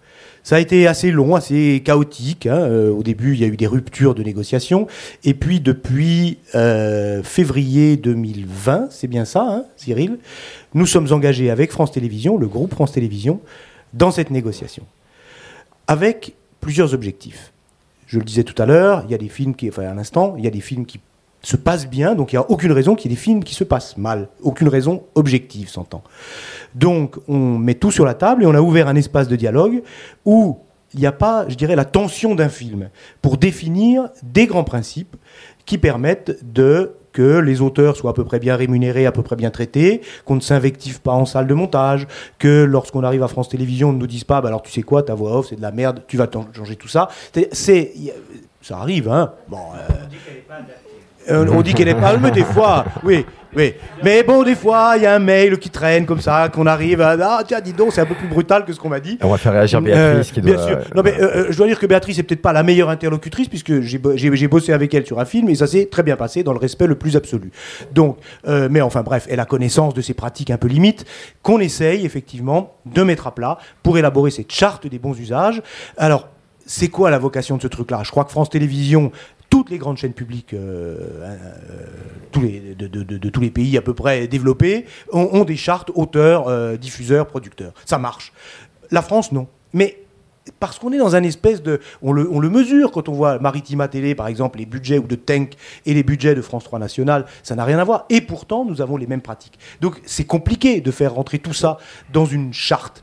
[0.49, 2.47] Ça a été assez long, assez chaotique.
[2.47, 2.57] Hein.
[2.57, 4.87] Euh, au début, il y a eu des ruptures de négociations.
[5.23, 10.17] Et puis, depuis euh, février 2020, c'est bien ça, hein, Cyril,
[10.73, 13.43] nous sommes engagés avec France Télévisions, le groupe France Télévisions,
[13.93, 14.85] dans cette négociation.
[15.87, 17.53] Avec plusieurs objectifs.
[18.07, 20.35] Je le disais tout à l'heure, il y a des films qui, enfin à l'instant,
[20.39, 20.99] il y a des films qui
[21.43, 23.55] se passent bien, donc il n'y a aucune raison qu'il y ait des films qui
[23.55, 24.29] se passent mal.
[24.43, 26.03] Aucune raison objective, s'entend.
[26.75, 29.83] Donc on met tout sur la table et on a ouvert un espace de dialogue
[30.25, 30.59] où
[30.95, 32.89] il n'y a pas, je dirais, la tension d'un film
[33.21, 35.17] pour définir des grands principes
[35.67, 39.35] qui permettent de que les auteurs soient à peu près bien rémunérés, à peu près
[39.35, 42.07] bien traités, qu'on ne s'invective pas en salle de montage,
[42.39, 44.83] que lorsqu'on arrive à France Télévisions, on ne nous dise pas, bah alors tu sais
[44.83, 47.09] quoi, ta voix off, c'est de la merde, tu vas changer tout ça.
[47.53, 47.97] C'est,
[48.63, 49.33] ça arrive, hein.
[49.49, 50.59] Bon, euh,
[51.31, 53.25] euh, on dit qu'elle est palme des fois, oui,
[53.57, 53.75] oui.
[54.03, 57.01] Mais bon, des fois, il y a un mail qui traîne comme ça, qu'on arrive
[57.01, 59.19] à ah tiens, dis donc, c'est un peu plus brutal que ce qu'on m'a dit.
[59.23, 60.33] On va faire réagir Béatrice.
[60.33, 60.79] qui doit, bien sûr.
[60.95, 63.81] Non, mais euh, je dois dire que Béatrice est peut-être pas la meilleure interlocutrice puisque
[63.81, 66.59] j'ai bossé avec elle sur un film et ça s'est très bien passé dans le
[66.59, 67.51] respect le plus absolu.
[67.93, 71.05] Donc, euh, mais enfin bref, elle a connaissance de ces pratiques un peu limites
[71.43, 75.63] qu'on essaye effectivement de mettre à plat pour élaborer cette charte des bons usages.
[75.97, 76.29] Alors
[76.69, 78.03] c'est quoi la vocation de ce truc-là?
[78.05, 79.11] Je crois que France Télévisions
[79.59, 81.27] toutes les grandes chaînes publiques euh,
[82.37, 87.27] euh, de, tous les pays à peu près développés ont, des chartes auteurs, euh, diffuseurs,
[87.27, 87.73] producteurs.
[87.85, 88.33] Ça marche.
[88.93, 89.49] La France, non.
[89.73, 89.99] Mais
[90.61, 91.81] parce qu'on est dans un espèce de...
[92.03, 95.09] On le, on le, mesure quand on voit Maritima Télé, par exemple, les budgets ou
[95.09, 95.55] de Tank
[95.87, 98.05] et les budgets de France 3 National, ça n'a rien à voir.
[98.11, 99.59] Et pourtant, nous avons les mêmes pratiques.
[99.81, 101.79] Donc c'est compliqué de faire rentrer tout ça
[102.13, 103.03] dans une charte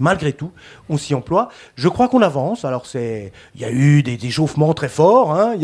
[0.00, 0.50] malgré tout,
[0.88, 1.50] on s'y emploie.
[1.76, 2.64] Je crois qu'on avance.
[2.64, 5.54] Alors, c'est, il y a eu des échauffements très forts, hein,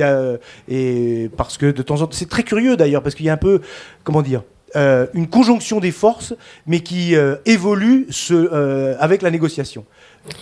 [0.69, 3.33] et parce que de temps en temps, c'est très curieux d'ailleurs, parce qu'il y a
[3.33, 3.61] un peu,
[4.05, 4.43] comment dire,
[4.77, 6.35] euh, une conjonction des forces,
[6.67, 9.85] mais qui euh, évolue euh, avec la négociation.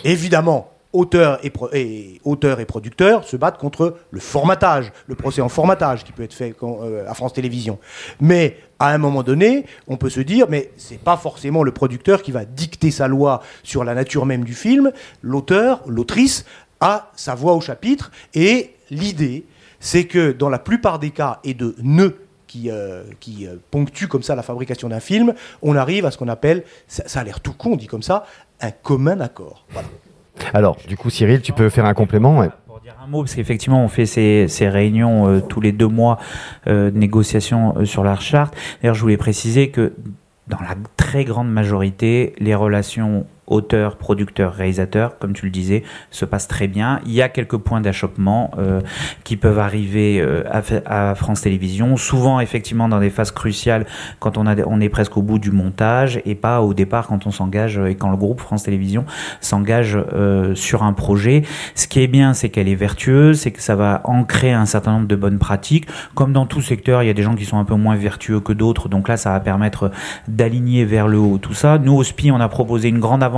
[0.03, 6.05] Évidemment, auteurs et, et, et producteurs se battent contre le formatage, le procès en formatage
[6.05, 7.79] qui peut être fait euh, à France Télévisions.
[8.21, 12.23] Mais à un moment donné, on peut se dire, mais c'est pas forcément le producteur
[12.23, 14.93] qui va dicter sa loi sur la nature même du film.
[15.21, 16.45] L'auteur, l'autrice
[16.81, 19.45] a sa voix au chapitre et l'idée,
[19.81, 23.03] c'est que dans la plupart des cas et de nœuds qui, euh,
[23.43, 27.19] euh, ponctuent comme ça la fabrication d'un film, on arrive à ce qu'on appelle, ça,
[27.19, 28.27] a l'air tout con dit comme ça,
[28.61, 29.67] un commun accord.
[29.71, 29.89] Voilà.
[30.53, 33.85] Alors, du coup, Cyril, tu peux faire un complément Pour dire un mot, parce qu'effectivement,
[33.85, 36.19] on fait ces, réunions euh, tous les deux mois
[36.67, 38.57] euh, de négociation euh, sur la charte.
[38.83, 39.95] D'ailleurs, je voulais préciser que
[40.49, 46.25] dans la très grande majorité, les relations auteur, producteur, réalisateur, comme tu le disais, se
[46.25, 47.01] passe très bien.
[47.05, 48.81] Il y a quelques points d'achoppement euh,
[49.23, 50.43] qui peuvent arriver euh,
[50.87, 53.87] à, France Télévisions, souvent effectivement dans des phases cruciales
[54.19, 57.27] quand on, a, on est presque au bout du montage et pas au départ quand
[57.27, 59.05] on s'engage et quand le groupe France Télévisions
[59.41, 61.43] s'engage euh, sur un projet.
[61.75, 64.93] Ce qui est bien, c'est qu'elle est vertueuse, c'est que ça va ancrer un certain
[64.93, 65.87] nombre de bonnes pratiques.
[66.15, 68.41] Comme dans tout secteur, il y a des gens qui sont un peu moins vertueux
[68.41, 69.91] que d'autres, donc là, ça va permettre
[70.29, 71.79] d'aligner vers le haut tout ça.
[71.79, 73.34] Nous, au SPI, on a proposé une grande avancée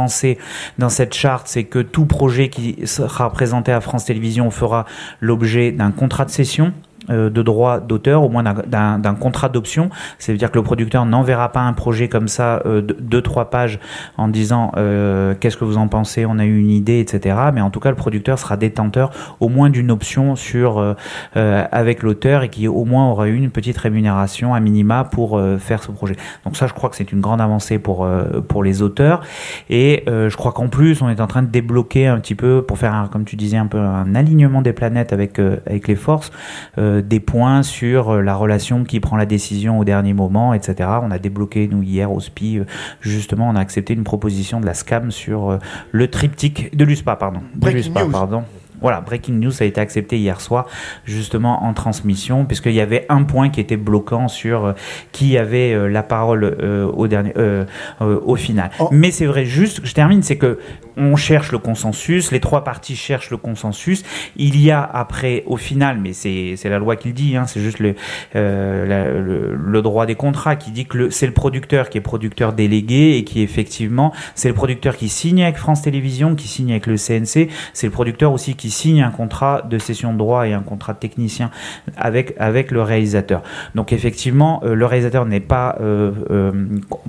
[0.79, 4.85] dans cette charte, c'est que tout projet qui sera présenté à France Télévisions fera
[5.21, 6.73] l'objet d'un contrat de cession
[7.09, 9.91] de droit d'auteur, au moins d'un contrat d'option.
[10.19, 13.79] C'est-à-dire que le producteur n'enverra pas un projet comme ça de deux trois pages
[14.17, 17.37] en disant qu'est-ce que vous en pensez, on a eu une idée, etc.
[17.55, 19.11] Mais en tout cas, le producteur sera détenteur
[19.41, 20.97] au moins d'une option sur
[21.35, 25.83] avec l'auteur et qui au moins aura eu une petite rémunération à minima pour faire
[25.83, 26.17] ce projet.
[26.45, 28.07] Donc ça, je crois que c'est une grande avancée pour
[28.49, 29.23] pour les auteurs.
[29.71, 32.79] Et je crois qu'en plus, on est en train de débloquer un petit peu pour
[32.79, 36.31] faire, comme tu disais, un peu un alignement des planètes avec, euh, avec les forces,
[36.79, 40.89] euh, des points sur euh, la relation qui prend la décision au dernier moment, etc.
[41.03, 42.61] On a débloqué, nous, hier au SPI,
[43.01, 45.59] justement, on a accepté une proposition de la SCAM sur
[45.93, 47.41] le triptyque de l'USPA, pardon.
[47.55, 48.45] De l'USPA, pardon.
[48.81, 50.67] Voilà, Breaking News a été accepté hier soir,
[51.05, 54.75] justement en transmission, puisqu'il y avait un point qui était bloquant sur
[55.13, 56.45] qui avait la parole
[56.95, 57.33] au dernier,
[58.01, 58.71] au final.
[58.79, 58.89] Oh.
[58.93, 60.59] Mais c'est vrai, juste, je termine, c'est que
[60.97, 64.03] on cherche le consensus, les trois parties cherchent le consensus.
[64.37, 67.61] Il y a après, au final, mais c'est la loi qui le dit, hein, c'est
[67.61, 67.95] juste le,
[68.35, 73.19] euh, le, droit des contrats qui dit que c'est le producteur qui est producteur délégué
[73.19, 76.97] et qui effectivement, c'est le producteur qui signe avec France Télévisions, qui signe avec le
[76.97, 80.63] CNC, c'est le producteur aussi qui signe un contrat de cession de droit et un
[80.63, 81.51] contrat de technicien
[81.97, 83.43] avec, avec le réalisateur.
[83.75, 86.53] Donc effectivement, euh, le réalisateur n'est pas euh,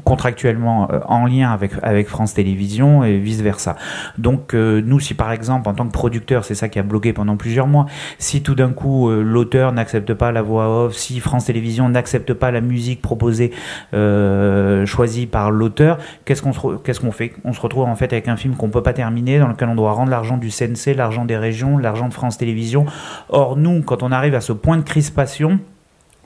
[0.04, 3.77] contractuellement en lien avec, avec France Télévisions et vice-versa.
[4.18, 7.14] Donc euh, nous, si par exemple, en tant que producteur, c'est ça qui a bloqué
[7.14, 7.86] pendant plusieurs mois,
[8.20, 12.34] si tout d'un coup euh, l'auteur n'accepte pas la voix off, si France Télévisions n'accepte
[12.34, 13.52] pas la musique proposée,
[13.94, 17.34] euh, choisie par l'auteur, qu'est-ce qu'on fait?
[17.44, 19.76] On se retrouve en fait avec un film qu'on peut pas terminer, dans lequel on
[19.76, 22.86] doit rendre l'argent du CNC, l'argent des régions, l'argent de France Télévisions.
[23.30, 25.60] Or nous, quand on arrive à ce point de crispation,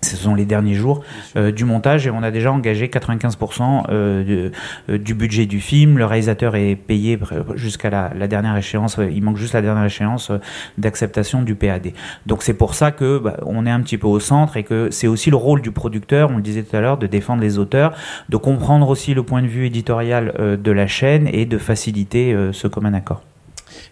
[0.04, 1.04] ce sont les derniers jours
[1.36, 4.50] euh, du montage et on a déjà engagé 95% euh,
[4.90, 5.98] euh, du budget du film.
[5.98, 7.20] Le réalisateur est payé
[7.56, 8.98] jusqu'à la, dernière échéance.
[9.12, 10.32] Il manque juste la dernière échéance
[10.78, 11.92] d'acceptation du PAD.
[12.26, 14.90] Donc c'est pour ça que bah, on est un petit peu au centre et que
[14.90, 17.60] c'est aussi le rôle du producteur, on le disait tout à l'heure, de défendre les
[17.60, 17.94] auteurs,
[18.30, 22.68] de comprendre aussi le point de vue éditorial de la chaîne et de faciliter ce
[22.68, 23.22] commun accord.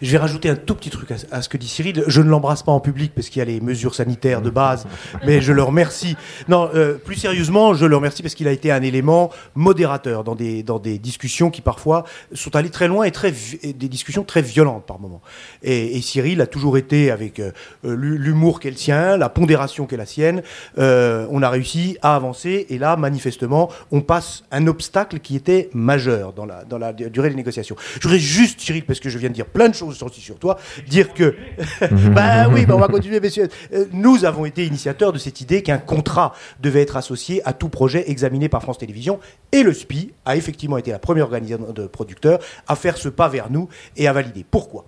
[0.02, 2.04] Je vais rajouter un tout petit truc à, ce que dit Cyril.
[2.06, 4.86] Je ne l'embrasse pas en public parce qu'il y a les mesures sanitaires de base,
[5.26, 6.16] mais je le remercie.
[6.48, 10.34] Non, euh, plus sérieusement, je le remercie parce qu'il a été un élément modérateur dans
[10.34, 13.32] des, dans des discussions qui parfois sont allées très loin et, très,
[13.62, 15.22] des discussions très violentes par moments.
[15.62, 17.52] Et, Cyril a toujours été avec euh,
[17.84, 20.42] l'humour qu'est le sien, la pondération qu'est la sienne.
[20.78, 25.68] Euh, on a réussi à avancer et là, manifestement, on passe un obstacle qui était
[25.72, 27.76] majeur dans la, dans la durée des négociations.
[27.94, 30.58] Je voudrais juste, Cyril, parce que je viens de dire plein de choses sur toi,
[30.86, 31.34] dire que,
[32.12, 33.48] bah oui, bah on va continuer, messieurs.
[33.72, 37.68] Euh, nous avons été initiateurs de cette idée qu'un contrat devait être associé à tout
[37.68, 39.20] projet examiné par France Télévisions,
[39.52, 43.28] et le SPI a effectivement été la première organisation de producteurs à faire ce pas
[43.28, 44.44] vers nous et à valider.
[44.48, 44.84] Pourquoi?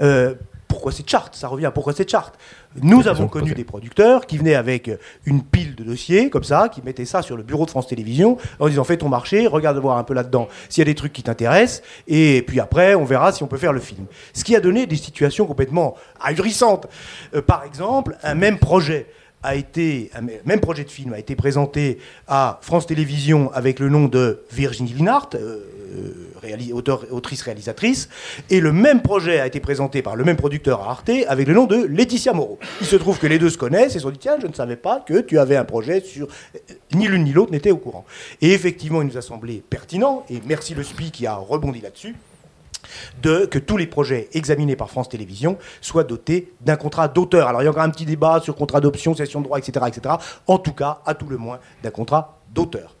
[0.00, 0.34] Euh,
[0.68, 1.36] pourquoi cette charte?
[1.36, 2.34] Ça revient à pourquoi cette charte?
[2.82, 4.90] Nous avons connu des producteurs qui venaient avec
[5.26, 8.36] une pile de dossiers, comme ça, qui mettaient ça sur le bureau de France Télévisions,
[8.58, 11.12] en disant fais ton marché, regarde voir un peu là-dedans s'il y a des trucs
[11.12, 14.06] qui t'intéressent, et puis après, on verra si on peut faire le film.
[14.32, 16.88] Ce qui a donné des situations complètement ahurissantes.
[17.34, 19.06] Euh, par exemple, un même projet
[19.44, 23.90] a été, un même projet de film a été présenté à France Télévisions avec le
[23.90, 25.60] nom de Virginie Linhart, euh,
[27.10, 28.08] autrice réalisatrice,
[28.50, 31.54] et le même projet a été présenté par le même producteur à Arte avec le
[31.54, 32.58] nom de Laetitia Moreau.
[32.80, 34.52] Il se trouve que les deux se connaissent et se sont dit tiens, je ne
[34.52, 36.28] savais pas que tu avais un projet sur
[36.94, 38.04] ni l'une ni l'autre n'était au courant.
[38.40, 42.16] Et effectivement, il nous a semblé pertinent, et merci le SPI qui a rebondi là-dessus,
[43.22, 47.48] de que tous les projets examinés par France Télévisions soient dotés d'un contrat d'auteur.
[47.48, 49.86] Alors il y a encore un petit débat sur contrat d'option, cession de droit, etc.,
[49.88, 50.16] etc.
[50.46, 52.93] En tout cas, à tout le moins, d'un contrat d'auteur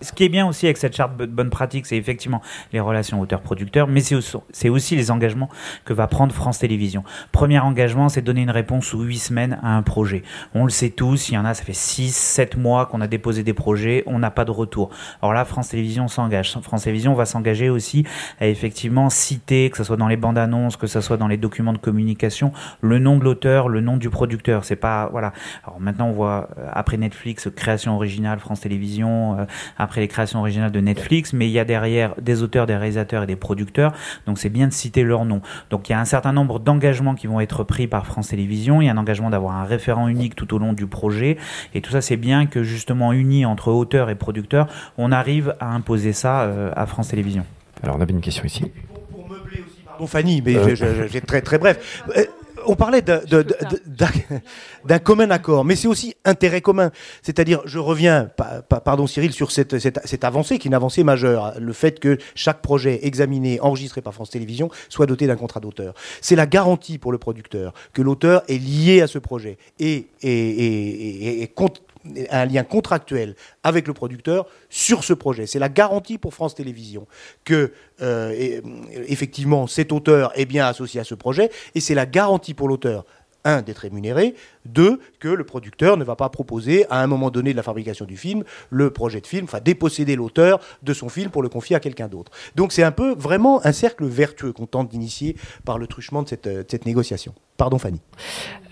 [0.00, 2.42] ce qui est bien aussi avec cette charte de bonne pratique, c'est effectivement
[2.72, 5.48] les relations auteur-producteur, mais c'est aussi, les engagements
[5.84, 7.04] que va prendre France Télévisions.
[7.32, 10.22] Premier engagement, c'est donner une réponse sous huit semaines à un projet.
[10.54, 13.06] On le sait tous, il y en a, ça fait 6, 7 mois qu'on a
[13.06, 14.90] déposé des projets, on n'a pas de retour.
[15.22, 16.52] Alors là, France Télévisions s'engage.
[16.62, 18.04] France Télévisions va s'engager aussi
[18.40, 21.36] à effectivement citer, que ce soit dans les bandes annonces, que ce soit dans les
[21.36, 24.64] documents de communication, le nom de l'auteur, le nom du producteur.
[24.64, 25.32] C'est pas, voilà.
[25.66, 29.44] Alors maintenant, on voit, euh, après Netflix, création originale, France Télévisions, euh,
[29.84, 33.22] après les créations originales de Netflix, mais il y a derrière des auteurs, des réalisateurs
[33.22, 33.92] et des producteurs,
[34.26, 35.40] donc c'est bien de citer leur nom.
[35.70, 38.82] Donc il y a un certain nombre d'engagements qui vont être pris par France Télévisions,
[38.82, 41.36] il y a un engagement d'avoir un référent unique tout au long du projet,
[41.74, 44.66] et tout ça c'est bien que justement unis entre auteurs et producteurs,
[44.98, 47.44] on arrive à imposer ça euh, à France Télévisions.
[47.82, 48.70] Alors on avait une question ici.
[49.10, 51.06] Pour, meubler aussi, pardon Fanny, mais euh.
[51.08, 52.02] j'ai très très bref.
[52.66, 56.90] On parlait d'un commun accord, mais c'est aussi intérêt commun.
[57.22, 58.30] C'est-à-dire, je reviens,
[58.84, 62.62] pardon Cyril, sur cette, cette, avancée qui est une avancée majeure, le fait que chaque
[62.62, 65.94] projet examiné, enregistré par France Télévisions, soit doté d'un contrat d'auteur.
[66.20, 71.42] C'est la garantie pour le producteur que l'auteur est lié à ce projet et, et,
[71.42, 71.52] et,
[72.30, 75.46] un lien contractuel avec le producteur sur ce projet.
[75.46, 77.06] C'est la garantie pour France Télévisions
[77.44, 77.72] que
[78.02, 78.60] euh,
[79.06, 83.04] effectivement cet auteur est bien associé à ce projet et c'est la garantie pour l'auteur
[83.44, 84.34] un, d'être rémunéré,
[84.66, 88.04] deux, que le producteur ne va pas proposer à un moment donné de la fabrication
[88.04, 91.76] du film le projet de film, enfin déposséder l'auteur de son film pour le confier
[91.76, 92.32] à quelqu'un d'autre.
[92.54, 96.28] Donc c'est un peu vraiment un cercle vertueux qu'on tente d'initier par le truchement de
[96.28, 97.34] cette, cette négociation.
[97.56, 98.00] Pardon Fanny.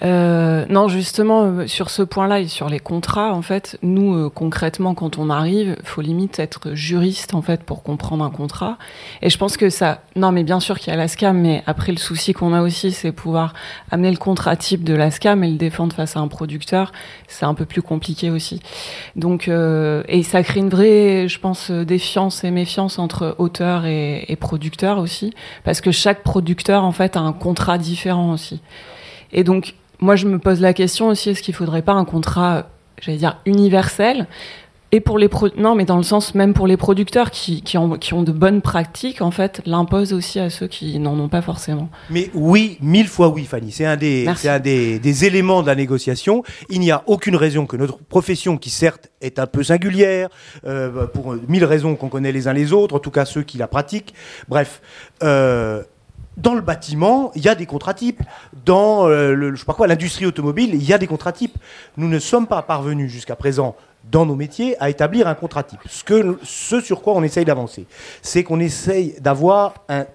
[0.03, 4.29] Euh, non, justement, euh, sur ce point-là et sur les contrats, en fait, nous, euh,
[4.29, 8.79] concrètement, quand on arrive, faut limite être juriste, en fait, pour comprendre un contrat.
[9.23, 10.03] Et je pense que ça...
[10.17, 12.63] Non, mais bien sûr qu'il y a la SCAM, mais après, le souci qu'on a
[12.63, 13.55] aussi, c'est pouvoir
[13.93, 16.93] amener le contrat type de la SCAM et le défendre face à un producteur.
[17.27, 18.61] C'est un peu plus compliqué aussi.
[19.17, 24.37] Donc, et ça crée une vraie, je pense, défiance et méfiance entre auteur et, et
[24.37, 25.35] producteur aussi,
[25.65, 28.61] parce que chaque producteur, en fait, a un contrat différent aussi.
[29.33, 32.05] Et donc, moi, je me pose la question aussi est-ce qu'il ne faudrait pas un
[32.05, 32.67] contrat,
[33.01, 34.27] j'allais dire, universel
[34.95, 37.79] et pour les pro non mais dans le sens même pour les producteurs qui, qui,
[37.79, 41.31] ont, qui ont de bonnes pratiques en fait l'impose aussi à ceux qui n'en ont
[41.31, 41.89] pas forcément.
[42.11, 43.73] Mais oui mille fois oui Fanny.
[43.73, 46.43] C'est un des c'est un des, des, éléments de la négociation.
[46.69, 50.29] Il n'y a aucune raison que notre profession qui certes est un peu singulière
[50.67, 53.57] euh, pour mille raisons qu'on connaît les uns les autres en tout cas ceux qui
[53.57, 54.15] la pratiquent.
[54.49, 54.83] Bref
[55.23, 55.83] euh,
[56.39, 58.23] dans le bâtiment, il y a des contrats types.
[58.65, 61.59] Dans euh, le, je sais pas quoi, l'industrie automobile, il y a des contrats types.
[61.99, 63.77] Nous ne sommes pas parvenus jusqu'à présent
[64.11, 65.81] dans nos métiers à établir un contrat type.
[65.87, 67.87] Ce, sur quoi on essaye d'avancer,
[68.21, 70.07] c'est qu'on essaye d'avoir un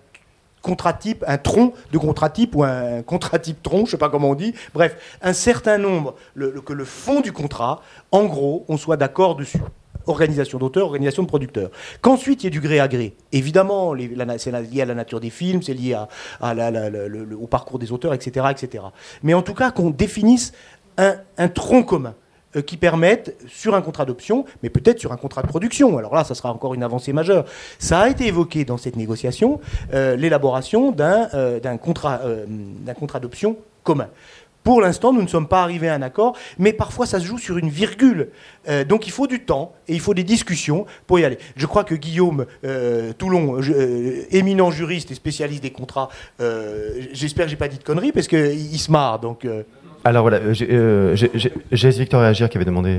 [0.61, 4.09] contrat type, un tronc de contrat type ou un contrat type tronc, je sais pas
[4.09, 4.53] comment on dit.
[4.73, 7.81] Bref, un certain nombre, que le fond du contrat,
[8.11, 9.61] en gros, on soit d'accord dessus
[10.07, 11.69] organisation d'auteurs, organisation de producteurs.
[12.01, 13.15] Qu'ensuite il y ait du gré à gré.
[13.31, 13.93] Évidemment,
[14.37, 15.97] c'est lié à la nature des films, c'est lié
[16.41, 18.85] au parcours des auteurs, etc., etc.
[19.23, 20.53] Mais en tout cas, qu'on définisse
[20.97, 22.15] un, tronc commun
[22.61, 25.97] qui permette, sur un contrat d'option, mais peut-être sur un contrat de production.
[25.97, 27.45] Alors là, ça sera encore une avancée majeure.
[27.79, 29.59] Ça a été évoqué dans cette négociation,
[29.93, 32.21] euh, l'élaboration d'un euh, contrat,
[32.97, 34.09] contrat d'option commun.
[34.67, 37.37] Pour l'instant, nous ne sommes pas arrivés à un accord, mais parfois ça se joue
[37.37, 38.31] sur une virgule.
[38.67, 41.37] Euh, donc il faut du temps et il faut des discussions pour y aller.
[41.55, 46.09] Je crois que Guillaume euh, Toulon, euh, éminent juriste et spécialiste des contrats,
[47.13, 49.19] j'espère que j'ai pas dit de conneries parce qu'il se marre.
[49.19, 49.47] Donc,
[50.07, 52.97] Alors voilà, j'ai Victor Réagir qui avait demandé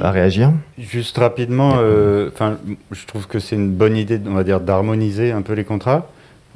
[0.00, 0.52] à réagir.
[0.78, 1.74] Juste rapidement,
[2.28, 2.58] enfin,
[2.90, 6.08] je trouve que c'est une bonne idée, on va dire, d'harmoniser un peu les contrats.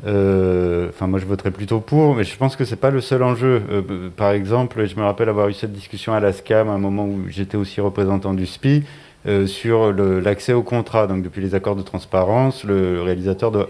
[0.07, 3.23] Euh, enfin, moi, je voterais plutôt pour, mais je pense que c'est pas le seul
[3.23, 3.63] enjeu.
[3.71, 6.79] Euh, par exemple, je me rappelle avoir eu cette discussion à la SCAM à un
[6.79, 8.83] moment où j'étais aussi représentant du SPI
[9.27, 11.07] euh, sur l'accès au contrat.
[11.07, 13.69] Donc, depuis les accords de transparence, le réalisateur doit.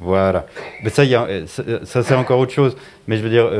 [0.00, 0.46] Voilà.
[0.82, 2.76] Mais ça, y a, ça, c'est encore autre chose.
[3.08, 3.50] Mais je veux dire,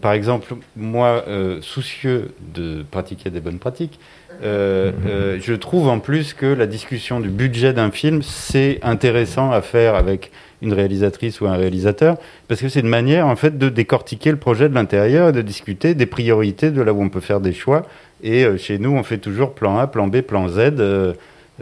[0.00, 1.24] par exemple, moi,
[1.62, 3.98] soucieux de pratiquer des bonnes pratiques,
[4.42, 9.94] je trouve en plus que la discussion du budget d'un film, c'est intéressant à faire
[9.94, 10.30] avec
[10.62, 12.16] une réalisatrice ou un réalisateur,
[12.48, 15.42] parce que c'est une manière en fait de décortiquer le projet de l'intérieur et de
[15.42, 17.86] discuter des priorités de là où on peut faire des choix.
[18.22, 21.12] Et euh, chez nous, on fait toujours plan A, plan B, plan Z, euh,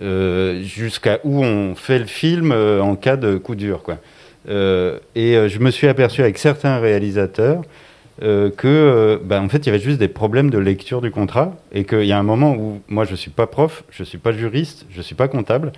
[0.02, 3.82] euh, jusqu'à où on fait le film en cas de coup dur.
[3.82, 3.98] Quoi.
[4.46, 7.62] Et je me suis aperçu avec certains réalisateurs
[8.20, 11.84] que, bah, en fait, il y avait juste des problèmes de lecture du contrat et
[11.84, 14.18] qu'il y a un moment où moi, je ne suis pas prof, je ne suis
[14.18, 15.72] pas juriste, je ne suis pas comptable.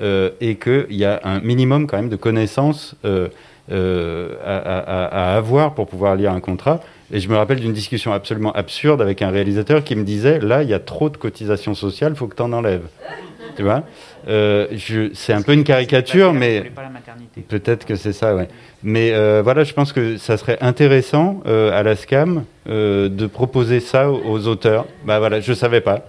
[0.00, 3.28] Euh, et qu'il y a un minimum quand même de connaissances euh,
[3.70, 6.80] euh, à, avoir pour pouvoir lire un contrat.
[7.12, 10.62] Et je me rappelle d'une discussion absolument absurde avec un réalisateur qui me disait là,
[10.62, 12.86] il y a trop de cotisations sociales, il faut que tu en enlèves.
[13.56, 13.82] Tu vois?
[14.26, 16.70] C'est un peu une caricature, mais
[17.48, 18.36] peut-être que c'est ça.
[18.82, 24.46] Mais voilà, je pense que ça serait intéressant à la SCAM de proposer ça aux
[24.46, 24.86] auteurs.
[25.04, 26.06] Bah voilà, je savais pas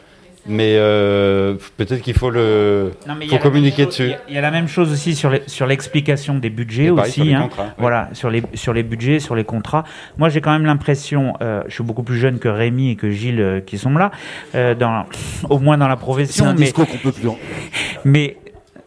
[0.47, 2.91] mais euh, peut-être qu'il faut le
[3.29, 4.11] faut communiquer dessus.
[4.27, 7.33] Il y, a la même chose aussi sur sur l'explication des budgets aussi.
[7.33, 7.49] Hein.
[7.77, 9.83] Voilà, sur les sur les budgets, sur les contrats.
[10.17, 13.09] Moi, j'ai quand même l'impression, euh, je suis beaucoup plus jeune que Rémi et que
[13.11, 14.11] Gilles euh, qui sont là,
[14.53, 15.05] dans
[15.49, 16.45] au moins dans la profession.
[16.45, 17.29] C'est un discours qu'on peut plus.
[18.05, 18.37] Mais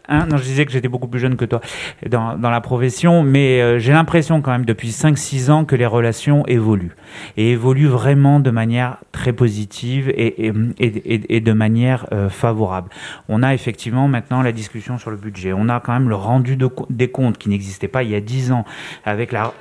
[0.07, 1.61] Hein, non, je disais que j'étais beaucoup plus jeune que toi
[2.07, 5.85] dans, dans la profession, mais euh, j'ai l'impression quand même depuis 5-6 ans que les
[5.85, 6.95] relations évoluent.
[7.37, 12.89] Et évoluent vraiment de manière très positive et, et, et, et de manière euh, favorable.
[13.29, 15.53] On a effectivement maintenant la discussion sur le budget.
[15.53, 18.21] On a quand même le rendu de, des comptes qui n'existait pas il y a
[18.21, 18.65] 10 ans
[19.05, 19.53] avec la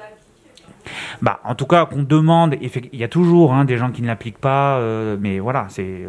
[1.22, 4.06] bah, en tout cas, qu'on demande, il y a toujours hein, des gens qui ne
[4.06, 6.02] l'appliquent pas, euh, mais voilà, c'est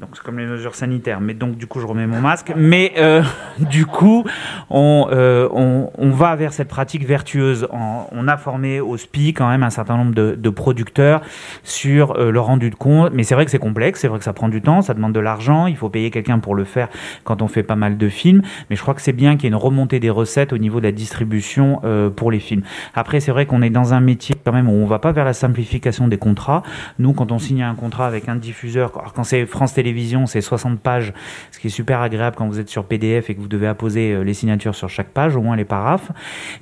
[0.00, 1.20] donc c'est comme les mesures sanitaires.
[1.20, 2.52] Mais donc du coup je remets mon masque.
[2.56, 3.22] Mais euh,
[3.58, 4.24] du coup
[4.70, 7.66] on, euh, on, on, va vers cette pratique vertueuse.
[7.72, 11.20] on a formé au SPI quand même un certain nombre de, de producteurs
[11.64, 13.12] sur euh, le rendu de compte.
[13.12, 15.12] Mais c'est vrai que c'est complexe, c'est vrai que ça prend du temps, ça demande
[15.12, 15.66] de l'argent.
[15.66, 16.88] Il faut payer quelqu'un pour le faire
[17.24, 18.42] quand on fait pas mal de films.
[18.70, 20.78] Mais je crois que c'est bien qu'il y ait une remontée des recettes au niveau
[20.78, 22.62] de la distribution euh, pour les films.
[22.94, 25.24] Après c'est vrai qu'on est dans un métier quand même où on va pas vers
[25.24, 26.62] la simplification des contrats.
[27.00, 30.42] Nous quand on signe un contrat avec un diffuseur, quand c'est France Télé télévision, c'est
[30.42, 31.14] 60 pages,
[31.50, 34.12] ce qui est super agréable quand vous êtes sur PDF et que vous devez apposer
[34.12, 36.12] euh, les signatures sur chaque page, au moins les paraphes.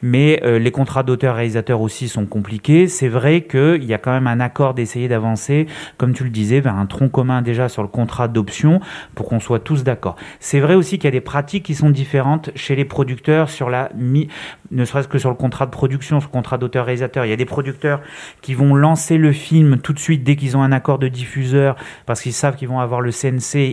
[0.01, 2.87] Mais euh, les contrats d'auteur-réalisateur aussi sont compliqués.
[2.87, 5.67] C'est vrai qu'il y a quand même un accord d'essayer d'avancer,
[5.99, 8.81] comme tu le disais, vers un tronc commun déjà sur le contrat d'option
[9.17, 10.15] pour qu'on soit tous d'accord.
[10.39, 13.71] C'est vrai aussi qu'il y a des pratiques qui sont différentes chez les producteurs sur
[13.71, 14.29] la mi
[14.71, 17.25] ne serait-ce que sur le contrat de production, sur le contrat d'auteur-réalisateur.
[17.25, 18.01] Il y a des producteurs
[18.43, 21.77] qui vont lancer le film tout de suite dès qu'ils ont un accord de diffuseur
[22.05, 23.13] parce qu'ils savent qu'ils vont avoir le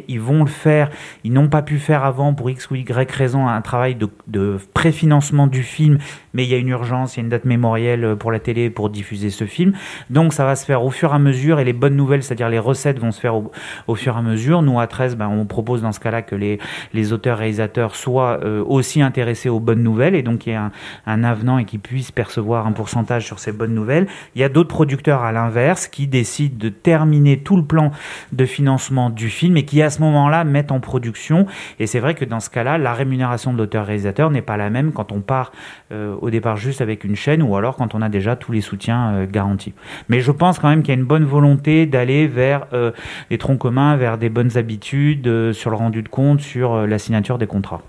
[0.08, 0.90] Ils vont le faire.
[1.24, 3.96] Ils n'ont pas pu faire avant pour X ou Y raison un travail
[4.28, 5.98] de préfinancement du film,
[6.34, 8.70] mais il y a une urgence, il y a une date mémorielle pour la télé
[8.70, 9.74] pour diffuser ce film.
[10.10, 12.50] Donc ça va se faire au fur et à mesure et les bonnes nouvelles, c'est-à-dire
[12.50, 14.62] les recettes vont se faire au, fur et à mesure.
[14.62, 16.60] Nous à 13, ben, on propose dans ce cas-là que les,
[16.94, 20.72] les auteurs-réalisateurs soient euh, aussi intéressés aux bonnes nouvelles et donc il y a un,
[21.06, 24.08] un avenant et qui puisse percevoir un pourcentage sur ces bonnes nouvelles.
[24.36, 27.92] Il y a d'autres producteurs à l'inverse qui décident de terminer tout le plan
[28.32, 31.46] de financement du film et qui à ce moment-là mettent en production.
[31.80, 34.92] Et c'est vrai que dans ce cas-là, la rémunération de l'auteur-réalisateur n'est pas la même
[34.92, 35.52] quand on part
[35.92, 38.62] euh, au départ juste avec une chaîne ou alors quand on a déjà tous les
[38.62, 39.74] soutiens euh, garantis.
[40.10, 42.92] Mais je pense quand même qu'il y a une bonne volonté d'aller vers euh,
[43.30, 47.38] les troncs communs, vers des bonnes habitudes sur le rendu de compte, sur la signature
[47.38, 47.82] des contrats.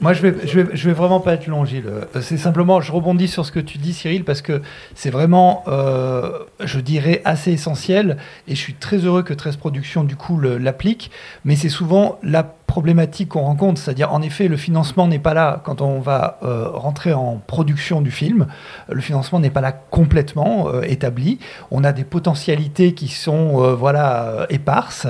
[0.00, 1.84] Moi, je vais, je vais, je vais vraiment pas être long, Gilles.
[1.86, 4.62] Euh, c'est simplement, je rebondis sur ce que tu dis, Cyril, parce que
[4.94, 8.16] c'est vraiment, euh, je dirais, assez essentiel.
[8.48, 11.10] Et je suis très heureux que 13 Productions, du coup, l'applique.
[11.44, 15.60] Mais c'est souvent la problématique qu'on rencontre, c'est-à-dire en effet le financement n'est pas là
[15.64, 18.46] quand on va euh, rentrer en production du film,
[18.88, 21.40] le financement n'est pas là complètement euh, établi,
[21.72, 25.08] on a des potentialités qui sont euh, voilà éparses.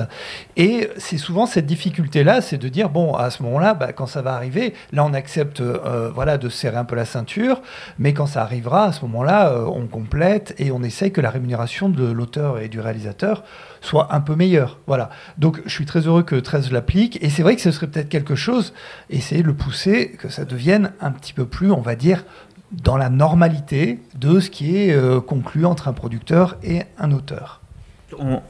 [0.57, 4.07] Et c'est souvent cette difficulté là, c'est de dire bon à ce moment-là, bah, quand
[4.07, 7.61] ça va arriver, là on accepte voilà de serrer un peu la ceinture,
[7.99, 11.89] mais quand ça arrivera à ce moment-là, on complète et on essaye que la rémunération
[11.89, 13.43] de l'auteur et du réalisateur
[13.81, 14.79] soit un peu meilleur.
[14.87, 15.09] Voilà.
[15.37, 17.17] Donc je suis très heureux que 13 l'applique.
[17.21, 18.73] Et c'est vrai que ce serait peut-être quelque chose,
[19.09, 22.23] essayer de le pousser, que ça devienne un petit peu plus, on va dire,
[22.71, 27.60] dans la normalité de ce qui est euh, conclu entre un producteur et un auteur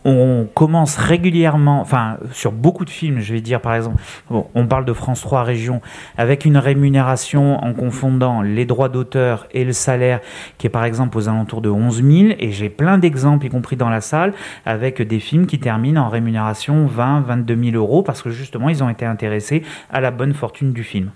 [0.05, 4.85] on, commence régulièrement, enfin sur beaucoup de films, je vais dire par exemple, on parle
[4.85, 5.81] de France 3 Région,
[6.17, 10.19] avec une rémunération en confondant les droits d'auteur et le salaire,
[10.57, 13.75] qui est par exemple aux alentours de 11 000, et j'ai plein d'exemples, y compris
[13.75, 14.33] dans la salle,
[14.65, 18.83] avec des films qui terminent en rémunération 20, 22 000 euros, parce que justement ils
[18.83, 21.11] ont été intéressés à la bonne fortune du film.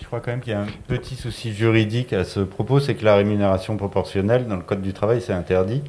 [0.00, 2.94] Je crois quand même qu'il y a un petit souci juridique à ce propos, c'est
[2.94, 5.82] que la rémunération proportionnelle, dans le Code du travail, c'est interdit.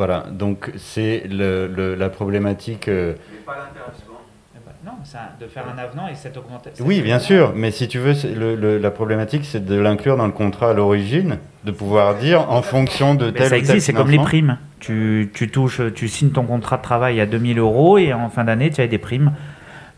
[0.00, 2.88] Voilà, donc c'est le, la problématique.
[2.88, 4.14] Euh, mais pas l'intéressement.
[4.54, 6.82] Eh ben, non, c'est de faire un avenant et cette augmentation.
[6.86, 10.32] Oui, bien sûr, mais si tu veux, le, la problématique, c'est de l'inclure dans le
[10.32, 13.48] contrat à l'origine, de pouvoir dire en fonction de tel.
[13.48, 14.56] Ça existe, c'est comme les primes.
[14.78, 18.44] Tu, tu, touches, tu signes ton contrat de travail à 2000 euros et en fin
[18.44, 19.32] d'année, tu as des primes.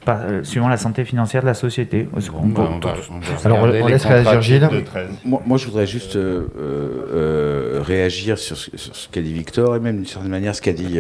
[0.09, 2.09] Euh, suivant la santé financière de la société.
[3.45, 4.69] Alors, on, laisse réagir Gilles.
[5.25, 9.97] Moi, moi, je voudrais juste euh, euh, réagir sur, ce qu'a dit Victor et même
[9.97, 10.99] d'une certaine manière ce qu'a dit,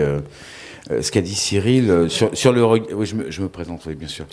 [0.89, 2.65] ce qu'a dit Cyril sur, sur le.
[2.65, 4.27] Oui, je me, je me, présente, oui, bien sûr.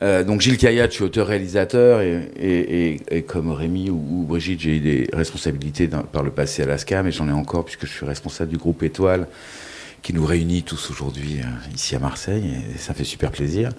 [0.00, 4.80] donc, Gilles Caillat, je suis auteur-réalisateur et, et, et, comme Rémi ou, Brigitte, j'ai eu
[4.80, 8.52] des responsabilités par le passé à l'ASCA, mais j'en ai encore puisque je suis responsable
[8.52, 9.26] du groupe Étoile
[10.02, 13.70] qui nous réunit tous aujourd'hui euh, ici à Marseille, et ça fait super plaisir.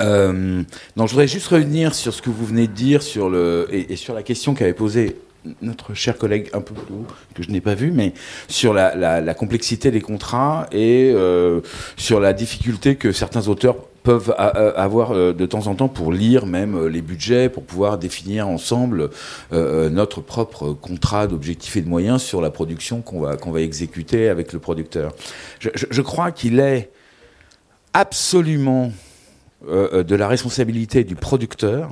[0.00, 0.62] Euh,
[0.96, 4.14] je voudrais juste revenir sur ce que vous venez de dire sur le, et, sur
[4.14, 5.16] la question qu'avait posée
[5.62, 8.12] notre cher collègue un peu plus haut, que je n'ai pas vu, mais
[8.48, 11.60] sur la, la, la complexité des contrats et euh,
[11.96, 16.46] sur la difficulté que certains auteurs peuvent avoir euh, de temps en temps pour lire
[16.46, 19.10] même euh, les budgets, pour pouvoir définir ensemble
[19.52, 23.60] euh, notre propre contrat d'objectifs et de moyens sur la production qu'on va, qu'on va
[23.60, 25.12] exécuter avec le producteur.
[25.60, 26.90] Je, je crois qu'il est
[27.92, 28.92] absolument
[29.66, 31.90] de la responsabilité du producteur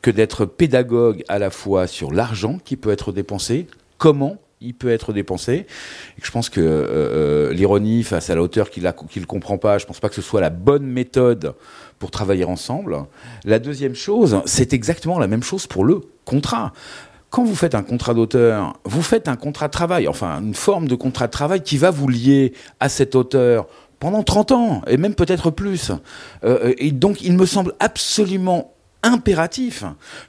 [0.00, 3.66] que d'être pédagogue à la fois sur l'argent qui peut être dépensé,
[3.96, 5.52] comment il peut être dépensé.
[6.18, 9.58] Et je pense que euh, euh, l'ironie face à l'auteur qui ne qui le comprend
[9.58, 11.54] pas, je pense pas que ce soit la bonne méthode
[11.98, 13.04] pour travailler ensemble.
[13.44, 16.72] La deuxième chose, c'est exactement la même chose pour le contrat.
[17.30, 20.88] quand vous faites un contrat d'auteur, vous faites un contrat de travail, enfin une forme
[20.88, 23.66] de contrat de travail qui va vous lier à cet auteur
[24.00, 25.90] pendant 30 ans, et même peut-être plus.
[26.44, 28.72] Euh, et donc il me semble absolument
[29.02, 29.84] impératif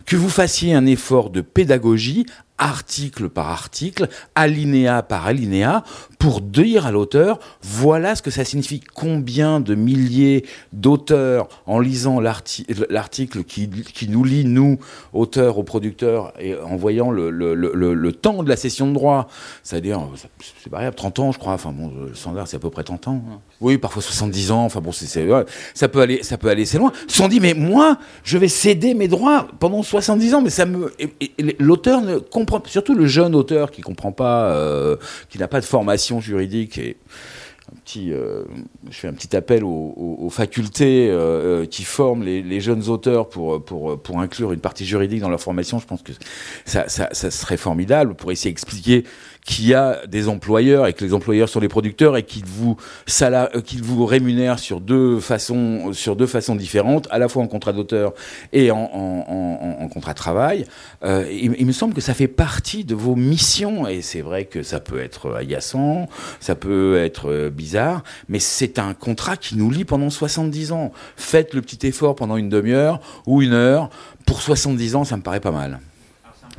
[0.06, 2.26] que vous fassiez un effort de pédagogie
[2.60, 5.84] article par article, alinéa par alinéa,
[6.20, 12.20] pour dire à l'auteur, voilà ce que ça signifie, combien de milliers d'auteurs, en lisant
[12.20, 14.78] l'article qui, qui, nous lit, nous,
[15.14, 18.94] auteurs ou producteurs, et en voyant le, le, le, le temps de la session de
[18.94, 19.28] droit,
[19.64, 22.84] c'est-à-dire, c'est variable, 30 ans, je crois, enfin bon, le standard, c'est à peu près
[22.84, 23.24] 30 ans.
[23.32, 23.40] Hein.
[23.62, 25.28] Oui, parfois 70 ans, enfin bon, c'est,
[25.74, 26.94] ça peut aller, ça peut aller assez loin.
[27.08, 30.94] Sont dit, mais moi, je vais céder mes droits pendant 70 ans, mais ça me,
[31.60, 34.96] l'auteur ne comprend surtout le jeune auteur qui comprend pas, euh,
[35.30, 36.96] qui n'a pas de formation juridique et
[37.72, 38.46] un petit, euh,
[38.90, 44.02] je fais un petit appel aux, facultés euh, qui forment les, jeunes auteurs pour, pour,
[44.02, 45.80] pour inclure une partie juridique dans leur formation.
[45.80, 46.14] Je pense que
[46.66, 49.04] ça, ça, ça serait formidable pour essayer d'expliquer
[49.46, 52.78] qu'il y a des employeurs et que les employeurs sont les producteurs et qu'ils vous,
[53.22, 57.48] euh, qu'ils vous rémunèrent sur deux façons, sur deux façons différentes, à la fois en
[57.48, 58.14] contrat d'auteur
[58.54, 60.66] et en, en, en, contrat de travail.
[61.04, 64.62] Euh, il, me semble que ça fait partie de vos missions et c'est vrai que
[64.64, 66.08] ça peut être agaçant,
[66.40, 70.92] ça peut être euh, bizarre, mais c'est un contrat qui nous lie pendant 70 ans.
[71.16, 73.90] Faites le petit effort pendant une demi-heure ou une heure.
[74.26, 75.80] Pour 70 ans, ça me paraît pas mal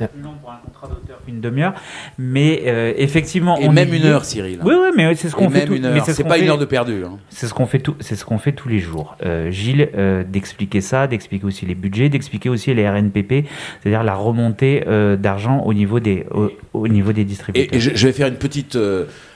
[0.07, 1.73] plus long pour un contrat d'auteur qu'une demi-heure,
[2.17, 3.57] mais euh, effectivement.
[3.59, 4.59] Et même une heure, Cyril.
[4.63, 5.67] Oui, oui, mais c'est ce qu'on fait.
[6.07, 7.03] C'est pas une heure de perdu.
[7.05, 7.17] Hein.
[7.29, 7.95] C'est ce qu'on fait tout.
[7.99, 9.17] C'est ce qu'on fait tous les jours.
[9.25, 13.45] Euh, Gilles, euh, d'expliquer ça, d'expliquer aussi les budgets, d'expliquer aussi les RNPP,
[13.81, 14.83] c'est-à-dire la remontée
[15.19, 16.25] d'argent au niveau des
[16.73, 17.75] au, niveau des distributeurs.
[17.75, 18.77] Et, je, vais faire une petite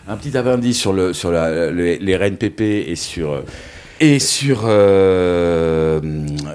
[0.08, 3.44] un petit appendice sur le sur la, les RNPP et sur
[3.99, 4.63] et sur.
[4.65, 6.01] Euh,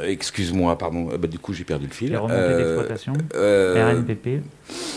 [0.04, 1.08] excuse-moi, pardon.
[1.18, 2.10] Bah, du coup, j'ai perdu le fil.
[2.10, 3.12] Les remontées euh, d'exploitation.
[3.34, 4.42] Euh, RNPP.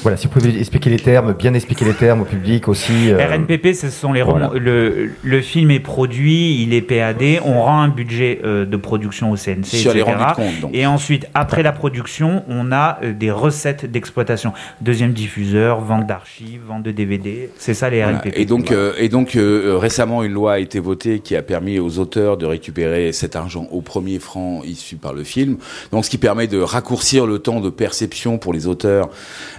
[0.04, 3.10] Voilà, si vous pouvez expliquer les termes, bien expliquer les termes au public aussi.
[3.10, 4.24] Euh, RNPP, ce sont les
[4.60, 9.32] le, le, film est produit, il est PAD, on rend un budget euh, de production
[9.32, 10.12] au CNC, Sur etc.
[10.18, 14.52] Les compte, Et ensuite, après la production, on a euh, des recettes d'exploitation.
[14.82, 18.34] Deuxième diffuseur, vente d'archives, vente de DVD, c'est ça les RNPP.
[18.36, 22.38] Et donc, et donc récemment, une loi a été votée qui a permis aux auteurs
[22.38, 25.58] de récupérer cet argent au premier franc issu par le film.
[25.92, 29.10] Donc, ce qui permet de raccourcir le temps de perception pour les auteurs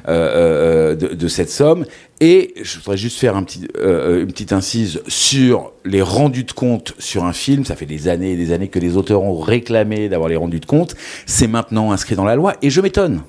[0.08, 1.86] euh, euh, de, cette somme.
[2.20, 3.40] Et je voudrais juste faire
[3.78, 7.64] euh, une petite incise sur les rendus de compte sur un film.
[7.64, 10.60] Ça fait des années et des années que les auteurs ont réclamé d'avoir les rendus
[10.60, 10.94] de compte.
[11.26, 12.54] C'est maintenant inscrit dans la loi.
[12.62, 13.22] Et je m'étonne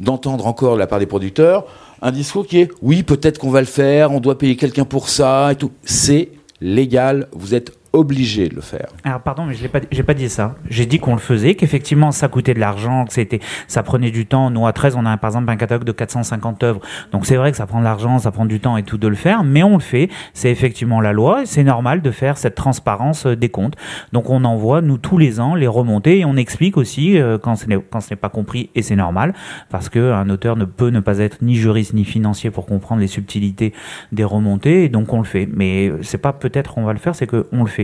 [0.00, 1.66] d'entendre encore de la part des producteurs
[2.02, 5.08] un discours qui est oui, peut-être qu'on va le faire, on doit payer quelqu'un pour
[5.08, 5.70] ça et tout.
[5.84, 6.28] C'est
[6.60, 8.88] légal, vous êtes obligé de le faire.
[9.04, 10.54] Alors pardon, mais je n'ai pas, pas dit ça.
[10.68, 14.26] J'ai dit qu'on le faisait, qu'effectivement ça coûtait de l'argent, que c'était, ça prenait du
[14.26, 14.50] temps.
[14.50, 16.80] Nous à 13, on a par exemple un catalogue de 450 œuvres,
[17.12, 19.08] donc c'est vrai que ça prend de l'argent, ça prend du temps et tout de
[19.08, 20.08] le faire, mais on le fait.
[20.34, 23.76] C'est effectivement la loi, c'est normal de faire cette transparence euh, des comptes.
[24.12, 27.56] Donc on envoie nous tous les ans les remontées et on explique aussi euh, quand
[27.56, 29.34] ce n'est pas compris et c'est normal
[29.70, 33.00] parce que un auteur ne peut ne pas être ni juriste ni financier pour comprendre
[33.00, 33.72] les subtilités
[34.12, 35.48] des remontées, et donc on le fait.
[35.52, 37.83] Mais euh, c'est pas peut-être on va le faire, c'est que on le fait.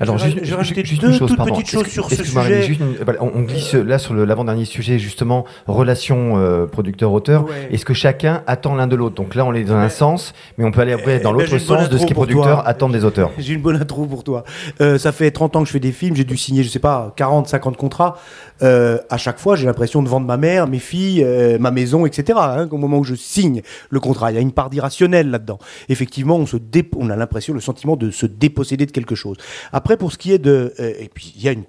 [0.00, 2.78] Alors, je, juste, juste deux chose, toutes petites choses sur ce sujet.
[3.20, 7.46] on glisse là sur l'avant-dernier sujet, justement, relation euh, producteur-auteur.
[7.70, 9.14] Est-ce que chacun attend l'un de l'autre?
[9.14, 11.44] Donc là, on est dans un sens, mais on peut aller après dans eh ben,
[11.44, 13.30] l'autre sens de ce que les producteurs attendent des auteurs.
[13.38, 14.44] J'ai une bonne intro pour toi.
[14.80, 16.78] Euh, ça fait 30 ans que je fais des films, j'ai dû signer, je sais
[16.78, 18.16] pas, 40, 50 contrats.
[18.62, 22.06] Euh, à chaque fois, j'ai l'impression de vendre ma mère, mes filles, euh, ma maison,
[22.06, 22.38] etc.
[22.40, 25.58] Hein, au moment où je signe le contrat, il y a une part d'irrationnel là-dedans.
[25.88, 26.56] Effectivement, on, se
[26.96, 29.36] on a l'impression, le sentiment de se déposséder de quelque chose.
[29.72, 30.74] Après, pour ce qui est de...
[30.78, 31.64] Euh, et puis, il y a une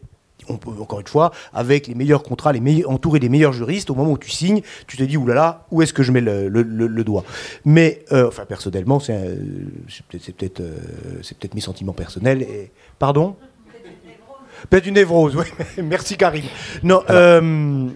[0.47, 3.89] on peut, encore une fois, avec les meilleurs contrats, les meilleurs, entouré des meilleurs juristes,
[3.89, 6.49] au moment où tu signes, tu te dis, oulala, où est-ce que je mets le,
[6.49, 7.23] le, doigt?
[7.65, 9.17] Mais, enfin, personnellement, c'est
[10.07, 10.61] peut-être
[11.23, 12.43] c'est peut-être mes sentiments personnels.
[12.43, 12.69] Et...
[12.99, 13.35] Pardon?
[14.69, 15.45] Peut-être une névrose, oui.
[15.83, 16.45] Merci Karim.
[16.83, 17.87] Non, euh,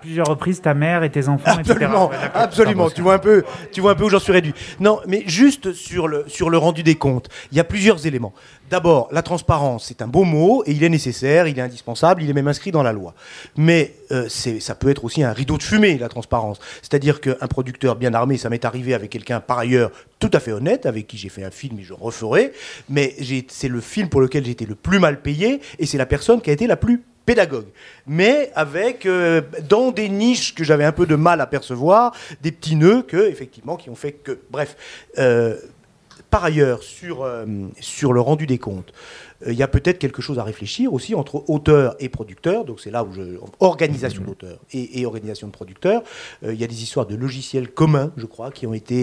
[0.00, 2.30] plusieurs reprises, ta mère et tes enfants, absolument, etc.
[2.34, 4.54] Absolument, tu vois un peu, tu vois un peu où j'en suis réduit.
[4.78, 8.32] Non, mais juste sur le, sur le rendu des comptes, il y a plusieurs éléments.
[8.70, 12.30] D'abord, la transparence, c'est un beau mot et il est nécessaire, il est indispensable, il
[12.30, 13.14] est même inscrit dans la loi.
[13.56, 16.60] Mais euh, ça peut être aussi un rideau de fumée, la transparence.
[16.82, 19.90] C'est-à-dire qu'un producteur bien armé, ça m'est arrivé avec quelqu'un par ailleurs
[20.20, 22.52] tout à fait honnête, avec qui j'ai fait un film et je referai,
[22.88, 23.16] mais
[23.48, 26.40] c'est le film pour lequel j'ai été le plus mal payé et c'est la personne
[26.40, 27.68] qui a été la plus pédagogue,
[28.08, 32.12] mais avec euh, dans des niches que j'avais un peu de mal à percevoir,
[32.42, 34.76] des petits nœuds que effectivement qui ont fait que, bref,
[35.18, 35.56] euh,
[36.28, 37.16] Par ailleurs, sur,
[37.80, 38.92] sur le rendu des comptes,
[39.46, 42.64] il y a peut-être quelque chose à réfléchir aussi entre auteur et producteur.
[42.64, 43.22] Donc c'est là où je
[43.58, 46.02] organisation d'auteur et, et, organisation de producteur.
[46.42, 49.00] il y a des histoires de logiciels communs, je crois, qui ont été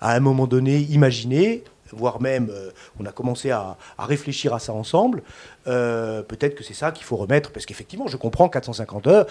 [0.00, 4.72] à un moment donné imaginés voire même euh, on a commencé à, réfléchir à ça
[4.72, 5.22] ensemble.
[5.66, 9.26] Euh, peut-être que c'est ça qu'il faut remettre, parce qu'effectivement, je comprends 450 heures,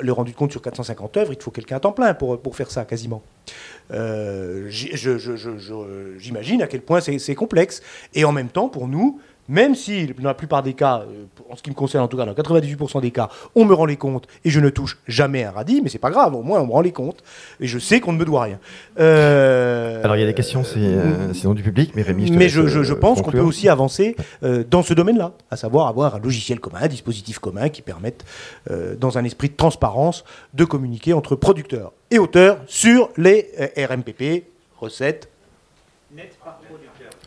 [0.00, 2.56] le rendu de compte sur 450 œuvres, il faut quelqu'un à temps plein pour, pour
[2.56, 3.22] faire ça quasiment.
[3.92, 4.68] Euh,
[6.18, 7.82] j'imagine à quel point c'est complexe.
[8.14, 11.56] Et en même temps, pour nous, même si, dans la plupart des cas, euh, en
[11.56, 13.96] ce qui me concerne en tout cas, dans 98% des cas, on me rend les
[13.96, 16.66] comptes et je ne touche jamais un radis, mais c'est pas grave, au moins on
[16.66, 17.22] me rend les comptes
[17.60, 18.58] et je sais qu'on ne me doit rien.
[18.98, 22.32] Euh, Alors il y a des questions, c'est euh, sinon du public, mais Rémi, je
[22.32, 24.16] Mais je, je, pense qu'on peut aussi avancer
[24.70, 28.24] dans ce domaine-là, à savoir avoir un logiciel commun, un dispositif commun qui permette,
[28.98, 34.44] dans un esprit de transparence, de communiquer entre producteurs et auteurs sur les RMPP,
[34.80, 35.28] recettes.
[36.14, 36.60] Net par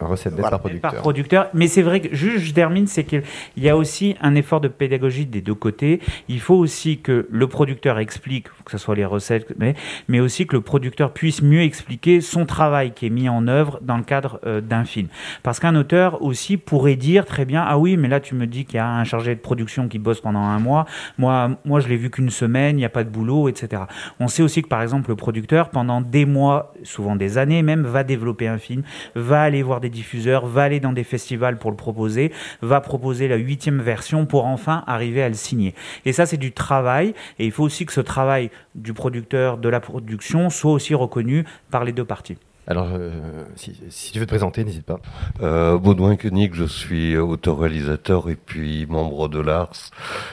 [0.05, 0.91] Recette par producteur.
[0.91, 1.49] Par producteur.
[1.53, 3.23] Mais c'est vrai que, juste je termine, c'est qu'il
[3.57, 5.99] y a aussi un effort de pédagogie des deux côtés.
[6.27, 9.75] Il faut aussi que le producteur explique, que ce soit les recettes, mais,
[10.07, 13.79] mais aussi que le producteur puisse mieux expliquer son travail qui est mis en œuvre
[13.81, 15.07] dans le cadre euh, d'un film.
[15.43, 18.65] Parce qu'un auteur aussi pourrait dire très bien, ah oui, mais là tu me dis
[18.65, 20.85] qu'il y a un chargé de production qui bosse pendant un mois.
[21.17, 23.83] Moi, moi je l'ai vu qu'une semaine, il n'y a pas de boulot, etc.
[24.19, 27.83] On sait aussi que par exemple le producteur, pendant des mois, souvent des années même,
[27.83, 28.83] va développer un film,
[29.15, 32.31] va aller voir des diffuseurs, va aller dans des festivals pour le proposer,
[32.61, 35.73] va proposer la huitième version pour enfin arriver à le signer.
[36.05, 37.13] Et ça, c'est du travail.
[37.39, 41.45] Et il faut aussi que ce travail du producteur, de la production, soit aussi reconnu
[41.71, 42.37] par les deux parties.
[42.69, 44.99] Alors, euh, si, tu veux te présenter, n'hésite pas.
[45.41, 49.91] Euh, Baudouin Koenig, je suis auteur-réalisateur et puis membre de l'ARS.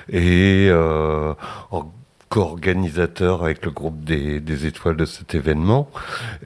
[0.08, 1.32] Et euh,
[2.34, 5.88] co-organisateur avec le groupe des, des, étoiles de cet événement.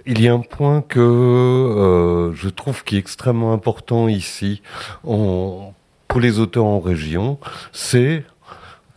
[0.05, 4.61] Il y a un point que euh, je trouve qui est extrêmement important ici
[5.03, 7.39] pour les auteurs en région,
[7.73, 8.25] c'est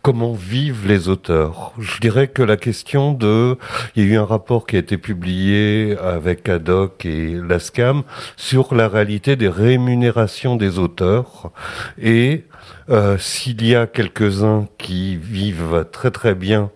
[0.02, 1.72] comment vivent les auteurs?
[1.78, 3.56] Je dirais que la question de,
[3.94, 8.02] il y a eu un rapport qui a été publié avec Adoc et Lascam
[8.36, 11.52] sur la réalité des rémunérations des auteurs
[12.00, 12.44] et
[12.90, 16.70] euh, s'il y a quelques-uns qui vivent très très bien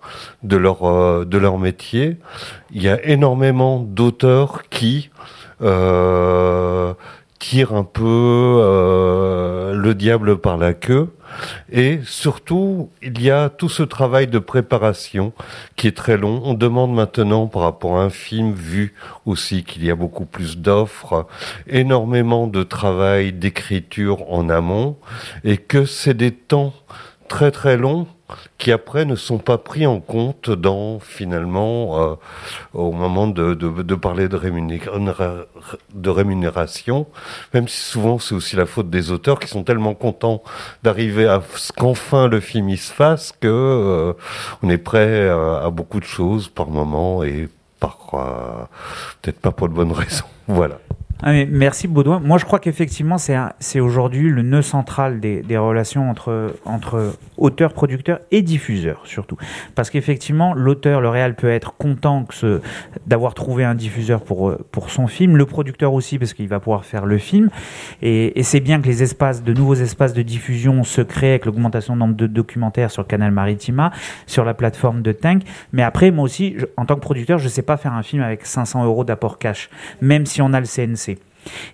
[0.45, 2.19] de leur euh, de leur métier,
[2.73, 5.11] il y a énormément d'auteurs qui
[5.63, 6.95] euh,
[7.41, 8.03] tirent un peu
[9.75, 11.11] le diable par la queue
[11.71, 15.33] et surtout, il y a tout ce travail de préparation
[15.77, 16.43] qui est très long.
[16.45, 18.95] On demande maintenant, par rapport à un film vu
[19.25, 21.27] aussi, qu'il y a beaucoup plus d'offres,
[21.67, 24.97] énormément de travail d'écriture en amont,
[25.45, 26.73] et que c'est des temps
[27.29, 28.07] très très longs
[28.59, 32.15] qui après ne sont pas pris en compte dans finalement euh,
[32.75, 33.55] au moment de,
[33.95, 34.37] parler de,
[36.11, 37.07] rémunération,
[37.55, 40.43] même si souvent c'est aussi la faute des auteurs qui sont tellement contents
[40.83, 44.13] d'arriver à ce qu'enfin le film y se fasse que euh,
[44.63, 47.49] on est prêt à, beaucoup de choses par moment et
[47.81, 48.65] par euh,
[49.23, 50.25] peut-être pas pour de bonnes raisons.
[50.49, 50.79] Voilà.
[51.23, 52.21] Ah, merci Baudouin.
[52.21, 58.21] Moi, je crois qu'effectivement, c'est aujourd'hui le nœud central des, relations entre, entre auteur, producteur
[58.31, 59.39] et diffuseur, surtout.
[59.75, 62.27] Parce qu'effectivement, l'auteur, le réel peut être content
[63.07, 66.85] d'avoir trouvé un diffuseur pour, pour son film, le producteur aussi, parce qu'il va pouvoir
[66.85, 67.49] faire le film.
[68.03, 71.95] Et, c'est bien que les espaces, de nouveaux espaces de diffusion se créent avec l'augmentation
[71.95, 73.91] du nombre de documentaires sur canal Maritima,
[74.27, 75.43] sur la plateforme de Tank.
[75.73, 78.23] Mais après, moi aussi, en tant que producteur, je ne sais pas faire un film
[78.23, 79.71] avec 500 euros d'apport cash,
[80.03, 81.06] même si on a le CNC.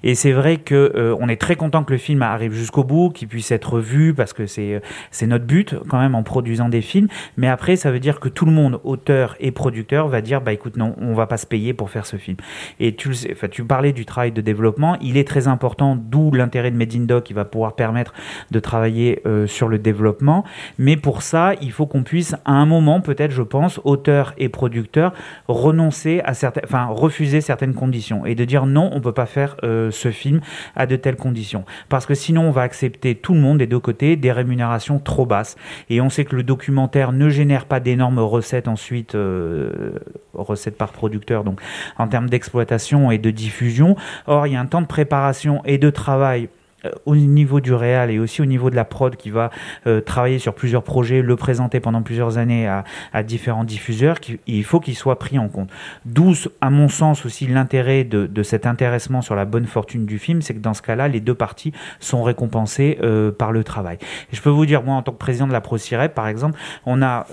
[0.03, 3.11] Et c'est vrai que euh, on est très content que le film arrive jusqu'au bout,
[3.11, 4.81] qu'il puisse être vu parce que c'est euh,
[5.11, 7.09] c'est notre but quand même en produisant des films.
[7.37, 10.53] Mais après, ça veut dire que tout le monde, auteur et producteur, va dire bah
[10.53, 12.37] écoute non, on va pas se payer pour faire ce film.
[12.81, 16.31] Et tu sais, enfin tu parlais du travail de développement, il est très important, d'où
[16.33, 18.13] l'intérêt de Made in Doc qui va pouvoir permettre
[18.51, 20.45] de travailler euh, sur le développement.
[20.79, 24.49] Mais pour ça, il faut qu'on puisse à un moment peut-être, je pense, auteur et
[24.49, 25.13] producteur
[25.49, 29.57] renoncer à certaines, enfin refuser certaines conditions et de dire non, on peut pas faire
[29.65, 30.41] euh, ce film
[30.77, 31.65] à de telles conditions.
[31.89, 35.27] Parce que sinon, on va accepter tout le monde des deux côtés des rémunérations trop
[35.27, 35.57] basses.
[35.91, 39.93] Et on sait que le documentaire ne génère pas d'énormes recettes ensuite, euh,
[40.35, 41.61] recettes par producteur, donc
[41.99, 43.97] en termes d'exploitation et de diffusion.
[44.27, 46.49] Or, il y a un temps de préparation et de travail
[47.07, 49.51] au niveau du réal et aussi au niveau de la prod qui va
[50.07, 54.97] travailler sur plusieurs projets, le présenter pendant plusieurs années à, différents diffuseurs, il faut qu'il
[54.97, 55.71] soit pris en compte.
[56.05, 60.43] D'où, à mon sens, aussi l'intérêt de, cet intéressement sur la bonne fortune du film,
[60.43, 62.99] c'est que dans ce cas-là, les deux parties sont récompensées
[63.39, 63.99] par le travail.
[64.33, 67.03] Je peux vous dire, moi, en tant que président de la ProCirep, par exemple, on
[67.03, 67.27] a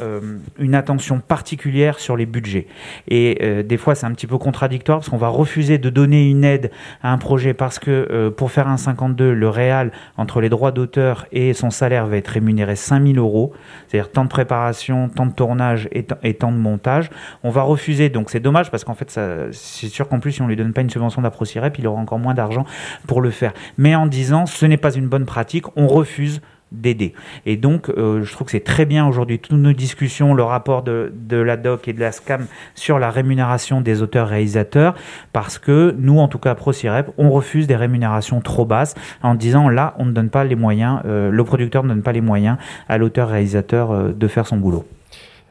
[0.59, 2.67] une attention particulière sur les budgets.
[3.07, 6.43] Et des fois, c'est un petit peu contradictoire parce qu'on va refuser de donner une
[6.43, 6.71] aide
[7.03, 10.71] à un projet parce que euh, pour faire un 52, le réal, entre les droits
[10.71, 13.53] d'auteur et son salaire, va être rémunéré 5000 euros,
[13.87, 16.03] c'est-à-dire temps de préparation, temps de tournage et,
[16.33, 17.09] temps de montage.
[17.43, 19.09] On va refuser, donc c'est dommage parce qu'en fait,
[19.51, 22.19] c'est sûr qu'en plus, si on lui donne pas une subvention d'APROCIREP, il aura encore
[22.19, 22.65] moins d'argent
[23.07, 23.53] pour le faire.
[23.77, 26.41] Mais en disant, ce n'est pas une bonne pratique, on refuse
[26.71, 27.13] d'aider.
[27.45, 30.83] Et donc, euh, je trouve que c'est très bien aujourd'hui, toutes nos discussions, le rapport
[30.83, 34.95] de, de la DOC et de la SCAM sur la rémunération des auteurs-réalisateurs,
[35.33, 39.69] parce que nous, en tout cas, ProCirep, on refuse des rémunérations trop basses en disant
[39.69, 42.57] là, on ne donne pas les moyens, euh, le producteur ne donne pas les moyens
[42.87, 44.85] à l'auteur-réalisateur euh, de faire son boulot.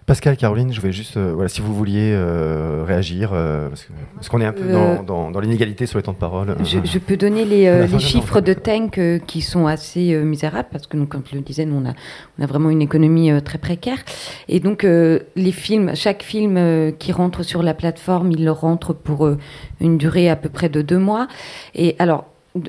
[0.09, 3.69] Pascal, Caroline, je voulais juste, euh, voilà, si vous vouliez euh, réagir, euh,
[4.15, 4.65] parce qu'on est un peu
[5.03, 6.57] dans, dans, l'inégalité sur les temps de parole.
[6.65, 11.05] Je, peux donner les, les chiffres de Tank qui sont assez misérables, parce que, nous,
[11.05, 11.93] comme je le disais, nous, on a,
[12.39, 13.99] on a vraiment une économie très précaire.
[14.49, 19.29] Et donc, les films, chaque film qui rentre sur la plateforme, il rentre pour
[19.79, 21.29] une durée à peu près de deux mois.
[21.75, 22.25] Et alors,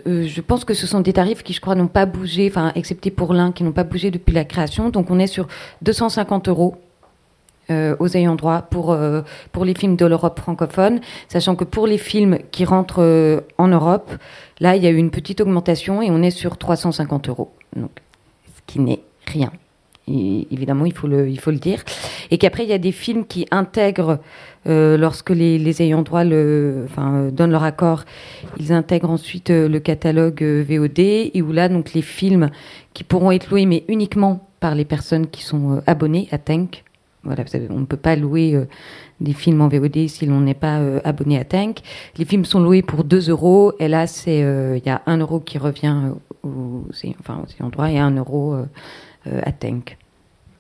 [0.05, 3.11] je pense que ce sont des tarifs qui, je crois, n'ont pas bougé, enfin, excepté
[3.11, 4.89] pour l'un, qui n'ont pas bougé depuis la création.
[4.89, 5.47] Donc, on est sur
[5.83, 6.75] 250 euros
[7.71, 9.21] euh, aux ayants droit pour, euh,
[9.51, 13.67] pour les films de l'Europe francophone, sachant que pour les films qui rentrent euh, en
[13.67, 14.11] Europe,
[14.59, 17.51] là, il y a eu une petite augmentation et on est sur 350 euros.
[17.75, 17.91] Donc,
[18.47, 19.51] ce qui n'est rien.
[20.07, 21.83] évidemment, il faut, le, il faut le dire.
[22.31, 24.17] Et qu'après, il y a des films qui intègrent,
[24.65, 28.03] lorsque les, les, ayants droit le, enfin, donnent leur accord,
[28.57, 32.49] ils intègrent ensuite le catalogue VOD, et où là, donc, les films
[32.95, 36.83] qui pourront être loués, mais uniquement par les personnes qui sont abonnées à Tank,
[37.23, 38.65] voilà, on ne peut pas louer euh,
[39.19, 41.79] des films en VOD si l'on n'est pas euh, abonné à Tank.
[42.17, 45.17] Les films sont loués pour 2 euros et là, c'est euh, il y a 1
[45.17, 46.13] euro qui revient
[46.43, 46.85] aux,
[47.19, 48.55] enfin, aux et 1 euro
[49.25, 49.97] à Tank.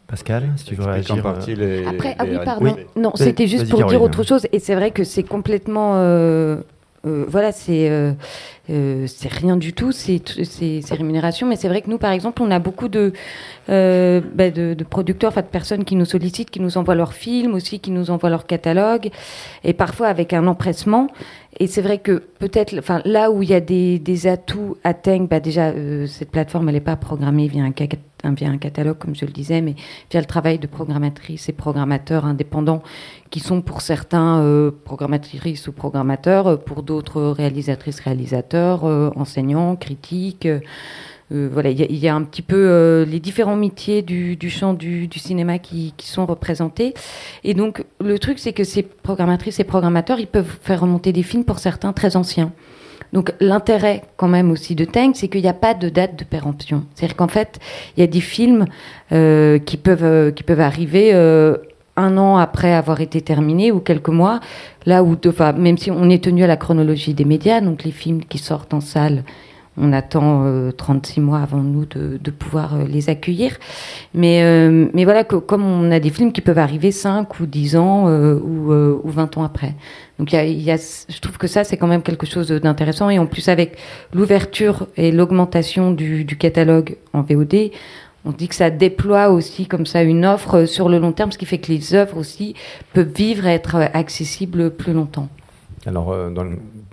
[0.07, 1.25] Pascal, si tu veux réagir.
[1.25, 2.75] Après, ah oui, pardon.
[2.95, 4.47] Non, c'était juste pour dire autre chose.
[4.51, 5.93] Et c'est vrai que c'est complètement
[7.05, 8.11] euh, voilà, c'est euh,
[8.69, 10.21] euh, c'est rien du tout, ces
[10.91, 11.47] rémunérations.
[11.47, 13.13] Mais c'est vrai que nous, par exemple, on a beaucoup de,
[13.67, 17.91] bah, de, producteurs, de personnes qui nous sollicitent, qui nous envoient leurs films aussi, qui
[17.91, 19.09] nous envoient leur catalogue,
[19.63, 21.07] et parfois avec un empressement.
[21.59, 25.39] Et c'est vrai que peut-être, là où il y a des, des atouts à bah
[25.39, 25.73] déjà
[26.07, 27.71] cette plateforme elle n'est pas programmée via un,
[28.23, 29.75] via un catalogue comme je le disais, mais
[30.11, 32.83] via le travail de programmatrices et programmateurs indépendants
[33.29, 39.75] qui sont pour certains euh, programmatrices ou programmateurs, euh, pour d'autres réalisatrices, réalisateurs, euh, enseignants,
[39.75, 40.47] critiques.
[41.31, 45.93] voilà, il y, a un petit peu les différents métiers du, champ du, cinéma qui,
[45.99, 46.95] sont représentés.
[47.43, 51.21] Et donc, le truc, c'est que ces programmatrices et programmateurs, ils peuvent faire remonter des
[51.21, 52.51] films pour certains très anciens.
[53.13, 56.23] Donc l'intérêt quand même aussi de Tank, c'est qu'il n'y a pas de date de
[56.23, 56.83] péremption.
[56.93, 57.59] C'est-à-dire qu'en fait,
[57.95, 58.65] il y a des films
[59.09, 61.13] qui peuvent qui peuvent arriver
[61.99, 64.39] un an après avoir été terminé ou quelques mois,
[64.85, 65.17] là où,
[65.57, 68.73] même si on est tenu à la chronologie des médias, donc les films qui sortent
[68.73, 69.23] en salle,
[69.79, 73.57] on attend 36 euh, mois avant nous de, pouvoir euh, les accueillir.
[74.13, 77.45] Mais, euh, mais voilà, que, comme on a des films qui peuvent arriver 5 ou
[77.45, 79.73] 10 ans ou, ou, 20 ans après.
[80.17, 83.09] Donc il y a, je trouve que ça, c'est quand même quelque chose d'intéressant.
[83.09, 83.77] Et en plus, avec
[84.13, 87.71] l'ouverture et l'augmentation du, catalogue en VOD,
[88.25, 91.37] on dit que ça déploie aussi comme ça une offre sur le long terme, ce
[91.37, 92.53] qui fait que les œuvres aussi
[92.93, 95.29] peuvent vivre et être accessibles plus longtemps.
[95.85, 96.43] Alors, dans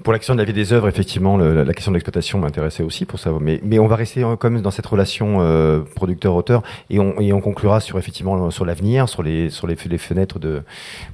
[0.06, 3.18] pour l'action de la vie des œuvres, effectivement, la, question de l'exploitation m'intéressait aussi pour
[3.18, 3.32] ça.
[3.40, 7.32] Mais, mais on va rester quand même dans cette relation euh, producteur-auteur et on, et
[7.32, 10.62] on conclura sur effectivement sur l'avenir, sur les sur les, les, fenêtres de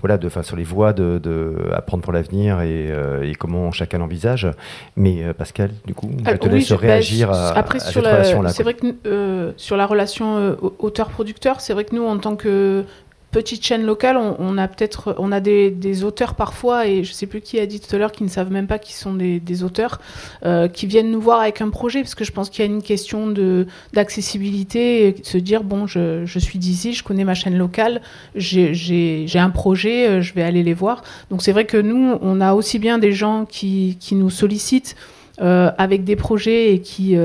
[0.00, 3.72] voilà, de enfin sur les voies de, de apprendre pour l'avenir et, euh, et, comment
[3.72, 4.46] chacun l'envisage.
[4.94, 8.50] Mais euh, Pascal, du coup, je te laisse bah, réagir à, après, sur cette relation-là.
[8.50, 12.84] C'est vrai que sur la relation auteur-producteur, c'est vrai que nous, en tant que
[13.32, 17.40] petite chaîne locale, on, a peut-être, on a des, auteurs parfois, et je sais plus
[17.40, 20.00] qui a dit tout à l'heure, qui ne savent même pas qui sont des, auteurs,
[20.44, 22.70] euh, qui viennent nous voir avec un projet, parce que je pense qu'il y a
[22.70, 28.02] une question de d'accessibilité, se dire bon, je, suis d'ici, je connais ma chaîne locale,
[28.34, 31.02] j'ai un projet, euh, je vais aller les voir.
[31.30, 34.94] Donc c'est vrai que nous, on a aussi bien des gens qui, qui nous sollicitent
[35.40, 37.16] euh, avec des projets et qui,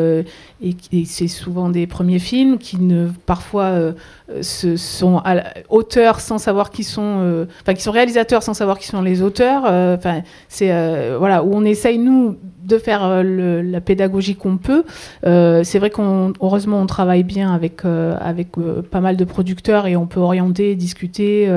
[0.61, 3.93] et, c'est souvent des premiers films qui ne parfois
[4.41, 5.21] se sont
[5.69, 9.63] auteurs sans savoir qui sont, enfin qui sont réalisateurs sans savoir qui sont les auteurs.
[9.95, 14.83] Enfin, c'est voilà où on essaye nous de faire la pédagogie qu'on peut.
[15.23, 18.49] c'est vrai qu'on heureusement on travaille bien avec avec
[18.91, 21.49] pas mal de producteurs et on peut orienter, discuter.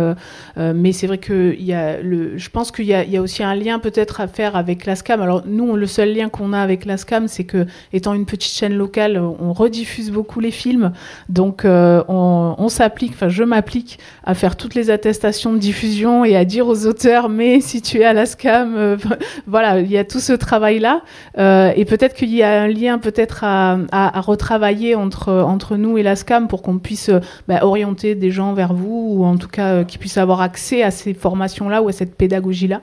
[0.57, 3.43] mais c'est vrai que il y a le, je pense qu'il y, y, a aussi
[3.43, 5.21] un lien peut-être à faire avec l'ASCAM.
[5.21, 8.75] Alors nous, le seul lien qu'on a avec l'ASCAM, c'est que étant une petite chaîne
[8.75, 10.93] locale, on rediffuse beaucoup les films.
[11.29, 16.37] Donc euh, on, s'applique, enfin je m'applique à faire toutes les attestations de diffusion et
[16.37, 18.97] à dire aux auteurs, mais si tu es à l'ASCAM, euh,
[19.47, 21.03] voilà, il y a tout ce travail-là.
[21.39, 26.49] Euh, et peut-être qu'il y a un lien peut-être à, retravailler entre, nous et l'ASCAM
[26.49, 27.11] pour qu'on puisse
[27.49, 30.91] bah, orienter des gens vers vous ou en tout cas qu'ils puissent avoir accès à
[30.91, 32.81] ces formations-là ou à cette pédagogie-là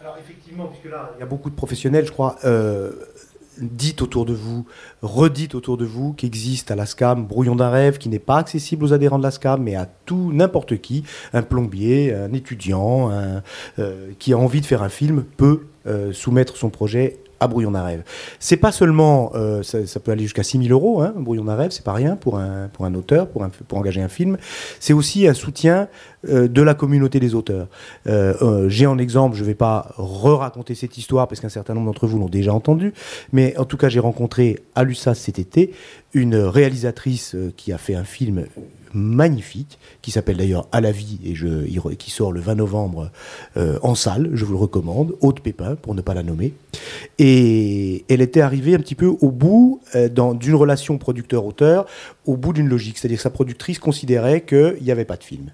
[0.00, 2.36] Alors effectivement, puisque là, il y a beaucoup de professionnels, je crois,
[3.60, 4.66] dites autour de vous,
[5.02, 8.92] redites autour de vous qu'existe à l'ASCAM Brouillon d'un rêve qui n'est pas accessible aux
[8.92, 13.10] adhérents de l'ASCAM, mais à tout, n'importe qui, un plombier, un étudiant,
[13.78, 17.72] euh, qui a envie de faire un film peut euh, soumettre son projet à Brouillon
[17.72, 18.04] d'un rêve.
[18.38, 21.84] C'est pas seulement, euh, ça, peut aller jusqu'à 6000 euros, hein, Brouillon d'un rêve, c'est
[21.84, 23.42] pas rien pour un, auteur, pour,
[23.72, 24.36] engager un film.
[24.78, 25.88] C'est aussi un soutien
[26.28, 27.66] euh, de la communauté des auteurs.
[28.68, 32.18] J'ai en exemple, je vais pas re-raconter cette histoire parce qu'un certain nombre d'entre vous
[32.18, 32.92] l'ont déjà entendu,
[33.32, 35.72] mais en tout cas, j'ai rencontré à l'USAS cet été
[36.14, 38.44] une réalisatrice qui a fait un film
[38.94, 43.10] magnifique, qui s'appelle d'ailleurs À la vie, et je, qui sort le 20 novembre
[43.56, 46.54] euh, en salle, je vous le recommande, Haute Pépin, pour ne pas la nommer.
[47.18, 51.86] Et elle était arrivée un petit peu au bout euh, d'une relation producteur-auteur,
[52.26, 55.50] au bout d'une logique, c'est-à-dire que sa productrice considérait qu'il n'y avait pas de film.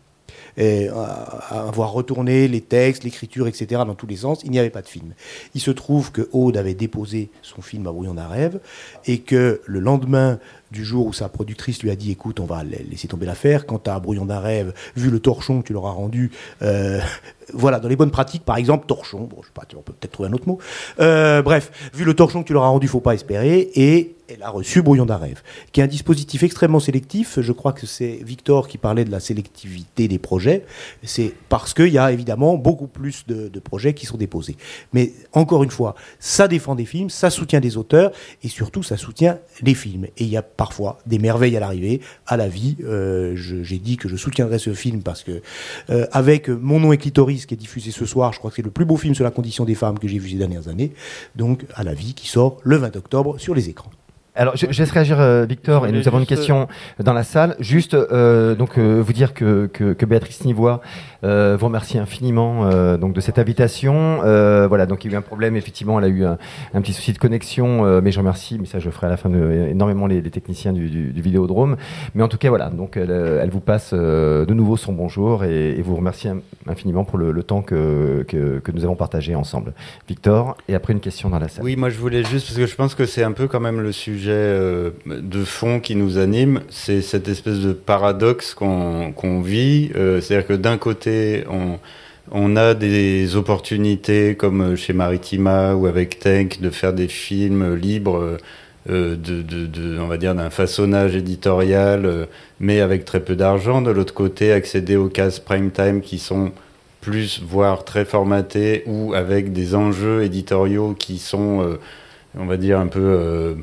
[0.56, 4.70] Et à avoir retourné les textes, l'écriture, etc., dans tous les sens, il n'y avait
[4.70, 5.14] pas de film.
[5.54, 8.58] Il se trouve que Aude avait déposé son film à Brouillon d'un rêve,
[9.06, 10.40] et que le lendemain
[10.70, 13.66] du jour où sa productrice lui a dit écoute, on va laisser tomber l'affaire.
[13.66, 16.30] Quant à Brouillon d'un rêve, vu le torchon que tu leur as rendu,
[16.62, 17.00] euh,
[17.54, 20.12] voilà, dans les bonnes pratiques, par exemple, torchon, bon, je sais pas, on peut peut-être
[20.12, 20.58] trouver un autre mot.
[21.00, 23.70] Euh, bref, vu le torchon que tu leur as rendu, faut pas espérer.
[23.74, 25.42] Et elle a reçu Brouillon d'un rêve,
[25.72, 27.40] qui est un dispositif extrêmement sélectif.
[27.40, 30.64] Je crois que c'est Victor qui parlait de la sélectivité des projets.
[31.02, 34.56] C'est parce qu'il y a évidemment beaucoup plus de, de, projets qui sont déposés.
[34.92, 38.12] Mais encore une fois, ça défend des films, ça soutient des auteurs
[38.42, 40.04] et surtout ça soutient les films.
[40.04, 42.76] Et il y a parfois des merveilles à l'arrivée, à la vie.
[42.84, 45.40] Euh, j'ai dit que je soutiendrais ce film parce que,
[45.88, 48.62] euh, avec Mon nom est Clitoris, qui est diffusé ce soir, je crois que c'est
[48.62, 50.92] le plus beau film sur la condition des femmes que j'ai vu ces dernières années.
[51.36, 53.90] Donc, à la vie, qui sort le 20 octobre sur les écrans.
[54.38, 56.68] Alors, je, je laisse réagir euh, Victor, et nous avons une question
[57.02, 57.56] dans la salle.
[57.58, 60.80] Juste, euh, donc, euh, vous dire que, que, que Béatrice Nivois
[61.24, 64.18] euh, vous remercie infiniment euh, donc de cette invitation.
[64.22, 66.38] voilà, donc il y a eu un problème, effectivement, elle a eu un,
[66.72, 69.28] un petit souci de connexion, mais je remercie, mais ça je ferai à la fin
[69.28, 71.76] de, énormément les, les techniciens du, du, du, Vidéodrome.
[72.14, 75.70] Mais en tout cas, voilà, donc elle, elle vous passe de nouveau son bonjour et,
[75.70, 76.28] et vous remercie
[76.68, 79.72] infiniment pour le, le temps que, que, que, nous avons partagé ensemble.
[80.06, 81.64] Victor, et après une question dans la salle.
[81.64, 83.80] Oui, moi je voulais juste, parce que je pense que c'est un peu quand même
[83.80, 89.90] le sujet euh, de fond qui nous anime, c'est cette espèce de paradoxe qu'on vit.
[89.96, 91.44] Euh, c'est-à-dire que d'un côté,
[92.30, 98.38] on, a des opportunités comme chez Maritima ou avec Tank de faire des films libres.
[98.90, 102.26] Euh, de, on va dire d'un façonnage éditorial,
[102.58, 103.82] mais avec très peu d'argent.
[103.82, 106.52] De l'autre côté, accéder aux cases prime time qui sont
[107.02, 111.78] plus, voire très formatés, ou avec des enjeux éditoriaux qui sont,
[112.36, 113.54] on va dire, un peu euh,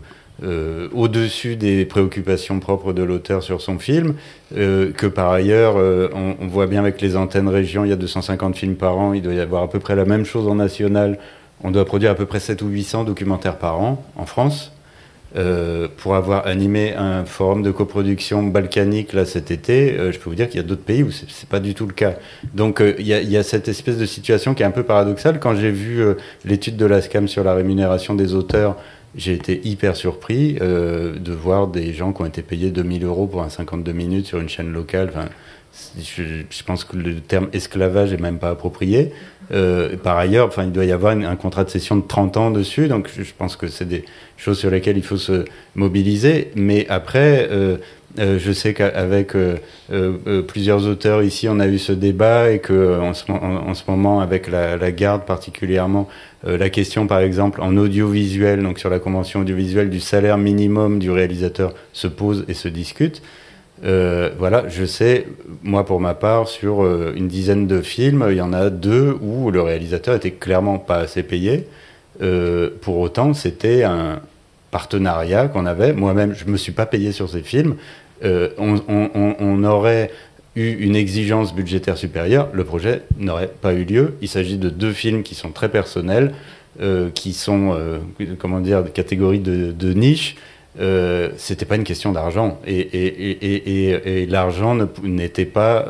[0.43, 4.15] au-dessus des préoccupations propres de l'auteur sur son film,
[4.55, 7.97] euh, que par ailleurs, euh, on, voit bien avec les antennes régions, il y a
[7.97, 10.55] 250 films par an, il doit y avoir à peu près la même chose en
[10.55, 11.17] national,
[11.63, 14.71] on doit produire à peu près 7 ou 800 documentaires par an en France.
[15.37, 20.29] Euh, pour avoir animé un forum de coproduction balkanique là cet été, euh, je peux
[20.29, 22.13] vous dire qu'il y a d'autres pays où c'est pas du tout le cas.
[22.53, 25.41] Donc euh, il y, y, a cette espèce de situation qui est un peu paradoxale.
[25.41, 26.01] Quand j'ai vu
[26.45, 28.77] l'étude de la SCAM sur la rémunération des auteurs
[29.15, 33.27] j'ai été hyper surpris euh, de voir des gens qui ont été payés 2000 euros
[33.27, 35.09] pour un 52 minutes sur une chaîne locale.
[35.09, 35.29] Enfin,
[35.97, 39.11] je, je, pense que le terme esclavage est même pas approprié.
[39.51, 42.51] Euh, par ailleurs, enfin, il doit y avoir un contrat de cession de 30 ans
[42.51, 44.05] dessus, donc je, je pense que c'est des
[44.37, 46.51] choses sur lesquelles il faut se mobiliser.
[46.55, 47.77] Mais après, euh,
[48.19, 49.57] euh, je sais qu'avec euh,
[49.91, 53.83] euh, plusieurs auteurs ici, on a eu ce débat et que ce, en, en ce
[53.87, 56.07] moment, avec la, garde particulièrement,
[56.43, 61.09] la question, par exemple, en audiovisuel, donc sur la convention audiovisuelle du salaire minimum du
[61.09, 63.21] réalisateur, se pose et se discute.
[63.81, 65.25] voilà, je sais,
[65.63, 66.85] moi pour ma part, sur
[67.15, 70.97] une dizaine de films, il y en a deux où le réalisateur était clairement pas
[70.97, 71.67] assez payé.
[72.19, 74.21] pour autant, c'était un,
[74.75, 75.93] partenariat qu'on avait.
[75.93, 77.75] Moi-même, je me suis pas payé sur ces films.
[78.23, 80.11] Euh, on, aurait
[80.55, 84.13] eu une exigence budgétaire supérieure, le projet n'aurait pas eu lieu.
[84.21, 86.33] Il s'agit de deux films qui sont très personnels,
[86.81, 87.99] euh, qui sont, euh,
[88.39, 90.35] comment dire, de catégories de, de niche.
[91.37, 95.85] C'était pas une question d'argent et, l'argent n'était pas,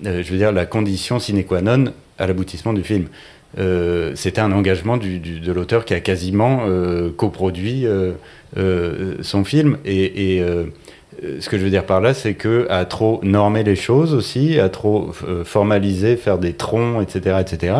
[0.00, 3.06] je veux dire, la condition sine qua non à l'aboutissement du film.
[4.14, 6.62] C'était un engagement du, de l'auteur qui a quasiment
[7.16, 7.86] coproduit
[8.54, 10.44] son film et,
[11.40, 14.58] ce que je veux dire par là, c'est que à trop normer les choses aussi,
[14.60, 15.12] à trop
[15.44, 17.74] formaliser, faire des troncs, etc., etc.,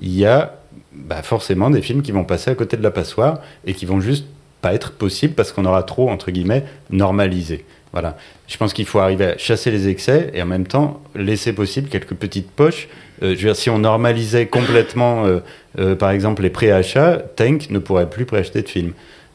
[0.00, 0.54] il y a
[0.92, 4.00] bah, forcément des films qui vont passer à côté de la passoire et qui vont
[4.00, 4.26] juste
[4.60, 7.64] pas être possible parce qu'on aura trop, entre guillemets, normalisé.
[7.92, 8.16] Voilà.
[8.46, 11.88] Je pense qu'il faut arriver à chasser les excès et en même temps laisser possible
[11.88, 12.88] quelques petites poches.
[13.22, 15.40] Euh, je veux dire, si on normalisait complètement, euh,
[15.78, 18.92] euh, par exemple, les préachats, Tank ne pourrait plus préacheter de films.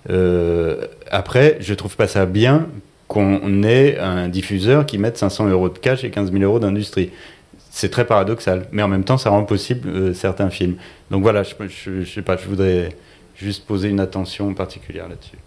[0.10, 2.68] Euh, après, je trouve pas ça bien
[3.14, 7.12] qu'on ait un diffuseur qui mette 500 euros de cash et 15 000 euros d'industrie.
[7.70, 10.78] C'est très paradoxal, mais en même temps, ça rend possible euh, certains films.
[11.12, 12.90] Donc voilà, je, sais pas, je voudrais
[13.36, 15.38] juste poser une attention particulière là-dessus.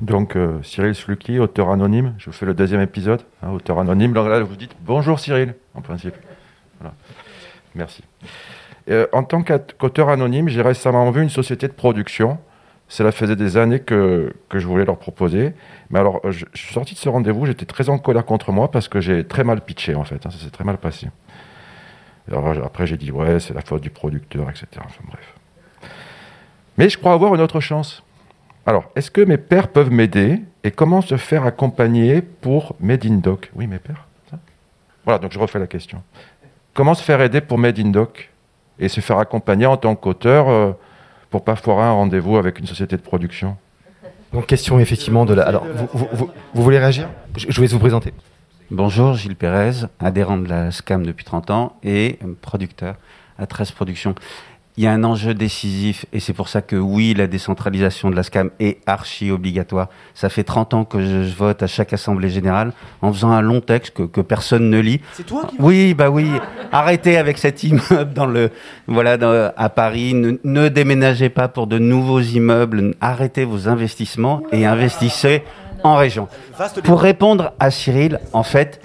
[0.00, 4.12] Donc euh, Cyril Slucky, auteur anonyme, je vous fais le deuxième épisode, hein, auteur anonyme.
[4.12, 6.14] Donc là, vous dites bonjour Cyril, en principe.
[7.74, 8.02] Merci.
[8.88, 12.38] Euh, en tant qu'auteur anonyme, j'ai récemment vu une société de production.
[12.88, 15.54] Cela faisait des années que, que je voulais leur proposer.
[15.90, 18.88] Mais alors, je, suis sorti de ce rendez-vous, j'étais très en colère contre moi parce
[18.88, 20.24] que j'ai très mal pitché en fait.
[20.26, 21.08] Hein, ça s'est très mal passé.
[22.32, 24.66] Après, j'ai dit ouais, c'est la faute du producteur, etc.
[24.84, 25.34] Enfin bref.
[26.78, 28.02] Mais je crois avoir une autre chance.
[28.66, 33.16] Alors, est-ce que mes pères peuvent m'aider et comment se faire accompagner pour Made in
[33.16, 33.50] Doc?
[33.54, 34.06] Oui, mes pères.
[35.04, 36.02] Voilà, donc je refais la question.
[36.74, 38.30] Comment se faire aider pour Made in Doc
[38.80, 40.72] et se faire accompagner en tant qu'auteur euh,
[41.30, 43.56] pour pas foirer un rendez-vous avec une société de production
[44.32, 45.42] Donc, question effectivement de la.
[45.42, 47.08] Alors, vous, vous, vous, vous voulez réagir?
[47.36, 48.12] Je, je vais vous présenter.
[48.70, 52.96] Bonjour, Gilles Pérez, adhérent de la SCAM depuis 30 ans et producteur
[53.38, 54.14] à 13 Productions
[54.78, 58.16] il y a un enjeu décisif et c'est pour ça que oui, la décentralisation de
[58.16, 59.88] la SCAM est archi obligatoire.
[60.14, 63.62] Ça fait 30 ans que je, vote à chaque assemblée générale en faisant un long
[63.62, 65.00] texte que, que personne ne lit.
[65.14, 66.30] C'est toi qui Oui, bah oui.
[66.72, 68.50] Arrêtez avec cet immeuble dans le
[68.86, 70.12] voilà dans, à Paris.
[70.12, 72.94] Ne, ne déménagez pas pour de nouveaux immeubles.
[73.00, 75.42] Arrêtez vos investissements et investissez
[75.84, 76.28] en région.
[76.84, 78.80] Pour répondre à Cyril, en fait,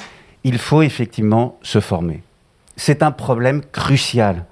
[0.46, 2.24] il faut effectivement se former.
[2.78, 4.46] C'est un problème crucial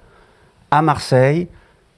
[0.70, 1.48] à Marseille,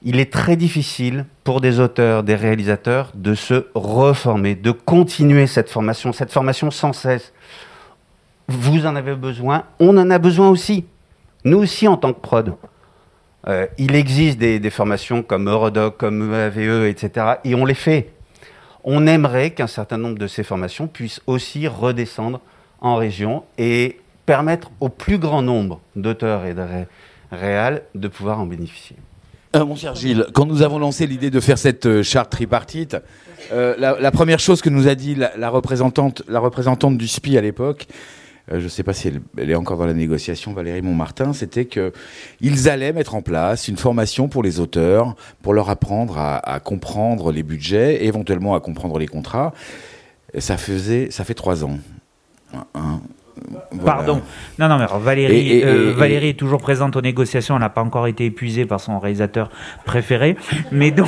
[0.03, 5.69] il est très difficile pour des auteurs, des réalisateurs de se reformer, de continuer cette
[5.69, 7.33] formation, cette formation sans cesse.
[8.49, 10.85] Vous en avez besoin, on en a besoin aussi.
[11.45, 12.53] Nous aussi en tant que prod.
[13.47, 17.35] Euh, il existe des, formations comme Eurodoc, comme EAVE, etc.
[17.43, 18.09] Et on les fait.
[18.85, 22.41] On aimerait qu'un certain nombre de ces formations puissent aussi redescendre
[22.81, 26.61] en région et permettre au plus grand nombre d'auteurs et de
[27.35, 28.95] réalisateurs réel de pouvoir en bénéficier.
[29.55, 32.97] Euh, mon cher Gilles, quand nous avons lancé l'idée de faire cette euh, charte tripartite,
[33.51, 37.41] euh, la, première chose que nous a dit la, représentante, la représentante du SPI à
[37.41, 37.87] l'époque,
[38.49, 42.69] je ne sais pas si elle, est encore dans la négociation, Valérie Montmartin, c'était qu'ils
[42.69, 47.43] allaient mettre en place une formation pour les auteurs, pour leur apprendre à, comprendre les
[47.43, 49.53] budgets, éventuellement à comprendre les contrats.
[50.39, 51.77] Ça faisait, ça fait trois ans.
[53.71, 53.95] Voilà.
[53.97, 54.21] Pardon.
[54.59, 57.55] Non, non, mais alors, Valérie, et, et, euh, Valérie est toujours présente aux négociations.
[57.55, 59.49] Elle n'a pas encore été épuisée par son réalisateur
[59.85, 60.35] préféré.
[60.71, 61.07] Mais donc.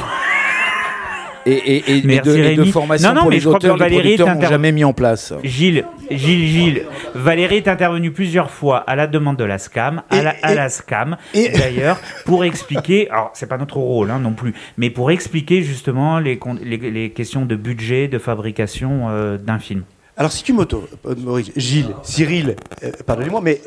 [1.48, 3.94] Et, Merci, de, et de formation non, non, pour mais les je auteurs, crois que
[3.94, 4.48] Valérie inter...
[4.48, 5.32] jamais mis en place.
[5.44, 10.24] Gilles, Gilles, Gilles, Valérie est intervenue plusieurs fois à la demande de la SCAM, à
[10.24, 14.56] la, à la SCAM, d'ailleurs, pour expliquer, alors c'est pas notre rôle hein, non plus,
[14.78, 19.84] mais pour expliquer justement les, les, les questions de budget, de fabrication euh, d'un film.
[20.18, 23.62] Alors, si tu m'autorises, Gilles, Cyril, euh, pardonnez-moi, mais.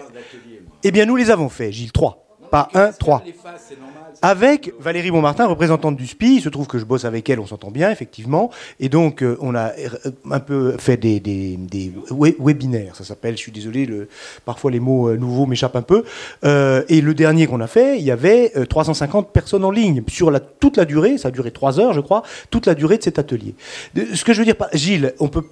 [0.85, 2.25] Eh bien, nous les avons fait, Gilles, 3.
[2.51, 3.23] Pas 1, 3
[4.23, 6.37] avec Valérie Montmartin, représentante du SPI.
[6.37, 8.51] Il se trouve que je bosse avec elle, on s'entend bien, effectivement.
[8.81, 9.73] Et donc, euh, on a
[10.31, 11.23] un peu fait des,
[12.39, 13.37] webinaires, ça s'appelle.
[13.37, 13.89] Je suis désolé,
[14.45, 16.05] parfois les mots euh, nouveaux m'échappent un peu.
[16.45, 20.33] Euh, et le dernier qu'on a fait, il y avait 350 personnes en ligne sur
[20.61, 23.19] toute la durée, ça a duré 3 heures, je crois, toute la durée de cet
[23.19, 23.55] atelier.
[24.15, 25.45] Ce que je veux dire, Gilles, on peut,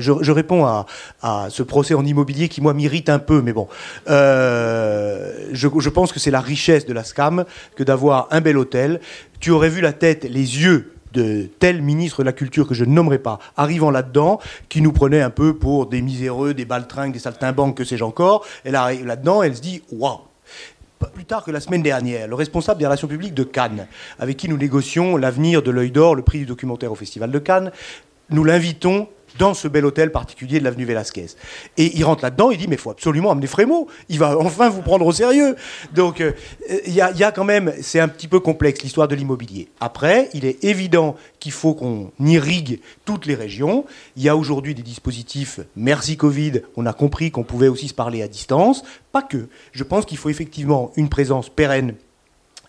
[0.00, 0.86] je, réponds à,
[1.48, 3.68] ce procès en immobilier qui, moi, m'irrite un peu, mais bon.
[4.06, 7.44] je pense que c'est la richesse de la SCAM
[7.76, 9.00] que d'avoir un bel hôtel,
[9.40, 12.84] tu aurais vu la tête, les yeux de tel ministre de la Culture que je
[12.84, 17.12] ne nommerai pas, arrivant là-dedans, qui nous prenait un peu pour des miséreux, des baltringues,
[17.12, 18.46] des saltimbanques, que sais-je encore.
[18.64, 20.20] Elle arrive là-dedans, elle se dit Waouh
[21.08, 23.88] plus tard que la semaine dernière, le responsable des relations publiques de Cannes,
[24.20, 27.38] avec qui nous négocions l'avenir de l'œil d'or, le prix du documentaire au Festival de
[27.38, 27.72] Cannes,
[28.30, 31.26] nous l'invitons dans ce bel hôtel particulier de l'avenue Velasquez.
[31.76, 34.68] Et il rentre là-dedans, il dit, mais il faut absolument amener Frémaux, il va enfin
[34.68, 35.56] vous prendre au sérieux.
[35.94, 36.32] Donc euh,
[36.86, 39.68] il y, a quand même, c'est un petit peu complexe l'histoire de l'immobilier.
[39.80, 43.84] Après, il est évident qu'il faut qu'on irrigue toutes les régions.
[44.16, 47.94] Il y a aujourd'hui des dispositifs, merci Covid, on a compris qu'on pouvait aussi se
[47.94, 48.82] parler à distance,
[49.12, 49.48] pas que.
[49.72, 51.94] Je pense qu'il faut effectivement une présence pérenne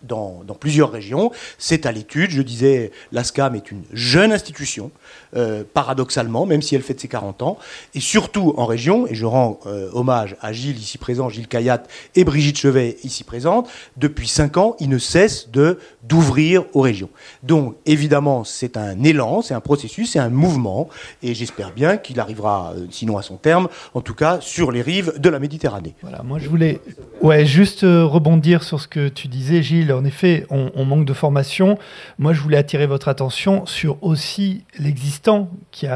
[0.06, 1.32] dans, plusieurs régions.
[1.58, 2.30] C'est à l'étude.
[2.30, 4.90] Je disais, l'ASCAM est une jeune institution,
[5.36, 7.58] euh, paradoxalement, même si elle fête ses 40 ans,
[7.94, 11.82] et surtout en région, et je rends euh, hommage à Gilles ici présent, Gilles Caillat
[12.14, 17.10] et Brigitte Chevet ici présente, depuis 5 ans, ils ne cessent de, d'ouvrir aux régions.
[17.42, 20.88] Donc, évidemment, c'est un élan, c'est un processus, c'est un mouvement,
[21.22, 24.82] et j'espère bien qu'il arrivera, euh, sinon à son terme, en tout cas sur les
[24.82, 25.94] rives de la Méditerranée.
[26.02, 26.80] Voilà, moi je voulais
[27.22, 31.78] ouais, juste rebondir sur ce que tu disais, Gilles, en effet, on, manque de formation.
[32.18, 35.86] Moi, je voulais attirer votre attention sur aussi l'existant qui,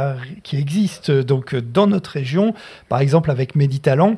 [0.53, 2.55] existe donc dans notre région,
[2.89, 4.17] par exemple avec Méditalent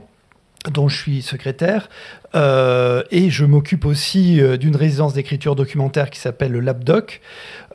[0.70, 1.88] dont je suis secrétaire,
[2.34, 7.22] euh, et je m'occupe aussi euh, d'une résidence d'écriture documentaire qui s'appelle le LabDoc.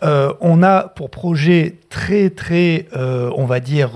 [0.04, 3.92] Euh, on a pour projet très très, on va dire,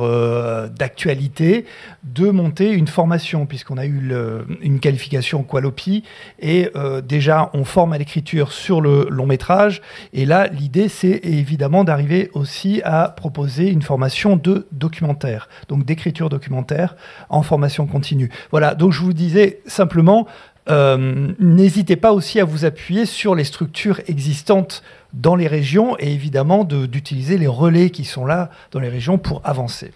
[0.77, 1.65] d'actualité
[2.03, 4.13] de monter une formation, puisqu'on a eu
[4.61, 6.03] une qualification Qualopi,
[6.39, 6.71] et
[7.03, 9.81] déjà on forme à l'écriture sur le long métrage,
[10.13, 16.29] et là l'idée c'est évidemment d'arriver aussi à proposer une formation de documentaire, donc d'écriture
[16.29, 16.95] documentaire
[17.29, 18.29] en formation continue.
[18.51, 20.25] Voilà, donc je vous disais simplement,
[20.69, 24.83] euh, n'hésitez pas aussi à vous appuyer sur les structures existantes
[25.13, 29.41] dans les régions et évidemment d'utiliser les relais qui sont là dans les régions pour
[29.43, 29.91] avancer.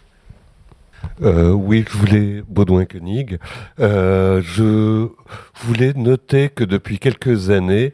[1.21, 3.37] Euh, oui, je voulais Baudouin Koenig.
[3.79, 5.09] Euh, je
[5.61, 7.93] voulais noter que depuis quelques années,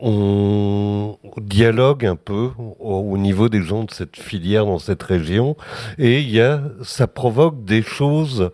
[0.00, 5.56] on dialogue un peu au, niveau des gens de cette filière dans cette région,
[5.98, 8.50] et y a, ça provoque des choses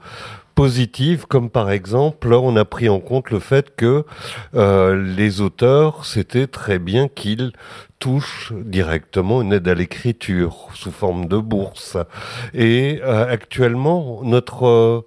[0.58, 4.04] positives, comme par exemple, on a pris en compte le fait que
[4.56, 7.52] euh, les auteurs, c'était très bien qu'ils
[8.00, 11.96] touchent directement une aide à l'écriture sous forme de bourse.
[12.54, 15.06] Et euh, actuellement, notre euh,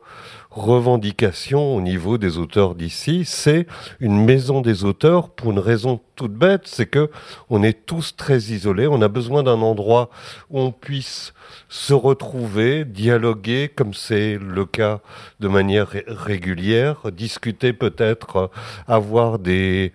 [0.52, 3.68] revendication au niveau des auteurs d'ici, c'est
[4.02, 7.10] une maison des auteurs pour une raison toute bête, c'est que
[7.50, 10.10] on est tous très isolés, on a besoin d'un endroit
[10.50, 11.34] où on puisse
[11.70, 15.00] se retrouver, dialoguer, comme c'est le cas
[15.40, 18.52] de manière régulière, discuter peut-être,
[18.88, 19.94] avoir des,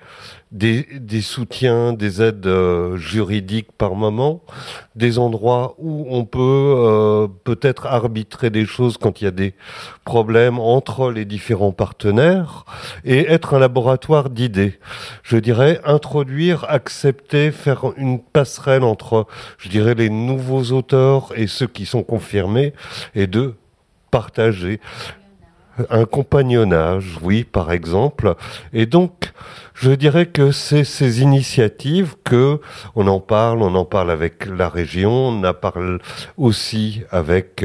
[0.57, 4.43] des, soutiens, des aides euh, juridiques par moment,
[4.95, 9.55] des endroits où on peut euh, peut-être arbitrer des choses quand il y a des
[10.05, 12.65] problèmes entre les différents partenaires
[13.05, 14.79] et être un laboratoire d'idées.
[15.23, 19.27] Je dirais introduire, accepter, faire une passerelle entre,
[19.59, 22.73] je dirais, les nouveaux auteurs et ceux qui sont confirmés
[23.15, 23.55] et de
[24.11, 24.81] partager
[25.91, 28.35] un compagnonnage, oui, par exemple.
[28.73, 29.33] Et donc,
[29.77, 32.61] je dirais que c'est ces initiatives que
[32.95, 36.01] on en parle, on en parle avec la région, on en parle
[36.39, 37.65] aussi avec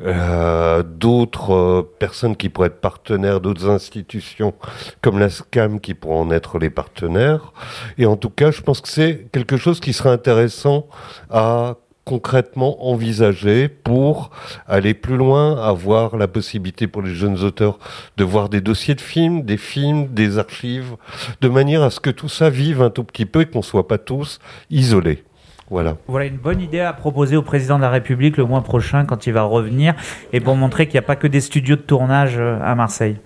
[0.00, 4.54] euh, d'autres personnes qui pourraient être partenaires, d'autres institutions
[5.02, 7.52] comme la SCAM qui pourront en être les partenaires.
[7.98, 10.86] Et en tout cas, je pense que c'est quelque chose qui serait intéressant
[11.30, 14.30] à concrètement envisagé pour
[14.66, 17.78] aller plus loin, avoir la possibilité pour les jeunes auteurs
[18.16, 20.96] de voir des dossiers de films, des films, des archives,
[21.40, 23.64] de manière à ce que tout ça vive un tout petit peu et qu'on ne
[23.64, 25.24] soit pas tous isolés.
[25.70, 25.96] Voilà.
[26.06, 29.26] Voilà une bonne idée à proposer au président de la République le mois prochain quand
[29.26, 29.94] il va revenir
[30.32, 33.16] et pour montrer qu'il n'y a pas que des studios de tournage euh, à Marseille.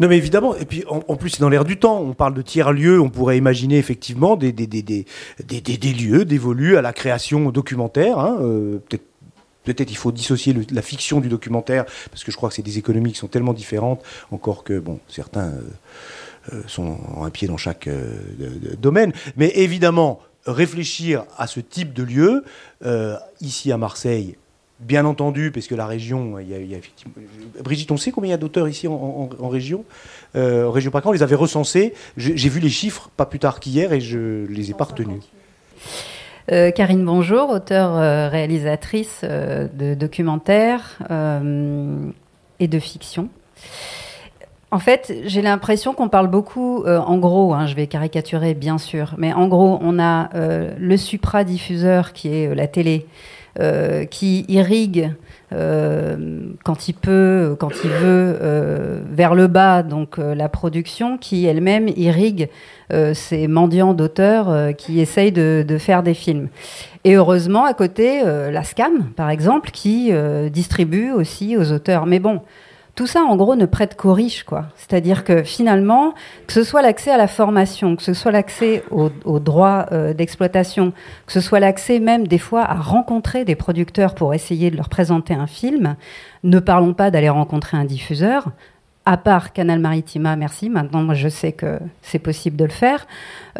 [0.00, 2.00] Non, mais évidemment, et puis en, plus, c'est dans l'air du temps.
[2.00, 5.06] On parle de tiers-lieux, on pourrait imaginer effectivement des, des, des, des,
[5.60, 8.18] des lieux dévolus à la création documentaire.
[8.18, 9.04] Hein, euh, peut-être
[9.64, 12.78] Peut-être il faut dissocier la fiction du documentaire, parce que je crois que c'est des
[12.78, 15.60] économies qui sont tellement différentes, encore que, bon, certains euh,
[16.54, 17.86] euh, sont un pied dans chaque
[18.80, 19.12] domaine.
[19.36, 22.44] Mais évidemment, réfléchir à ce type de lieu,
[23.42, 24.38] ici à Marseille,
[24.80, 27.14] Bien entendu, parce que la région, il y a, effectivement.
[27.62, 29.84] Brigitte, on sait combien il y a d'auteurs ici en, région
[30.36, 31.94] euh, En région par on les avait recensés.
[32.16, 35.22] J'ai vu les chiffres pas plus tard qu'hier et je les ai pas retenus.
[36.52, 40.98] Euh, Karine Bonjour, auteure euh, réalisatrice de documentaires
[42.60, 43.28] et de fiction.
[44.70, 48.76] En fait, j'ai l'impression qu'on parle beaucoup, euh, en gros, hein, je vais caricaturer bien
[48.76, 53.06] sûr, mais en gros, on a euh, le supradiffuseur qui est euh, la télé,
[54.10, 55.12] qui irrigue
[55.50, 58.38] quand il peut, quand il veut,
[59.10, 62.48] vers le bas, donc la production, qui elle-même irrigue
[63.14, 66.48] ces mendiants d'auteurs qui essayent de, de, faire des films.
[67.04, 70.12] Et heureusement, à côté, la SCAM, par exemple, qui
[70.50, 72.06] distribue aussi aux auteurs.
[72.06, 72.42] Mais bon,
[72.98, 74.64] tout ça, en gros, ne prête qu'aux riches, quoi.
[74.74, 76.14] C'est-à-dire que finalement,
[76.48, 80.92] que ce soit l'accès à la formation, que ce soit l'accès aux, droits euh, d'exploitation,
[81.24, 84.88] que ce soit l'accès même des fois à rencontrer des producteurs pour essayer de leur
[84.88, 85.94] présenter un film,
[86.42, 88.48] ne parlons pas d'aller rencontrer un diffuseur,
[89.08, 90.68] à part Canal Maritima, merci.
[90.68, 93.06] Maintenant, je sais que c'est possible de le faire.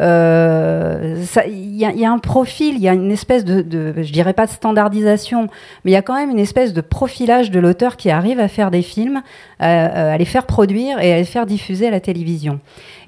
[0.01, 4.13] Euh, il y, y, a un profil, il y a une espèce de, de, je
[4.13, 5.47] dirais pas de standardisation,
[5.83, 8.47] mais il y a quand même une espèce de profilage de l'auteur qui arrive à
[8.47, 9.21] faire des films,
[9.61, 12.59] euh, euh, à les faire produire et à les faire diffuser à la télévision.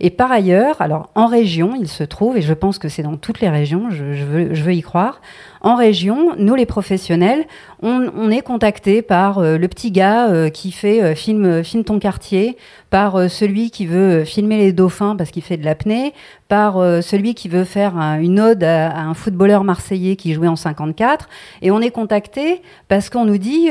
[0.04, 3.18] Et par ailleurs, alors en région, il se trouve, et je pense que c'est dans
[3.18, 5.22] toutes les régions, je, veux, y croire,
[5.62, 7.46] en région, nous les professionnels,
[7.84, 12.00] on, est contacté par euh, le petit gars euh, qui fait euh, film, film ton
[12.00, 12.58] quartier,
[12.90, 16.14] par celui qui veut filmer les dauphins parce qu'il fait de l'apnée,
[16.52, 21.30] par celui qui veut faire une ode à, un footballeur marseillais qui jouait en 54.
[21.62, 23.70] Et on est contacté parce qu'on nous dit,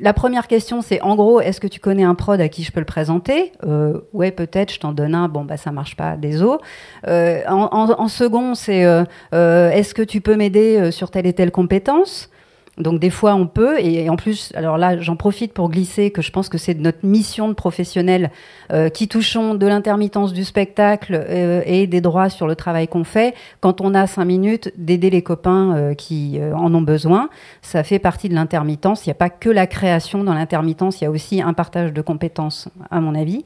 [0.00, 2.72] la première question c'est en gros, est-ce que tu connais un prod à qui je
[2.72, 3.52] peux le présenter?
[4.14, 5.28] Ouais, peut-être, je t'en donne un.
[5.28, 6.16] Bon, bah ça marche pas,
[7.04, 8.86] en, en, en, second, c'est
[9.32, 12.30] est-ce que tu peux m'aider sur telle et telle compétence?
[12.78, 16.22] Donc des fois on peut, et en plus, alors là j'en profite pour glisser que
[16.22, 18.30] je pense que c'est notre mission de professionnels
[18.72, 23.04] euh, qui touchons de l'intermittence du spectacle euh, et des droits sur le travail qu'on
[23.04, 27.28] fait, quand on a cinq minutes d'aider les copains euh, qui en ont besoin,
[27.62, 29.06] ça fait partie de l'intermittence.
[29.06, 31.92] Il n'y a pas que la création dans l'intermittence, il y a aussi un partage
[31.92, 33.44] de compétences à mon avis.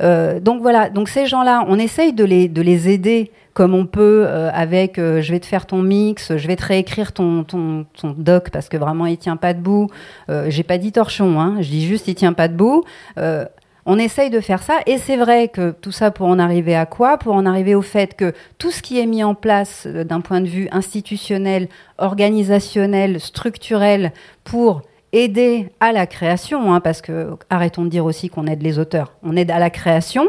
[0.00, 4.24] donc voilà, donc ces gens-là, on essaye de les, de les aider comme on peut
[4.26, 7.84] euh, avec euh, je vais te faire ton mix, je vais te réécrire ton, ton,
[8.00, 9.88] ton doc parce que vraiment il tient pas debout.
[10.30, 12.84] Euh, J'ai pas dit torchon, hein, je dis juste il tient pas debout.
[13.18, 13.44] Euh,
[13.84, 16.86] on essaye de faire ça et c'est vrai que tout ça pour en arriver à
[16.86, 17.18] quoi?
[17.18, 20.40] Pour en arriver au fait que tout ce qui est mis en place d'un point
[20.40, 21.68] de vue institutionnel,
[21.98, 24.12] organisationnel, structurel
[24.44, 24.82] pour
[25.12, 29.12] aider à la création, hein, parce que arrêtons de dire aussi qu'on aide les auteurs.
[29.22, 30.28] On aide à la création,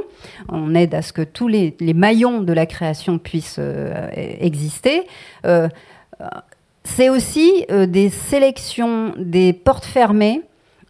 [0.50, 5.04] on aide à ce que tous les, maillons de la création puissent euh, exister.
[5.46, 5.70] Euh,
[6.84, 10.42] c'est aussi euh, des sélections, des portes fermées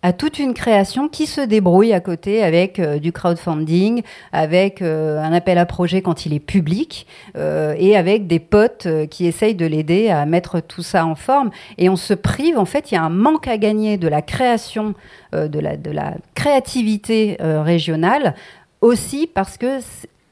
[0.03, 4.03] à toute une création qui se débrouille à côté avec euh, du crowdfunding,
[4.33, 7.07] avec euh, un appel à projet quand il est public
[7.37, 11.51] euh, et avec des potes qui essayent de l'aider à mettre tout ça en forme.
[11.77, 14.21] Et on se prive, en fait, il y a un manque à gagner de la
[14.21, 14.93] création,
[15.31, 18.35] de, la, de la créativité régionale
[18.81, 19.79] aussi parce que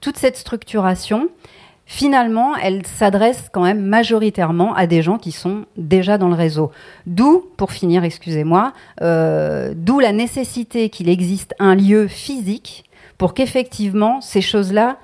[0.02, 1.30] toute cette structuration,
[1.92, 6.72] finalement, elle s'adresse quand même majoritairement à des gens qui sont déjà dans le réseau.
[7.06, 12.86] D'où, pour finir, excusez-moi, euh, d'où la nécessité qu'il existe un lieu physique
[13.18, 15.00] pour qu'effectivement ces choses-là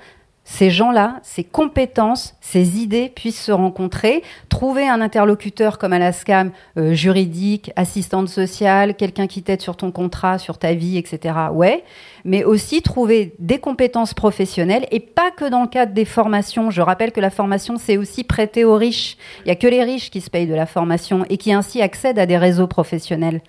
[0.50, 6.94] ces gens-là, ces compétences, ces idées puissent se rencontrer, trouver un interlocuteur comme Alaskam, euh,
[6.94, 11.34] juridique, assistante sociale, quelqu'un qui t'aide sur ton contrat, sur ta vie, etc.
[11.52, 11.84] Ouais,
[12.24, 16.70] mais aussi trouver des compétences professionnelles et pas que dans le cadre des formations.
[16.70, 19.18] Je rappelle que la formation, c'est aussi prêter aux riches.
[19.40, 21.82] Il n'y a que les riches qui se payent de la formation et qui ainsi
[21.82, 23.42] accèdent à des réseaux professionnels.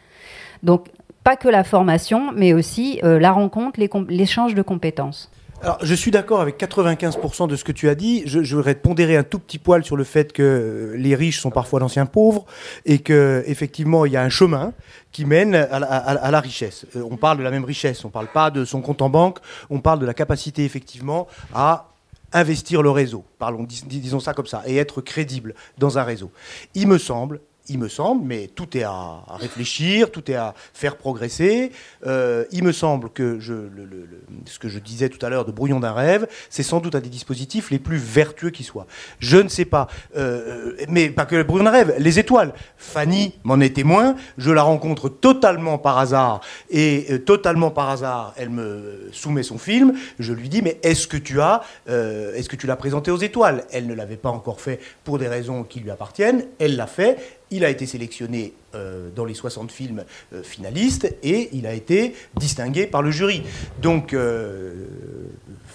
[0.63, 0.87] Donc,
[1.23, 5.31] pas que la formation, mais aussi euh, la rencontre, l'échange de compétences.
[5.61, 8.23] Alors, je suis d'accord avec 95% de ce que tu as dit.
[8.25, 11.51] Je, voudrais pondérer un tout petit poil sur le fait que euh, les riches sont
[11.51, 12.45] parfois d'anciens pauvres
[12.85, 14.73] et que effectivement il y a un chemin
[15.11, 16.85] qui mène à la, richesse.
[16.95, 19.39] Euh, on parle de la même richesse, on parle pas de son compte en banque,
[19.69, 21.89] on parle de la capacité effectivement à
[22.31, 26.31] investir le réseau, parlons, disons ça comme ça, et être crédible dans un réseau.
[26.75, 30.97] Il me semble, il me semble, mais tout est à, réfléchir, tout est à faire
[30.97, 31.71] progresser.
[32.05, 35.93] Euh, il me semble que ce que je disais tout à l'heure de brouillon d'un
[35.93, 38.87] rêve, c'est sans doute un des dispositifs les plus vertueux qui soient.
[39.19, 39.87] Je ne sais pas,
[40.17, 42.53] euh, mais pas que le brouillon d'un rêve, les étoiles.
[42.77, 48.33] Fanny m'en est témoin, je la rencontre totalement par hasard, et euh, totalement par hasard,
[48.37, 52.55] elle me soumet son film, je lui dis, mais est-ce que tu as, est-ce que
[52.55, 53.65] tu l'as présenté aux étoiles?
[53.71, 57.17] Elle ne l'avait pas encore fait pour des raisons qui lui appartiennent, elle l'a fait,
[57.51, 62.13] il a été sélectionné euh, dans les 60 films euh, finalistes et il a été
[62.35, 63.41] distingué par le jury.
[63.81, 64.85] Donc, euh,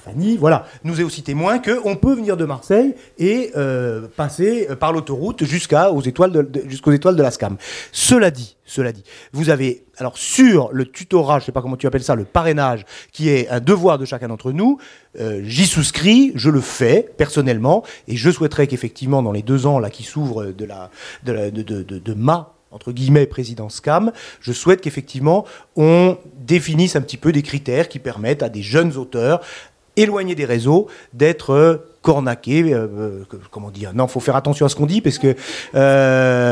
[0.04, 3.52] Fanny, voilà, nous est aussi témoin qu'on peut venir de Marseille et
[4.16, 7.56] passer par l'autoroute jusqu'aux étoiles, de, étoiles de la SCAM.
[7.90, 9.02] Cela dit, cela dit,
[9.32, 12.24] vous avez, alors sur le tutorat, je ne sais pas comment tu appelles ça, le
[12.24, 14.78] parrainage, qui est un devoir de chacun d'entre nous,
[15.42, 19.90] j'y souscris, je le fais personnellement, et je souhaiterais qu'effectivement, dans les deux ans là
[19.90, 20.90] qui s'ouvrent de, la,
[21.24, 25.46] de, de, de ma entre guillemets, présidence CAM, je souhaite qu'effectivement,
[25.76, 29.40] on définisse un petit peu des critères qui permettent à des jeunes auteurs
[29.96, 32.74] éloignés des réseaux d'être euh, cornaqués.
[32.74, 35.36] Euh, euh, comment dire Non, faut faire attention à ce qu'on dit parce que,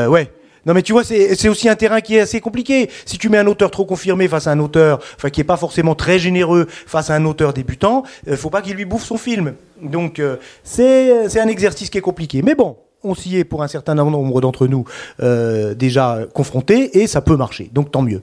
[0.07, 0.31] ouais.
[0.65, 2.89] Non mais tu vois, c'est aussi un terrain qui est assez compliqué.
[3.05, 5.57] Si tu mets un auteur trop confirmé face à un auteur, enfin qui est pas
[5.57, 9.17] forcément très généreux face à un auteur débutant, euh, faut pas qu'il lui bouffe son
[9.17, 9.55] film.
[9.81, 10.21] Donc
[10.63, 12.41] c'est un exercice qui est compliqué.
[12.41, 14.85] Mais bon, on s'y est pour un certain nombre d'entre nous
[15.21, 18.21] euh, déjà confrontés et ça peut marcher, donc tant mieux.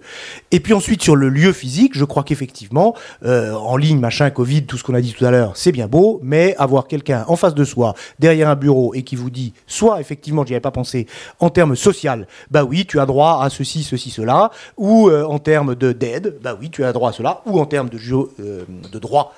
[0.50, 2.94] Et puis ensuite sur le lieu physique, je crois qu'effectivement,
[3.24, 5.86] euh, en ligne, machin, Covid, tout ce qu'on a dit tout à l'heure, c'est bien
[5.86, 9.52] beau, mais avoir quelqu'un en face de soi, derrière un bureau et qui vous dit,
[9.66, 11.06] soit effectivement, j'y avais pas pensé,
[11.38, 15.38] en termes social, bah oui, tu as droit à ceci, ceci, cela, ou euh, en
[15.38, 18.98] termes de d'aide, bah oui, tu as droit à cela, ou en termes de, de
[18.98, 19.34] droit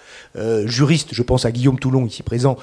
[0.64, 2.56] juriste, je pense à Guillaume Toulon ici présent,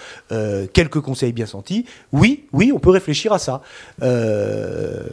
[0.74, 1.86] quelques conseils bien sentis.
[2.12, 3.62] Oui, oui, on peut réfléchir à ça.
[4.02, 5.04] Euh,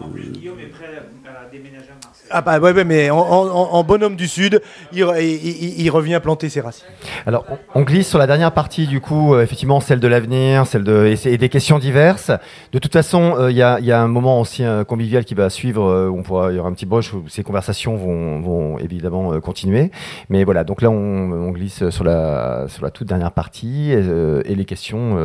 [0.00, 2.28] en plus, Guillaume est prêt à déménager à Marseille.
[2.30, 4.62] Ah bah ouais, mais en, bonhomme du Sud,
[4.92, 6.86] il, revient planter ses racines.
[7.26, 7.44] Alors,
[7.74, 11.14] on, glisse sur la dernière partie, du coup, euh, effectivement, celle de l'avenir, celle de
[11.24, 12.30] et, des questions diverses.
[12.72, 16.18] De toute façon, euh, il y, a, un moment aussi convivial qui va suivre, où
[16.18, 19.90] on pourra, il y aura un petit brush où ces conversations vont, évidemment continuer.
[20.28, 24.64] Mais voilà, donc là, on, glisse sur la, sur la toute dernière partie et, les
[24.64, 25.16] questions.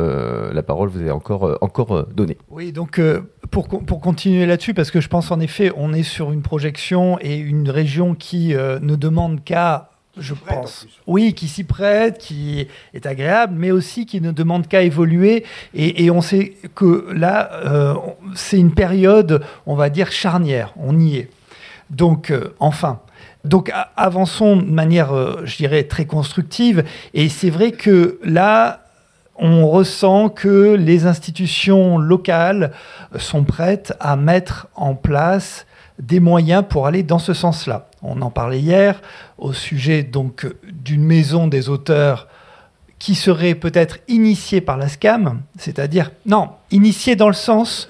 [0.52, 2.36] la parole vous est encore encore, euh, encore euh, donné.
[2.50, 3.20] Oui, donc euh,
[3.50, 7.18] pour, pour continuer là-dessus, parce que je pense en effet, on est sur une projection
[7.20, 9.90] et une région qui ne demande qu'à
[10.20, 10.88] je pense.
[11.06, 15.44] Oui, qui s'y prête, qui est agréable, mais aussi qui ne demande qu'à évoluer.
[15.74, 17.94] Et, on sait que là,
[18.34, 20.74] c'est une période, on va dire, charnière.
[20.76, 21.30] On y est.
[21.90, 22.98] Donc, enfin.
[23.44, 26.82] Donc, avançons de manière, je dirais, très constructive.
[27.14, 28.87] Et c'est vrai que là,
[29.38, 32.72] on ressent que les institutions locales
[33.16, 35.66] sont prêtes à mettre en place
[36.00, 37.88] des moyens pour aller dans ce sens-là.
[38.02, 39.00] On en parlait hier
[39.36, 42.28] au sujet donc d'une maison des auteurs
[42.98, 47.88] qui serait peut-être initiée par la SCAM, c'est-à-dire, non, initiée dans le sens...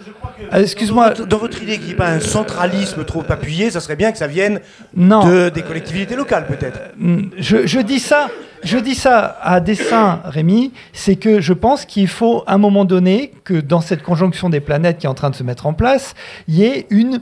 [0.52, 1.14] Excuse-moi.
[1.14, 4.18] Dans, votre idée qu'il n'y ait pas un centralisme trop appuyé, ça serait bien que
[4.18, 4.60] ça vienne
[4.94, 6.80] de, des collectivités locales, peut-être.
[7.02, 8.28] Euh, je, je, dis ça,
[8.62, 12.84] je dis ça à dessein, Rémi, c'est que je pense qu'il faut, à un moment
[12.84, 15.74] donné, que dans cette conjonction des planètes qui est en train de se mettre en
[15.74, 16.14] place,
[16.48, 17.20] il y ait une,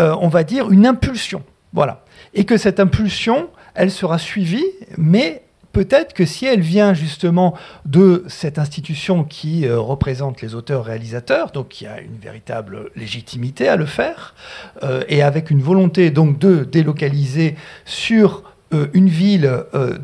[0.00, 1.42] euh, on va dire, une impulsion.
[1.72, 2.04] Voilà.
[2.34, 5.42] Et que cette impulsion, elle sera suivie, mais
[5.72, 11.68] peut-être que si elle vient justement de cette institution qui euh, représente les auteurs-réalisateurs, donc
[11.68, 14.34] qui a une véritable légitimité à le faire,
[14.82, 19.96] euh, et avec une volonté donc de délocaliser sur euh, une ville euh,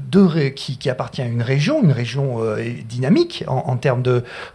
[0.51, 4.03] qui, appartient à une région, une région euh, dynamique en, termes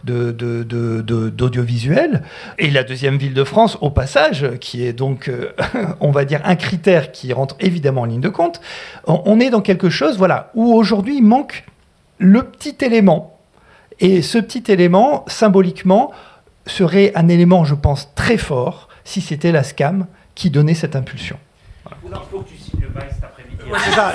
[0.04, 2.22] d'audiovisuel,
[2.58, 5.30] et la deuxième ville de France, au passage, qui est donc,
[6.00, 8.60] on va dire, un critère qui rentre évidemment en ligne de compte,
[9.06, 11.64] on, est dans quelque chose voilà, où aujourd'hui manque
[12.18, 13.38] le petit élément.
[14.00, 16.12] Et ce petit élément, symboliquement,
[16.66, 21.38] serait un élément, je pense, très fort si c'était la SCAM qui donnait cette impulsion.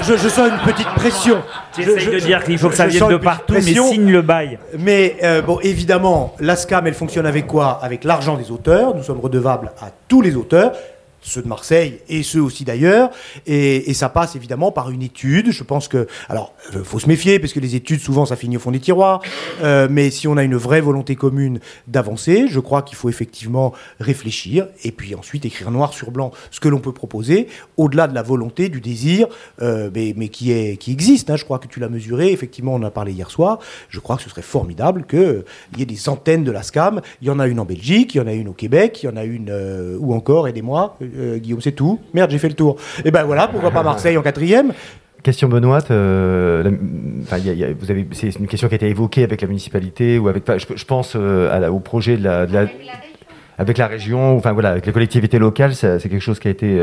[0.03, 1.41] Je, sens une petite pression.
[1.73, 4.60] Tu de dire qu'il faut que ça vienne de partout, mais signe le bail.
[4.80, 7.80] Mais euh, bon, évidemment, l'ASCAM, elle fonctionne avec quoi?
[7.82, 8.95] Avec l'argent des auteurs.
[8.95, 10.73] Nous sommes redevables à tous les auteurs
[11.22, 13.11] ceux de Marseille et ceux aussi d'ailleurs.
[13.45, 15.52] Et, ça passe évidemment par une étude.
[15.52, 18.57] Je pense que, alors, euh, faut se méfier parce que les études souvent ça finit
[18.57, 19.22] au fond des tiroirs.
[19.61, 23.73] Euh, mais si on a une vraie volonté commune d'avancer, je crois qu'il faut effectivement
[23.99, 28.15] réfléchir et puis ensuite écrire noir sur blanc ce que l'on peut proposer au-delà de
[28.15, 29.27] la volonté, du désir,
[29.61, 31.30] euh, mais, qui est qui existe.
[31.30, 31.35] Hein.
[31.35, 32.31] Je crois que tu l'as mesuré.
[32.31, 33.60] Effectivement, on en a parlé hier soir.
[33.89, 35.43] Je crois que ce serait formidable qu'il
[35.77, 37.02] y ait des antennes de la SCAM.
[37.22, 39.06] Il y en a une en Belgique, il y en a une au Québec, il
[39.06, 39.52] y en a une
[39.99, 42.00] ou encore, aidez-moi euh, Guillaume, c'est tout.
[42.14, 42.78] Merde, j'ai fait le tour.
[43.06, 44.74] Et ben voilà, pourquoi pas Marseille en quatrième
[45.24, 46.72] Question Benoît, euh,
[47.80, 50.86] vous avez, c'est une question qui a été évoquée avec la municipalité ou avec, je,
[50.86, 52.48] pense euh, au projet de la,
[53.60, 56.76] avec la région, enfin voilà, avec les collectivités locales, c'est quelque chose qui a été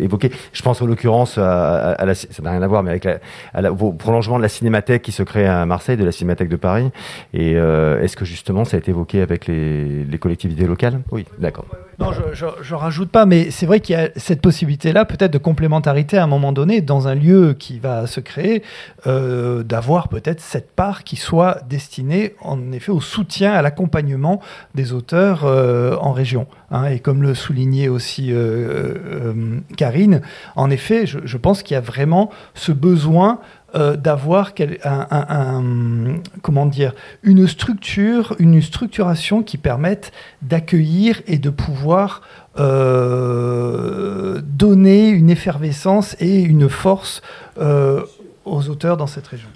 [0.00, 0.30] évoqué.
[0.52, 3.08] Je pense en l'occurrence à, la, ça n'a rien à voir, mais avec
[3.52, 6.56] la, au prolongement de la cinémathèque qui se crée à Marseille, de la cinémathèque de
[6.56, 6.88] Paris.
[7.34, 11.00] Et est-ce que justement ça a été évoqué avec les collectivités locales?
[11.10, 11.66] Oui, d'accord.
[12.02, 15.38] Non, je, ne rajoute pas, mais c'est vrai qu'il y a cette possibilité-là, peut-être de
[15.38, 18.64] complémentarité à un moment donné, dans un lieu qui va se créer,
[19.06, 24.40] euh, d'avoir peut-être cette part qui soit destinée, en effet, au soutien, à l'accompagnement
[24.74, 26.48] des auteurs euh, en région.
[26.72, 26.86] Hein.
[26.86, 30.22] et comme le soulignait aussi euh, Karine,
[30.56, 33.38] en effet, je pense qu'il y a vraiment ce besoin
[33.74, 34.52] euh, d'avoir
[34.84, 36.92] un, comment dire,
[37.22, 40.12] une structure, une structuration qui permette
[40.42, 42.20] d'accueillir et de pouvoir
[42.58, 47.22] euh, donner une effervescence et une force
[47.58, 48.02] euh,
[48.44, 49.48] aux auteurs dans cette région.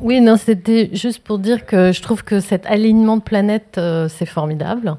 [0.00, 4.26] oui, non, c'était juste pour dire que je trouve que cet alignement de planètes, c'est
[4.26, 4.94] formidable.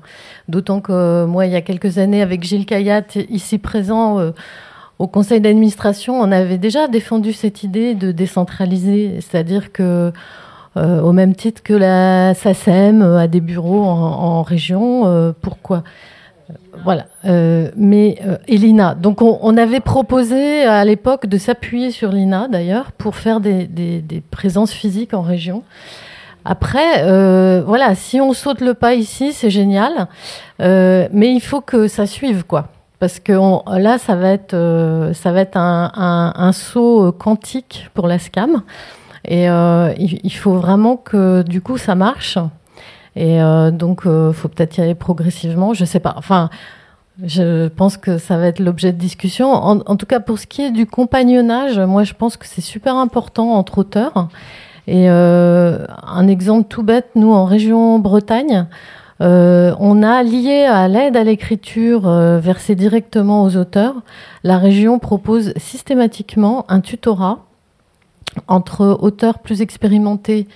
[0.49, 4.33] D'autant que moi, il y a quelques années, avec Gilles Kayat, ici présent,
[5.01, 10.13] au conseil d'administration, on avait déjà défendu cette idée de décentraliser, c'est-à-dire que
[10.77, 15.83] euh, au même titre que la SACEM a des bureaux en, région, euh, pourquoi?
[16.83, 18.19] Voilà, euh, mais.
[19.01, 24.71] Donc on, avait proposé à l'époque de s'appuyer sur l'INA d'ailleurs pour faire des, présences
[24.71, 25.63] physiques en région.
[26.45, 27.03] Après,
[27.63, 30.07] voilà, si on saute le pas ici, c'est génial,
[30.59, 32.67] mais il faut que ça suive quoi
[33.01, 33.33] parce que
[33.79, 38.61] là, ça va être, euh, ça va être un, saut euh, quantique pour la SCAM.
[39.25, 42.37] Et euh, il, faut vraiment que du coup ça marche.
[43.15, 43.39] Et
[43.73, 45.73] donc, il faut peut-être y aller progressivement.
[45.73, 46.13] Je sais pas.
[46.15, 46.51] Enfin,
[47.23, 49.51] je pense que ça va être l'objet de discussion.
[49.51, 52.95] En, tout cas, pour ce qui est du compagnonnage, moi, je pense que c'est super
[52.95, 54.27] important entre auteurs.
[54.87, 58.67] Et un exemple tout bête, nous, en région Bretagne,
[59.21, 64.01] euh, on a lié à l'aide à l'écriture euh, versée directement aux auteurs,
[64.43, 67.45] la région propose systématiquement un tutorat
[68.47, 70.47] entre auteurs plus expérimentés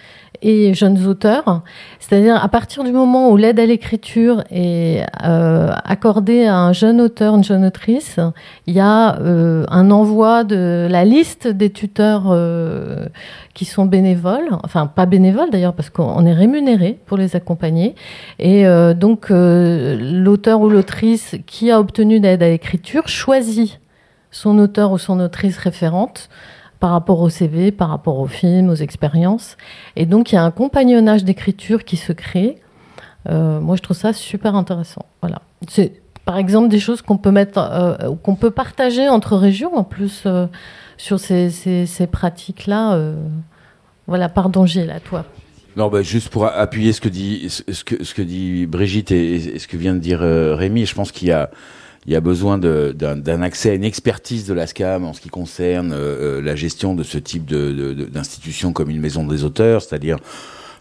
[0.46, 1.64] et jeunes auteurs.
[2.00, 7.02] C'est-à-dire à partir du moment où l'aide à l'écriture est euh, accordée à un jeune
[7.02, 8.20] auteur, une jeune autrice,
[8.68, 13.08] il y a euh, un envoi de la liste des tuteurs euh,
[13.56, 17.96] qui sont bénévoles, enfin pas bénévoles d'ailleurs parce qu'on est rémunéré pour les accompagner.
[18.38, 18.66] Et
[18.96, 23.80] donc l'auteur ou l'autrice qui a obtenu l'aide à l'écriture choisit
[24.30, 26.30] son auteur ou son autrice référente
[26.86, 29.58] par rapport au CV, par rapport au film, aux expériences.
[29.96, 32.62] Et donc, il y a un compagnonnage d'écriture qui se crée.
[33.28, 35.04] Euh, moi, je trouve ça super intéressant.
[35.20, 35.42] Voilà.
[35.68, 35.94] C'est,
[36.26, 40.26] par exemple, des choses qu'on peut mettre, euh, qu'on peut partager entre régions, en plus,
[40.28, 40.46] euh,
[40.98, 43.02] sur ces, ces, pratiques-là.
[44.06, 45.26] voilà, pardon, Gilles, à toi.
[45.76, 49.56] Non, bah, juste pour appuyer ce que dit, ce que, ce que dit Brigitte et,
[49.56, 51.50] et ce que vient de dire Rémi, je pense qu'il y a
[52.06, 55.92] il y a besoin d'un accès à une expertise de l'ASCAM en ce qui concerne
[55.92, 60.20] euh, euh, la gestion de ce type d'institution comme une maison des auteurs, c'est-à-dire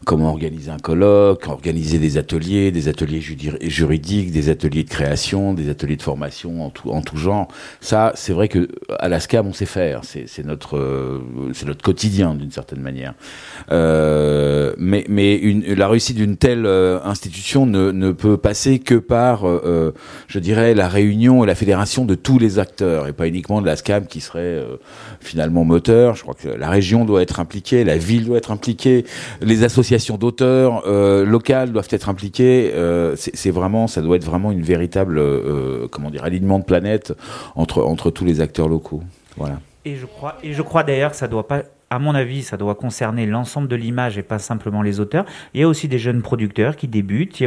[0.05, 5.71] comment organiser un colloque, organiser des ateliers, des ateliers juridiques, des ateliers de création, des
[5.71, 7.49] ateliers de formation en tout, en tout genre.
[7.81, 8.69] Ça, c'est vrai que
[8.99, 10.03] à la SCAM, on sait faire.
[10.05, 11.21] C'est notre, euh,
[11.53, 13.15] c'est notre quotidien d'une certaine manière.
[13.71, 18.95] Euh, mais mais une, la réussite d'une telle euh, institution ne, ne, peut passer que
[18.95, 19.95] par, euh,
[20.29, 23.67] je dirais, la réunion et la fédération de tous les acteurs et pas uniquement de
[23.67, 24.63] la SCAM qui serait
[25.21, 26.15] finalement moteur.
[26.17, 29.05] Je crois que la région doit être impliquée, la ville doit être impliquée,
[29.41, 29.84] les associations
[30.19, 32.73] d'auteurs euh, locales doivent être impliquées.
[32.75, 37.13] Euh, c'est vraiment, ça doit être vraiment une véritable, euh, comment dire, alignement de planète
[37.55, 39.03] entre entre tous les acteurs locaux.
[39.37, 39.61] Voilà.
[39.85, 41.63] Et je crois, et je crois d'ailleurs que ça doit pas
[41.95, 45.25] à mon avis, ça doit concerner l'ensemble de l'image et pas simplement les auteurs.
[45.55, 47.47] Il y a aussi des jeunes producteurs qui débutent, qui,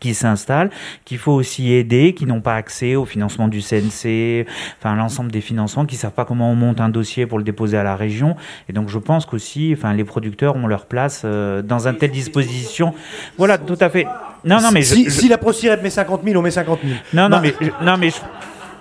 [0.00, 0.70] qui, s'installent,
[1.04, 4.46] qu'il faut aussi aider, qui n'ont pas accès au financement du CNC,
[4.78, 7.76] enfin l'ensemble des financements, qui savent pas comment on monte un dossier pour le déposer
[7.76, 8.36] à la région.
[8.68, 12.10] Et donc je pense qu'aussi, enfin les producteurs ont leur place euh, dans un tel
[12.10, 12.94] disposition.
[13.38, 14.06] Voilà, tout à fait.
[14.44, 16.94] Non, non, mais si, si la ProSirep met 50 000, on met 50 000.
[17.14, 18.16] Non, non, mais, non, mais je,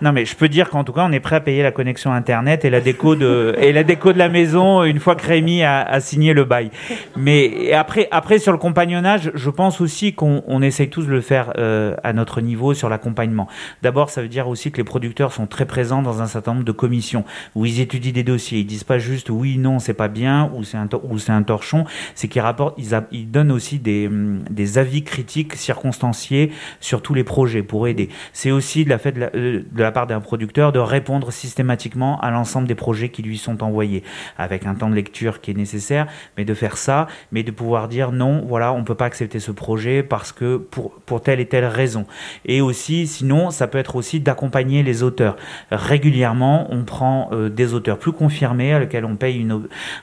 [0.01, 2.11] non, mais je peux dire qu'en tout cas, on est prêt à payer la connexion
[2.11, 5.63] Internet et la déco de, et la déco de la maison une fois que Rémi
[5.63, 6.71] a, a signé le bail.
[7.15, 11.21] Mais après, après, sur le compagnonnage, je pense aussi qu'on on essaye tous de le
[11.21, 13.47] faire euh, à notre niveau sur l'accompagnement.
[13.83, 16.65] D'abord, ça veut dire aussi que les producteurs sont très présents dans un certain nombre
[16.65, 17.23] de commissions
[17.55, 18.59] où ils étudient des dossiers.
[18.59, 21.43] Ils disent pas juste oui, non, c'est pas bien ou c'est un, ou c'est un
[21.43, 21.85] torchon.
[22.15, 24.09] C'est qu'ils rapportent, ils, ils donnent aussi des,
[24.49, 28.09] des avis critiques circonstanciés sur tous les projets pour aider.
[28.33, 31.31] C'est aussi de la fait de la, euh, de la part d'un producteur de répondre
[31.31, 34.03] systématiquement à l'ensemble des projets qui lui sont envoyés,
[34.37, 36.07] avec un temps de lecture qui est nécessaire,
[36.37, 39.51] mais de faire ça, mais de pouvoir dire non, voilà, on peut pas accepter ce
[39.51, 42.05] projet parce que pour, pour telle et telle raison.
[42.45, 45.35] Et aussi, sinon, ça peut être aussi d'accompagner les auteurs.
[45.71, 49.47] Régulièrement, on prend euh, des auteurs plus confirmés à lesquels on paye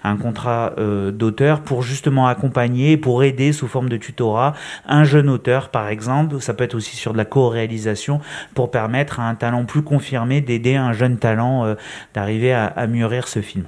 [0.05, 4.55] un contrat euh, d'auteur pour justement accompagner, pour aider sous forme de tutorat
[4.86, 6.40] un jeune auteur, par exemple.
[6.40, 8.20] Ça peut être aussi sur de la co-réalisation
[8.55, 11.75] pour permettre à un talent plus confirmé d'aider un jeune talent euh,
[12.15, 13.65] d'arriver à, mûrir ce film.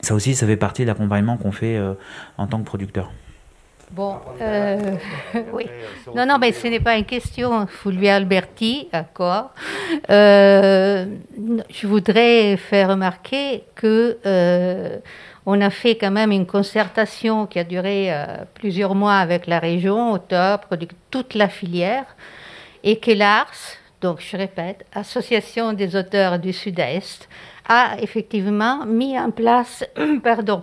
[0.00, 1.94] Ça aussi, ça fait partie de l'accompagnement qu'on fait euh,
[2.36, 3.10] en tant que producteur.
[3.94, 4.96] Bon, euh,
[5.52, 5.66] oui.
[6.16, 7.66] Non, non, mais ce n'est pas une question.
[7.66, 9.50] Fulvio Alberti, d'accord.
[10.10, 11.06] Euh,
[11.70, 14.98] je voudrais faire remarquer que euh,
[15.46, 18.10] on a fait quand même une concertation qui a duré
[18.54, 22.16] plusieurs mois avec la région, producteurs, toute la filière,
[22.82, 27.26] et que l'ARS, donc je répète, Association des auteurs du Sud-Est,
[27.66, 29.82] a effectivement mis en place,
[30.22, 30.62] pardon,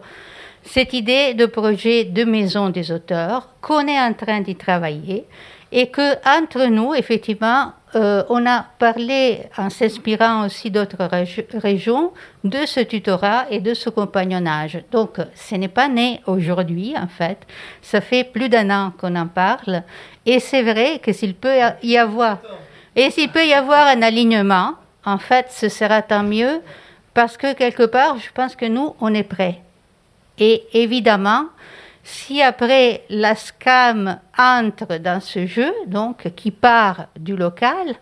[0.61, 5.25] cette idée de projet de maison des auteurs, qu'on est en train d'y travailler,
[5.71, 6.07] et que
[6.39, 12.13] entre nous, effectivement, euh, on a parlé, en s'inspirant aussi d'autres régi régions,
[12.43, 14.83] de ce tutorat et de ce compagnonnage.
[14.91, 17.39] Donc, ce n'est pas né aujourd'hui, en fait.
[17.81, 19.81] Ça fait plus d'un an qu'on en parle.
[20.25, 22.37] Et c'est vrai que s'il peut y avoir,
[22.95, 24.73] et s'il peut y avoir un alignement,
[25.05, 26.61] en fait, ce sera tant mieux,
[27.13, 29.61] parce que quelque part, je pense que nous, on est prêts.
[30.37, 31.45] Et évidemment,
[32.03, 37.95] si après la SCAM entre dans ce jeu, donc qui part du local,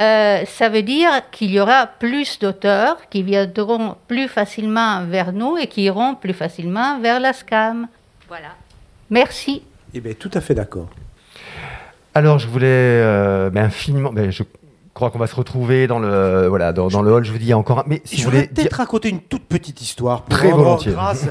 [0.00, 5.56] euh, ça veut dire qu'il y aura plus d'auteurs qui viendront plus facilement vers nous
[5.56, 7.86] et qui iront plus facilement vers la SCAM.
[8.28, 8.48] Voilà.
[9.08, 9.62] Merci.
[9.92, 10.88] Eh bien, tout à fait d'accord.
[12.14, 14.12] Alors, je voulais euh, ben, infiniment.
[14.12, 14.44] Ben, je
[14.94, 17.24] crois qu'on va se retrouver dans le voilà dans, dans le hall.
[17.24, 17.80] Je vous dis encore.
[17.80, 20.50] un- Mais si je vous voulais peut-être dire- raconter une toute petite histoire pour Très
[20.50, 20.92] rendre volontiers.
[20.92, 21.26] grâce,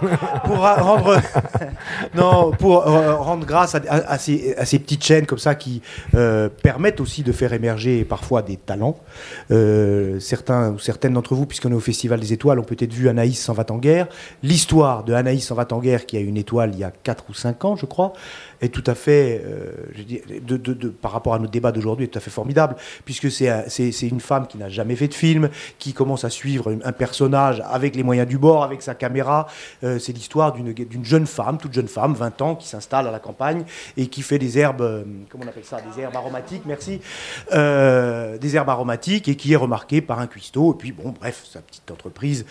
[0.46, 1.22] pour rendre
[2.16, 5.56] non pour euh, rendre grâce à, à- à ces, à ces petites chaînes comme ça
[5.56, 5.82] qui
[6.16, 8.98] euh, permettent aussi de faire émerger parfois des talents.
[9.52, 13.10] Euh, certains ou certaines d'entre vous, puisqu'on est au Festival des Étoiles, ont peut-être vu
[13.10, 14.08] Anaïs s'en va en guerre.
[14.44, 16.92] L'histoire de Anaïs s'en va en guerre, qui a eu une étoile il y a
[16.92, 18.14] 4 ou 5 ans, je crois,
[18.62, 19.44] est tout à fait,
[19.96, 22.30] je dis, de, de- de- par rapport à notre débat d'aujourd'hui, est tout à fait
[22.32, 22.76] formidable,
[23.06, 25.50] puisque c'est c'est une femme qui n'a jamais fait de film,
[25.80, 29.48] qui commence à suivre un, personnage avec les moyens du bord, avec sa caméra.
[29.84, 33.20] Euh, c'est l'histoire d'une jeune femme, toute jeune femme, 20 ans, qui s'installe à la
[33.20, 33.64] campagne
[33.98, 37.00] et qui fait des herbes, euh, comment on appelle ça, des herbes aromatiques, merci,
[37.52, 40.74] Euh, des herbes aromatiques et qui est remarquée par un cuistot.
[40.74, 42.46] Et puis, bon, bref, sa petite entreprise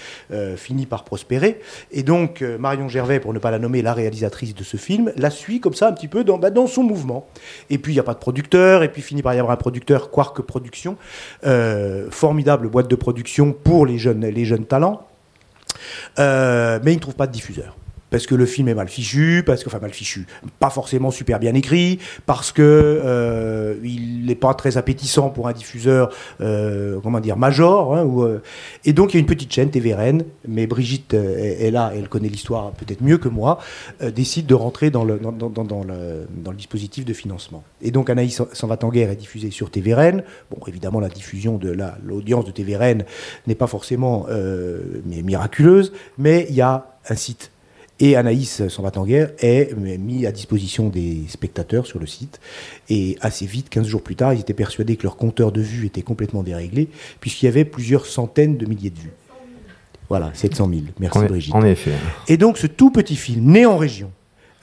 [0.56, 1.60] finit par prospérer.
[1.90, 5.30] Et donc, Marion Gervais, pour ne pas la nommer la réalisatrice de ce film, la
[5.30, 7.26] suit comme ça un petit peu dans, bah, son mouvement.
[7.70, 9.56] Et puis, il n'y a pas de producteur, et puis finit par y avoir un
[9.56, 10.91] producteur, Quark Production,
[11.44, 15.06] euh, formidable boîte de production pour les jeunes, talents.
[16.18, 17.76] Euh, mais il ne trouve pas de diffuseur.
[18.12, 20.26] Parce que le film est mal fichu, parce que, mal fichu,
[20.60, 25.52] pas forcément super bien écrit, parce que euh, il n'est pas très appétissant pour un
[25.52, 26.10] diffuseur,
[26.40, 27.96] euh, comment dire, major.
[27.96, 28.38] hein, euh,
[28.84, 31.90] et donc il y a une petite chaîne TVRN, mais Brigitte euh, est, est là,
[31.96, 33.58] elle connaît l'histoire peut-être mieux que moi,
[34.14, 35.32] décide de rentrer dans le, dans,
[35.84, 37.64] le, dans le dispositif de financement.
[37.80, 40.22] Et donc Anaïs s'en- va en guerre est diffusée sur TVRN.
[40.50, 43.04] Bon, évidemment la diffusion de la- l'audience de TVRN
[43.46, 47.51] n'est pas forcément euh, mi- miraculeuse, mais il y a un site
[48.02, 52.40] et Anaïs s'en va en guerre est mis à disposition des spectateurs sur le site.
[52.90, 55.86] Et assez vite, 15 jours plus tard, ils étaient persuadés que leur compteur de vues
[55.86, 56.88] était complètement déréglé,
[57.20, 59.12] puisqu'il y avait plusieurs centaines de milliers de vues.
[60.08, 60.80] Voilà, 700 000.
[60.98, 61.54] Merci En- Brigitte.
[61.54, 61.92] en effet.
[62.28, 64.10] Et donc ce tout petit film, né en région,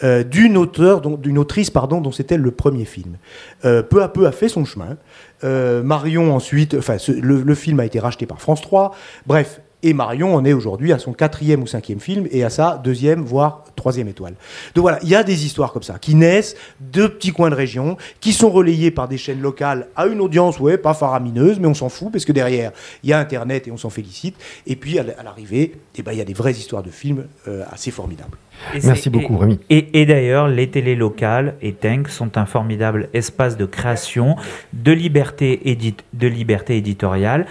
[0.03, 3.17] euh, d'une auteure, dont- d'une autrice pardon, dont c'était le premier film,
[3.65, 4.97] euh, peu à peu a fait son chemin.
[5.45, 8.93] Euh, Marion ensuite, enfin le film a été racheté par France 3.
[9.25, 12.77] Bref, et Marion en est aujourd'hui à son quatrième ou cinquième film et à sa
[12.83, 14.33] deuxième voire troisième étoile.
[14.75, 17.55] Donc voilà, il y a des histoires comme ça qui naissent de petits coins de
[17.55, 21.67] région, qui sont relayés par des chaînes locales à une audience, ouais, pas faramineuse, mais
[21.67, 22.71] on s'en fout parce que derrière
[23.03, 24.35] il y a Internet et on s'en félicite.
[24.67, 27.63] Et puis à l'arrivée, eh ben, il y a des vraies histoires de films euh,
[27.71, 28.37] assez formidables.
[28.75, 29.25] Et c'est- et-
[29.69, 34.35] Et, et d'ailleurs, les télés locales et Tank sont un formidable espace de création,
[34.73, 37.45] de liberté, édit- de liberté éditoriale,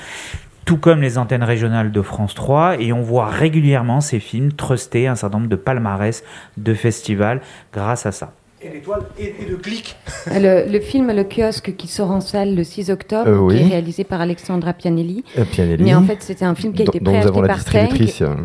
[0.69, 2.79] tout comme les antennes régionales de France 3.
[2.79, 6.23] Et on voit régulièrement ces films truster un certain nombre de palmarès
[6.59, 7.41] de festivals
[7.73, 8.33] grâce à ça.
[8.61, 9.97] Et d'étoiles et, et de clics.
[10.27, 13.57] Le, le film Le kiosque qui sort en salle le 6 octobre, Euh, oui.
[13.57, 15.25] qui est réalisé par Alexandra Pianelli.
[15.39, 15.85] Euh, Pianelli.
[15.85, 18.29] Mais en fait, c'était un film qui a été préacheté par distributrice, Tank.
[18.29, 18.43] euh.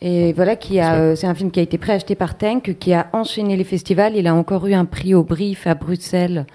[0.00, 2.94] Et voilà, qui a, euh, c'est un film qui a été préacheté par Tank, qui
[2.94, 4.16] a enchaîné les festivals.
[4.16, 6.46] Il a encore eu un prix au Brief à Bruxelles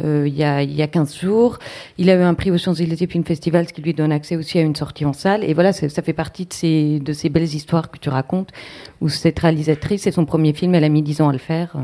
[0.00, 1.58] il, y a, il y a 15 jours.
[1.98, 4.58] Il a eu un prix au Champs-Élysées Film Festival, ce qui lui donne accès aussi
[4.58, 5.44] à une sortie en salle.
[5.44, 8.50] Et voilà, ça fait partie de ces, de ces belles histoires que tu racontes,
[9.00, 11.76] où cette réalisatrice, c'est son premier film, elle a mis 10 ans à le faire.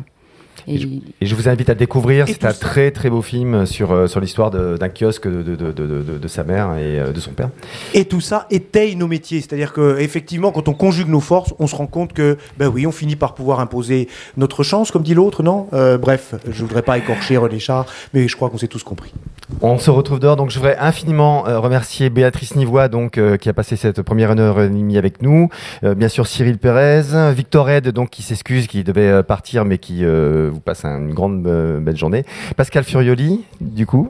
[0.67, 0.79] Et,
[1.23, 2.27] je, vous invite à découvrir.
[2.27, 6.19] C'est un très très beau film sur, euh, sur l'histoire d'un kiosque de, de, de,
[6.19, 7.51] de, sa mère et euh, de son père.
[7.95, 9.41] Et tout ça étaye nos métiers.
[9.41, 12.93] C'est-à-dire qu'effectivement, quand on conjugue nos forces, on se rend compte que, ben oui, on
[12.93, 15.69] finit par pouvoir imposer notre chance, comme dit l'autre, non?
[15.73, 19.13] Euh, Bref, je voudrais pas écorcher René Char, mais je crois qu'on s'est tous compris.
[19.63, 23.77] On se retrouve dehors, donc je voudrais infiniment remercier Béatrice Nivois, donc, qui a passé
[23.77, 25.49] cette première heure et demie avec nous.
[25.83, 30.61] bien sûr, Cyril Pérez, Victor Ed, donc, qui s'excuse, qui devait partir, mais qui vous
[30.61, 32.25] passe une grande euh, belle journée.
[32.57, 34.09] Pascal Furioli, du coup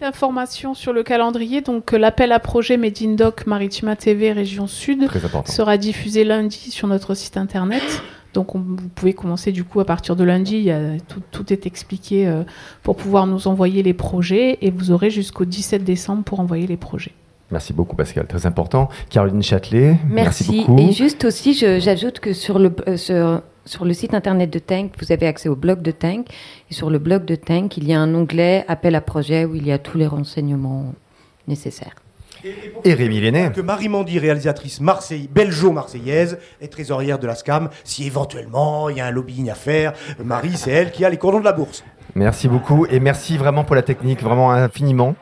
[0.00, 1.60] Information sur le calendrier.
[1.60, 5.08] Donc, euh, l'appel à projet Made in Doc Maritima TV Région Sud
[5.46, 7.82] sera diffusé lundi sur notre site internet.
[8.34, 10.70] Donc, vous pouvez commencer du coup à partir de lundi.
[11.30, 12.42] tout, est expliqué euh,
[12.82, 16.76] pour pouvoir nous envoyer les projets et vous aurez jusqu'au 17 décembre pour envoyer les
[16.76, 17.12] projets.
[17.50, 18.88] Merci beaucoup Pascal, très important.
[19.10, 20.78] Caroline Châtelet, merci, merci beaucoup.
[20.78, 22.74] Et juste aussi, j'ajoute que sur le,
[23.66, 26.26] sur le site internet de Tank, vous avez accès au blog de Tank.
[26.70, 29.54] Et sur le blog de Tank, il y a un onglet Appel à projet où
[29.54, 30.94] il y a tous les renseignements
[31.46, 32.01] nécessaires.
[32.84, 33.50] Et, Rémi Lenné.
[33.54, 37.68] Que Marie Mandy, réalisatrice Marseille, belgeo-marseillaise, est trésorière de la SCAM.
[37.84, 41.18] Si éventuellement il y a un lobbying à faire, Marie, c'est elle qui a les
[41.18, 41.84] cordons de la bourse.
[42.14, 45.14] Merci beaucoup et merci vraiment pour la technique, vraiment infiniment.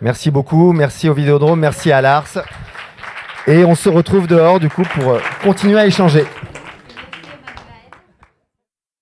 [0.00, 2.38] Merci beaucoup, merci au Vidéodrome, merci à Lars.
[3.46, 6.24] Et on se retrouve dehors du coup pour continuer à échanger.